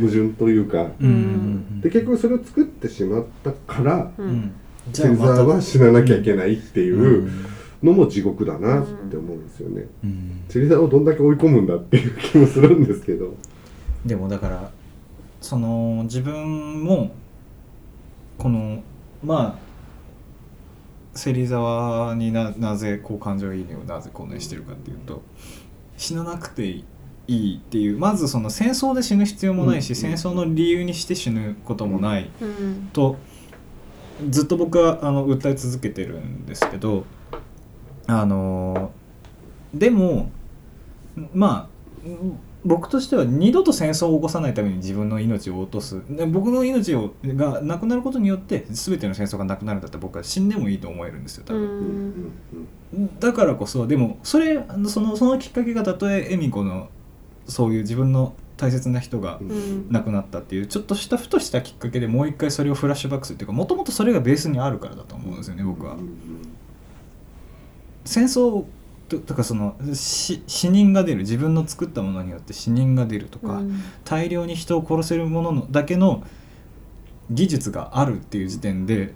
[0.00, 1.06] 矛盾というか、うん。
[1.06, 4.30] うんで結局それを作ってしまったから、ううん。
[4.30, 4.52] ん
[4.92, 7.30] センザーは死ななきゃいけないっていう、うん。
[7.82, 9.86] のも地獄だなって思うんですよね。
[10.04, 10.44] うん。
[10.48, 13.34] 芹沢をどんだけ追い込むんだっていう気もするんですけど。
[14.04, 14.70] でもだから
[15.40, 17.12] その自分も
[18.38, 18.82] この
[19.22, 19.70] まあ
[21.14, 25.22] 芹沢にななぜこう感情移入をなぜこんなにしてるかっていうと
[25.96, 26.84] 死ななくていい
[27.58, 29.96] っていうまずその戦争で死ぬ必要もないし、うん。
[29.96, 32.90] 戦争の理由にして死ぬこともないうん。
[32.92, 33.16] と
[34.28, 37.04] ずっと僕はあの訴え続けてるんですけど
[38.06, 38.92] あの
[39.72, 40.30] でも
[41.32, 42.08] まあ
[42.62, 46.02] 僕としては二度と戦争を起こさないために自分の命を落とす。
[46.10, 52.32] で僕の命をがなくなることによって全ての戦争がなくなるんだったら僕は死んでもいいと思えるんですよ多う分、ん
[53.18, 56.90] だからこそでもそれそのそのきっかけがたとえ恵美子の
[57.50, 59.40] そういう自分の大切な人が
[59.88, 66.10] 亡くなったっていうちょっとしたふとしたきっかけでもう一回それをフラッシュバックするっていうかもともとそれがベースにあるからだと思うんですよね僕はうん。
[68.04, 68.64] 戦争
[69.08, 76.24] ととかその死死人が出る自分の作ったものによって死人が出るとか、うん大量に人を殺せるもののだけの
[77.30, 79.14] 技術があるっていう時点で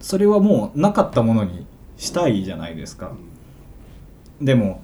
[0.00, 3.12] それはもうなかったものにしたいじゃないですか。
[4.40, 4.80] でも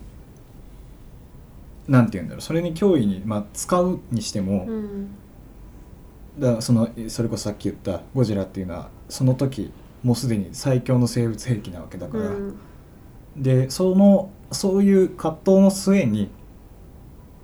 [1.88, 2.42] なんて言うんだろう。
[2.42, 5.08] それに脅威に、まあ、使うにしても、うん。
[6.38, 9.72] だそのそれこそさっき言ったゴジラっていうのはその時
[10.02, 12.56] もうすでに最強の生物兵器なわけだから、うん。
[13.36, 16.30] でそのそういう葛藤の末に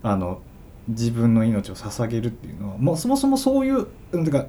[0.02, 0.42] あの
[0.88, 4.46] 自分の命を捧げるっていうのはもうそもそもそういううんてか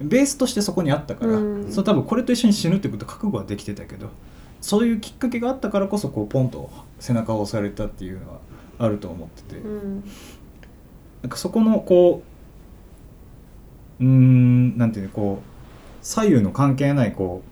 [0.00, 1.70] ベースとしてそこにあったから、うん。
[1.70, 4.08] そう多分これと一緒に死ぬってこと覚悟はできてたけど
[4.60, 8.40] そういうきっかけがあったからこそこうポンと背中を押されたっていうのは
[8.78, 9.56] あると思ってて。
[9.56, 10.04] うん。
[11.22, 12.22] なんかそこのこ
[13.98, 15.46] ううーんなんていうのこう
[16.02, 17.48] 左右の関係ないこう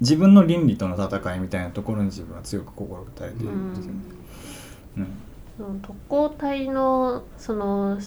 [0.00, 4.00] 自分の倫理との戦いみたいなところに自分は強く心が耐えているんですよね。
[4.98, 5.06] うん。
[5.56, 7.98] その特攻隊のその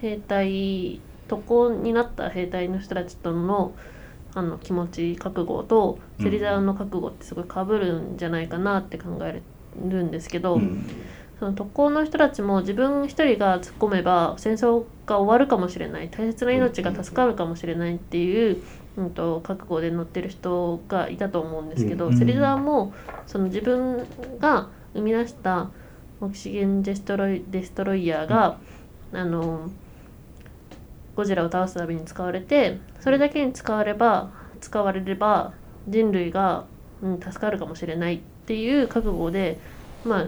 [0.00, 3.74] 兵隊特攻になった兵隊の人たちとの
[4.34, 6.24] あの気持ち覚悟とうん。
[6.24, 9.42] 芹沢の覚悟ってすごい被るんじゃないかなって考え
[9.86, 10.86] るんですけど、うん
[11.38, 16.08] その特攻の人たちも自分一人が突っ込めば戦争が終わるかもしれない。
[16.08, 18.62] 大切な命が助かるかもしれないっていう、
[18.96, 22.92] うん、と覚悟で乗ってる人がいたと思うんですけど、うん芹沢も
[23.26, 24.06] その自分
[24.40, 25.70] が生み出した
[26.20, 28.58] オキシゲンデストロイデストロイヤーが、
[29.12, 29.70] あの
[31.14, 35.52] ゴジラを倒すために使われてそれだけに使われば使われれば
[35.88, 36.64] 人類が、
[37.02, 39.58] うん、助かるかもしれないっていう覚悟で
[40.04, 40.26] まあ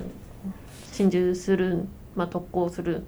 [1.01, 3.05] 心中する、まあ、特攻する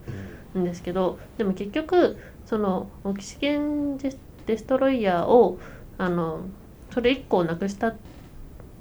[0.54, 0.64] ん。
[0.64, 5.58] ですけどでも結局そのオキシゲンデストロイヤーを
[5.96, 6.42] あの
[6.92, 7.94] それ1個をなくした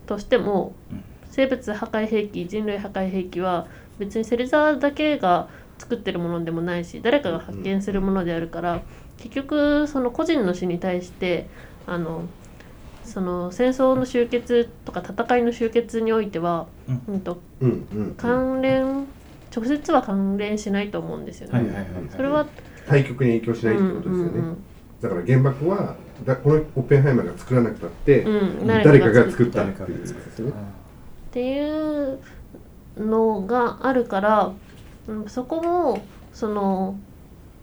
[0.05, 3.67] としてもうん生物破壊兵器人類破壊兵器は
[3.97, 5.47] 別に芹沢だけが
[5.77, 8.81] 作ってるものでもないし誰かが発見するものであるから
[9.17, 11.47] 結局その個人の死に対して
[11.87, 12.25] あの
[13.03, 17.01] その戦争の終結とか戦いの終結においては、うん。
[17.15, 19.07] うんとうんうん関連
[19.55, 21.59] 直接は関連しないと思うんですよね。
[21.59, 21.91] はいはいはいはい。
[22.09, 22.47] それは
[22.87, 24.63] 対局に影響しないってことですよね、うんうん
[25.01, 30.51] だから原爆はだこのオッペンハイマーが作らなくたって、うん誰かが作ったっていうことですよね。
[30.51, 30.53] っ
[31.31, 32.19] ていう
[32.97, 34.53] のがあるから、
[35.07, 36.03] うん、そこも
[36.33, 36.99] その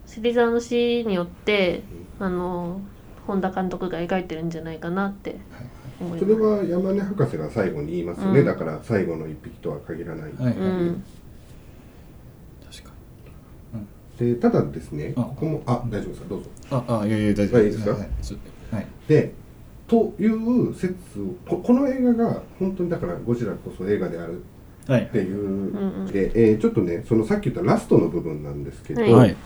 [0.07, 1.85] 芹沢の死によって
[2.19, 2.81] あの
[3.29, 5.37] 本田監督が描いてるんじゃないかなって
[6.01, 6.39] 思いそます。
[6.41, 8.47] れは山根博士が最後に言いますよね、うん。
[8.47, 11.05] だから最後の一匹とは限らない、はいはい、うん。
[12.69, 12.91] 確か
[14.19, 15.23] でただですねあ。
[15.23, 16.29] ここもあ大丈夫ですか？
[16.31, 16.49] どうぞ。
[16.49, 17.85] にああいやいや大丈夫です。
[17.85, 17.91] か？
[17.91, 18.09] はいはい。
[18.23, 18.37] ちょ
[18.73, 18.87] はい。
[19.07, 19.33] で
[19.87, 24.43] という説をここの映画が本当にだからゴジラこそ映画である
[24.87, 25.03] はい。
[25.03, 26.07] っていう、うんうん。
[26.07, 29.37] で、えーちょっとねそのさっき言ったラストの部分なんですけど、はいはい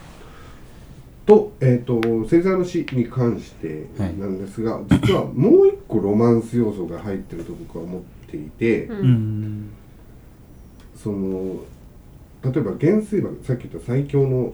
[1.27, 9.09] と,、えー、と芹沢の死に関してなんですが、実はもう一個ロマンス要素が入ってると僕は思っていて、ううん。
[9.09, 9.73] ん
[10.97, 11.65] その
[12.45, 14.53] 例えば原水爆さっき言った最強の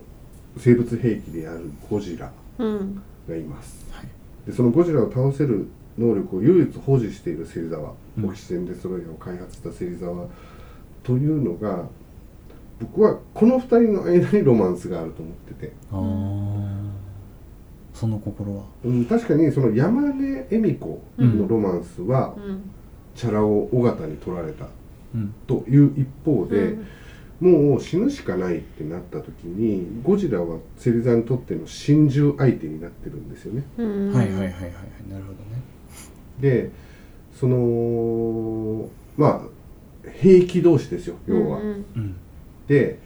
[0.57, 3.85] 生物兵器であるゴジラうんがいます。
[3.91, 4.07] はい。
[4.47, 5.67] でそのゴジラを倒せる
[5.97, 8.25] 能力を唯一保持している芹沢、うん。
[8.29, 10.27] オキシデンデストロイヤーを開発した芹沢
[11.03, 11.85] というのが
[12.79, 16.89] 僕はこの2人の間にロマンスがあると思ってて、ああ
[17.99, 18.63] その心は。
[18.85, 22.71] うん、確かにその山根恵美子のロマンスは、うん。
[23.13, 24.67] チャラを尾形に取られた。
[25.13, 25.33] うん。
[25.45, 26.77] という一方で、
[27.41, 27.69] うん。
[27.71, 33.63] もう死ぬしかないってなった時にゴジラは芹沢にとっての心中相手になってるんですよね。
[33.77, 34.13] うん。
[34.13, 34.63] はいはいはいはいはい。
[35.09, 35.61] なるほどね。
[36.39, 36.71] で
[37.33, 39.45] そのま
[40.05, 41.59] あ兵器同士ですよ要は。
[41.59, 41.85] うん。
[41.95, 42.15] うん
[42.69, 42.99] で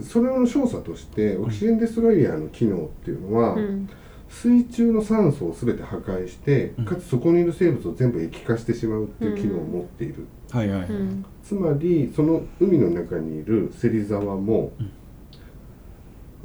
[0.00, 3.88] それの調査としてオキシジェンデストロイヤーの機能っていうのは、うん。
[4.26, 6.84] 水中の酸素を全て破壊してうん。
[6.84, 10.80] かつそこにいる生物を全部液化してしまうっていう機能を持っている、はいはい。
[10.80, 11.24] はい、うん。
[11.44, 14.72] つまりその海の中にいる芹沢も、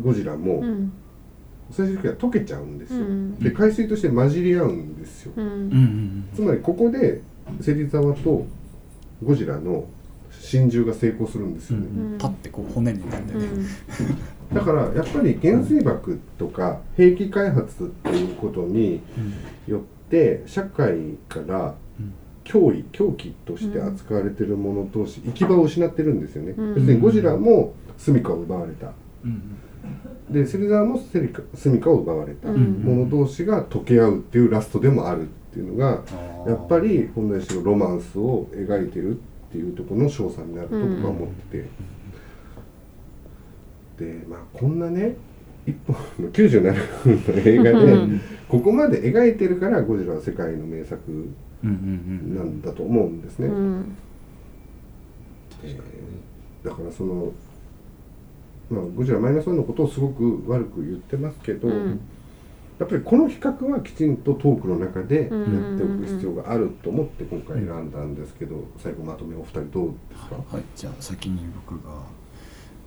[0.02, 0.92] ゴジラも、うん。
[1.72, 3.40] 最終的には溶けちゃうんですよ、うん。
[3.40, 6.30] で海水として混じり合うんですよ、うん。
[6.36, 7.22] つまりここで
[7.62, 8.46] 芹沢と
[9.24, 9.86] ゴジラの
[10.50, 12.18] 心中が成功するんですうんよね、うん。
[12.18, 13.66] パッてこう骨になってね、うん。
[14.56, 19.02] だからやっぱり原水爆とか兵器開発っていうことに
[19.68, 22.14] よって社会からうん。
[22.46, 26.70] 脅威狂気として扱われてるもの同士行き場を失ってるんですよね、うん。
[26.70, 28.94] 要するにゴジラも住処を奪われた。
[29.24, 29.42] うん
[30.30, 32.50] で芹沢もセリカ住処を奪われた。
[32.50, 32.82] うん。
[32.84, 36.04] もの同士が溶け合うっていうラストでもあるっていうのが
[36.48, 39.20] やっぱり本来のロマンスを描いてるっ
[39.52, 41.64] ていうところの賞賛になると僕は思って
[43.98, 45.16] て、でまあこんなね
[45.66, 45.96] 一本
[46.26, 46.62] の97
[47.04, 48.22] 分の映画でうん。
[48.48, 51.28] ここまで描いてるからゴジラは世界の名作うん
[51.62, 53.96] うんうんなんだと思うんですね、うん。
[55.64, 57.32] えーだからその
[58.70, 62.00] まあゴジラマイナスワンのことをすごく悪く言ってますけど、うん
[62.80, 70.64] やっぱりこの比較はきちんとトークの中でやっておうんく必要があると思って今回選んだんですけど最後まとめお二人どうですか、はい。
[70.78, 71.92] じゃあ先に僕が。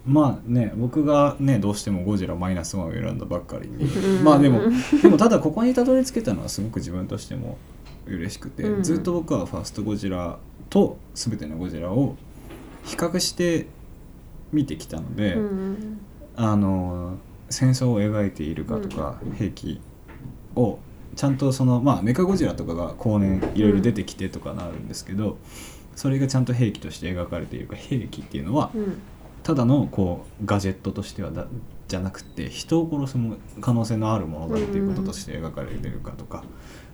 [0.05, 3.85] まあね僕がねどうしてもゴジラマイナスワンを選んだばっかりに。
[3.85, 4.25] うん。
[4.25, 4.63] まあでも
[5.03, 7.59] でもただここにたどり着けたのはすごく自分としても
[8.07, 8.83] 嬉しくて、うん。
[8.83, 10.39] ずっと僕はファーストゴジラ
[10.71, 12.17] と全てのゴジラを
[12.85, 13.67] 比較して
[14.53, 16.01] 見てきたので、うん。
[16.35, 17.19] あの
[17.53, 19.81] 戦争を描いているかとか、兵器
[20.57, 20.79] を
[21.15, 25.39] ちゃんとそのまあメカゴジラとかが後年いろいろ出てきてとかなるんですけど、
[25.95, 28.99] それがちゃんと兵器として描かれているか兵器っていうのはうん。
[29.43, 31.47] ただのこうガジェットとしてはだ
[31.89, 36.45] じゃなくて人を殺すも可能性のあるものだっていうこととして描かれてるかとか、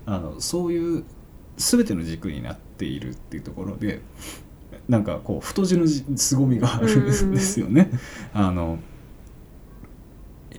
[0.06, 1.04] あのそういう
[1.58, 4.00] 全ての軸になっているっていうところで
[4.88, 7.90] なんかこう太字のじ凄みがあるんですよね。
[8.32, 8.78] あの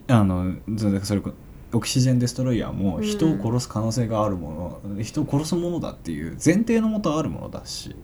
[0.09, 1.31] あのそれそれこ
[1.71, 7.95] オキシジェンデストロイヤーも人を殺す可能性があるもの、人を殺すものだっていう前提のもとあるものだし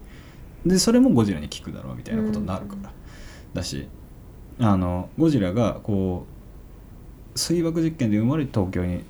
[0.64, 2.92] でそれもゴジラに効くだろうみたいなことになるから、
[3.54, 3.88] だし
[4.58, 6.26] あのゴジラがこ
[7.34, 9.04] う水爆実験で生まれて東京に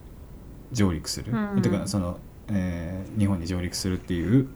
[0.73, 1.63] 上陸する、うん。
[1.63, 2.19] てかその、
[2.49, 4.49] えー日本に上陸するっていう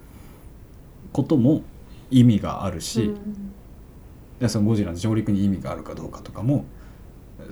[1.12, 1.62] ことも
[2.11, 3.53] 意味があるし、うん。
[4.41, 6.65] でそのゴジラの上陸に意味があるかどうかとかも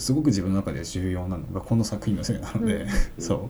[0.00, 2.88] すごく自分の中で重要なのがこの作品のせいなので、うん。
[3.22, 3.40] そう。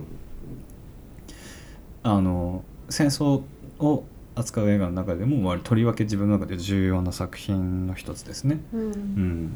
[2.03, 3.43] あの戦争
[3.79, 4.05] を
[4.35, 8.61] 扱う映画の中でも割ととりわけ自分の中で重要な作品の一つですね。
[8.73, 8.83] うん。
[8.83, 9.53] うん、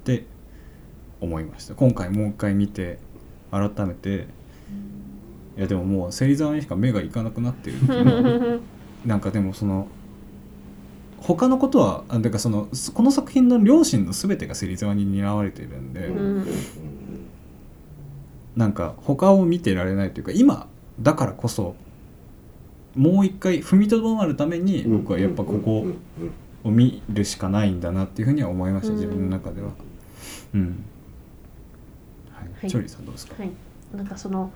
[0.00, 0.26] って
[1.20, 1.74] 思いました。
[1.74, 2.98] 今回もう一回見て
[3.50, 4.26] 改めて
[5.56, 7.78] いやでももう芹沢にしか目がいかなくなってる
[9.06, 9.88] なんかでもその
[11.20, 16.46] 他のことはあだからそのこの作品の両親の全てが芹沢に担われているんで、うん。
[18.56, 20.68] なんか他を見てられないというか今
[21.00, 21.74] だからこそ
[22.94, 25.86] もう一回踏みとどまるために僕はやっぱここ
[26.64, 28.96] を見るしかないんだなっていうふうには思いましたうん。
[28.96, 29.68] 自分の中では。
[30.54, 30.84] うん。
[32.32, 32.48] はい。
[32.60, 32.70] はい。
[32.70, 33.50] チョリーさんどうですか、はい。
[33.94, 34.50] なんかその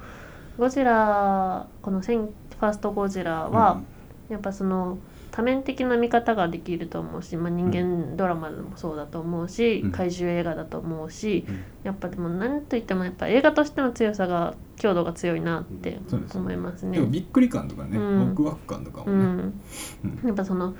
[0.59, 3.83] ゴジラこのファーストゴジラは、
[4.29, 4.99] やっぱその
[5.31, 9.93] 多面的な見方ができると思うし、まあ、人間ドラマでもそうだと思うし、うん。
[9.93, 11.65] 怪獣映画だと思うし、うん。
[11.85, 16.01] やっぱでも何といってもやっぱ映画としての強さが強度が強いなって
[16.35, 17.01] 思いますね。
[17.01, 18.29] びっくり感とかね、うん。
[18.31, 19.53] ワクワク感とかもね、
[20.25, 20.75] やっぱその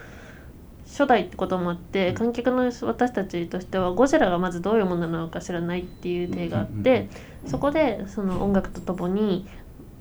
[0.87, 7.09] 初代ってこともあって観客の私たちとしてはゴジラがまずどういうものなのか知らないっていう点があって、
[7.47, 9.47] そこでその音楽とともに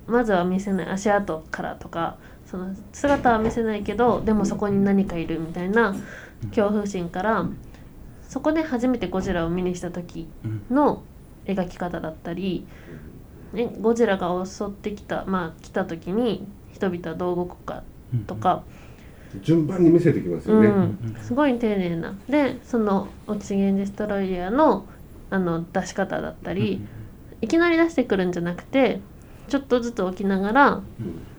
[0.08, 2.18] まずは見せない足跡からとか
[2.50, 5.94] その姿は見せないけどでもそこに何かいるみたいな
[6.48, 7.46] 恐怖心から
[8.28, 11.04] そこで初めてゴジラを見にした時うんの
[11.46, 12.66] 描き方だったり、
[13.52, 17.82] ね、ゴジラが襲ってきたまあ来た時に人々はどう動くか
[18.26, 18.62] とか、
[19.42, 22.14] 順番に見せてきますよね、うん、すごい丁寧な。
[22.28, 24.86] でそのオキシゲンデストロイヤーの
[25.30, 26.84] あの出し方だったり、
[27.40, 29.00] いきなり出してくるんじゃなくて
[29.48, 30.82] ちょっとずつ置きながら、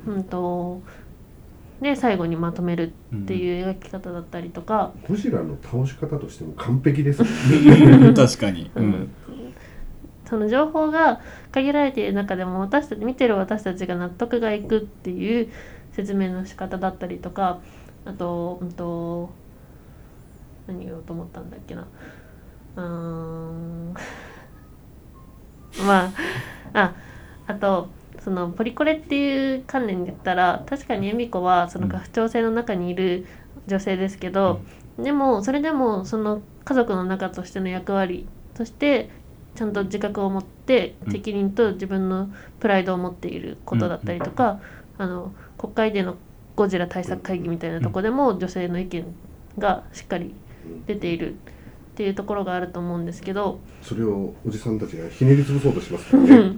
[0.07, 0.81] うんと
[1.81, 9.09] で最後にまとめるっていう描き方だったりとか、ゴジラの倒し方としても完璧ですよね確かに、ううんん。
[10.25, 11.21] その情報が
[11.51, 15.51] 限られている中でも私たち見てる私たちが納得がいくっていう
[15.91, 17.59] 説明の仕方だったりとか
[18.05, 19.31] あと,、うん、と
[20.67, 21.87] 何言おうと思ったんだっけな。
[22.77, 23.93] うーん。
[25.85, 26.11] まあ
[26.73, 26.93] あ
[27.47, 27.89] あと
[28.23, 33.25] そのポリコレっていう観念で言ったら確かに恵美子はその家父長制の中にいる
[33.67, 34.61] 女性ですけど、
[34.97, 39.09] でもそれでもその家族の中としての役割として
[39.55, 41.11] ちゃんと自覚を持ってうん。
[41.11, 42.29] 責任と自分の
[42.59, 44.61] プライドを持っていることだったりとか、
[44.97, 46.15] あの国会での
[46.55, 49.05] ゴジラ対策会議みたいなとこでも女性の意見
[49.57, 50.35] がしっかり
[50.85, 51.35] 出ている
[51.91, 56.11] っていうところがあると思うんですけどそれをおじさんたちがひねり潰そうとします。
[56.11, 56.55] からね。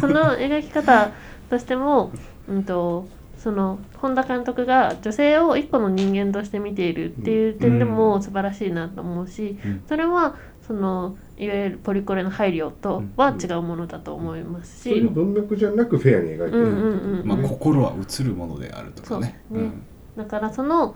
[0.00, 1.10] その描き方
[1.50, 2.12] としても、
[2.48, 9.82] うん、とその本田監督が女性を一個の人間として見ているっていう点でも素晴らしいなと思うし、うん。
[9.88, 10.36] それは
[10.66, 17.24] そのいわゆるポリコレの配慮とは違うものだと思いますし、そういう文脈じゃなくフェアに描いてる。
[17.24, 19.40] まあ、心は映るものであるとかね。
[19.50, 19.72] そうね。
[20.16, 20.94] だからその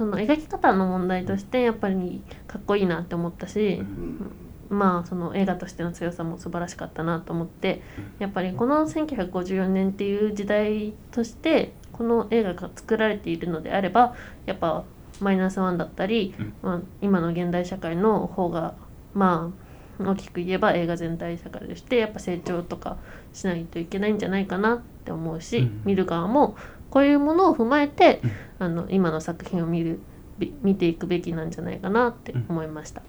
[0.00, 4.32] その描き方の問題としてやっぱりかっこいいなって思ったし、うん。
[4.70, 7.82] まあその映画としての強さも素晴らしかったなと思って
[8.18, 14.14] やっぱりこの1954年っていう時代としてこの映画が作られているのであれば
[14.46, 14.84] やっぱ
[15.20, 16.54] マイナスワンだったり、うん。
[16.62, 18.72] まあ、今の現代社会の方が
[19.12, 19.52] ま
[19.98, 22.96] あ大きく言えば映画全体社会としてやっぱ成長とか
[23.34, 25.82] しないといけないんじゃないかなって思うし、うん。
[25.84, 26.56] 見る側も
[26.90, 28.30] こういうものを踏まえて、うん
[28.60, 30.00] あの今の作品を見る
[30.38, 33.02] び見ていくべきなんじゃないかなって思いました。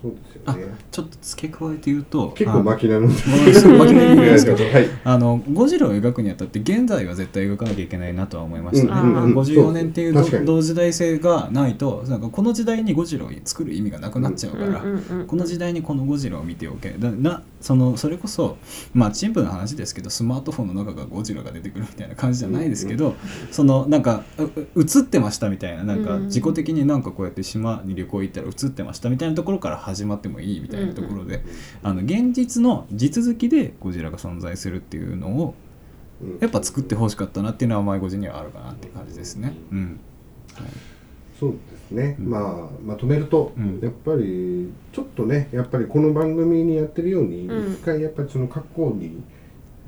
[0.00, 0.64] そうですよあね。
[0.90, 4.38] ちょっと付け加えて言うと結構巻きなの巻きなので。
[4.38, 4.88] すけどはい。
[5.04, 8.94] あのゴジラを描くにあたって現在は絶対描かなきゃいけないなとは思いました。
[8.94, 9.24] ね、うんうん。
[9.24, 16.90] うん54年っていう同時代性がないとなんかこの時代にゴジラを作る意味がなくなっちゃうから、うんうんうんこの時代にこのゴジラを見ておけ。
[16.90, 18.56] だなそのそれこそ
[18.94, 23.14] まあシンプルな話ですけどスマートフォンの中がゴジラが出てくるみたいな感じじゃないですけど、
[23.50, 26.28] そのなんかうう映ってましたみたいななんかうん。
[26.28, 31.42] 自己的になんかこうやって島に旅行行ったら映ってましたみたいなところから始まってもいいみたいなところで、
[31.82, 35.54] あの現実の地続きでゴジラが存在するっていうのを
[36.20, 36.38] うん。
[36.40, 39.54] やっぱ作ってほしかったなっていうのは迷子時にはあるかなっていう感じですね。
[39.72, 40.00] うん。
[40.54, 40.66] はい。
[41.38, 42.30] そうですね、うん。
[42.30, 43.80] まあまとめると、うん。
[43.80, 47.74] やっぱりちょっとねやっぱりこの番組にやってるように、うん。
[47.74, 49.22] 一回やっぱりその過去に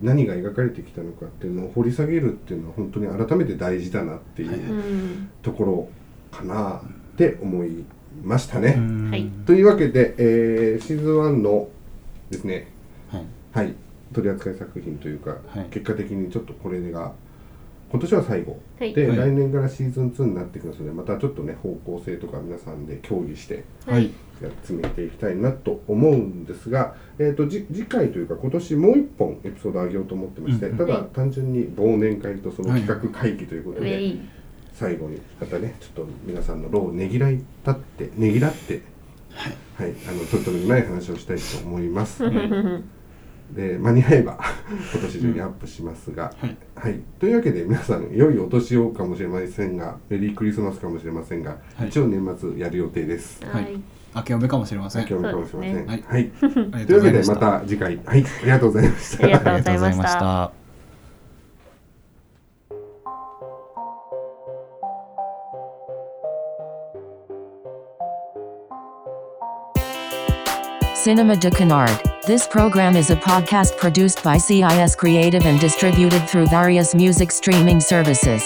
[0.00, 4.56] 何が描かれてきたのかっていうのを掘り下げるっていうのは本当に改めて大事だなっていはい。
[4.56, 5.30] ううん。
[5.42, 5.88] ところ
[6.30, 7.84] かなって思い
[8.22, 8.78] ましたね。
[9.46, 11.68] というわけで、えーシーズン1の
[12.30, 12.68] ですね
[13.10, 13.24] はい。
[13.52, 13.74] はい。
[14.12, 15.66] 取り扱い作品というか、はい。
[15.70, 17.12] 結果的にちょっとこれが
[17.90, 18.60] 今年は最後。
[18.78, 18.94] はい。
[18.94, 19.16] で、はい。
[19.18, 24.10] 来年からシーズン2になってきますのでまたちょっとね方向性とか皆さんで協議してはい。
[24.40, 30.78] やっ詰めていきたいなと思うんですが、えー、とじ次回というか今年もう一本エピソード上げようと思ってまして、うん。
[30.78, 34.16] ただはい単純に忘年会とその企画会議ということで、
[34.74, 38.82] 最後にまたねちょっと皆さんの労をねぎらいたってねぎらって
[39.80, 42.22] はい、あのとりとめのない話をしたいと思います。
[43.54, 44.38] で間に合えば
[44.92, 53.42] 今年中にアップしますが、はいはい、というわけで皆さん良いお年をかもしれませんがメリークリスマスかもしれませんが、はい一応年末やる予定です。
[53.44, 53.80] はいはい
[54.12, 55.06] 明けおめかもしれません。
[55.06, 55.74] 今日もかもしれません。
[55.86, 56.32] ねはい、
[56.72, 57.60] ありというわけでまた。
[57.60, 58.24] た次回はい。
[58.24, 60.59] ありがとうございましたありがとうございました。
[71.02, 71.98] Cinema de Canard.
[72.26, 77.80] This program is a podcast produced by CIS Creative and distributed through various music streaming
[77.80, 78.42] services.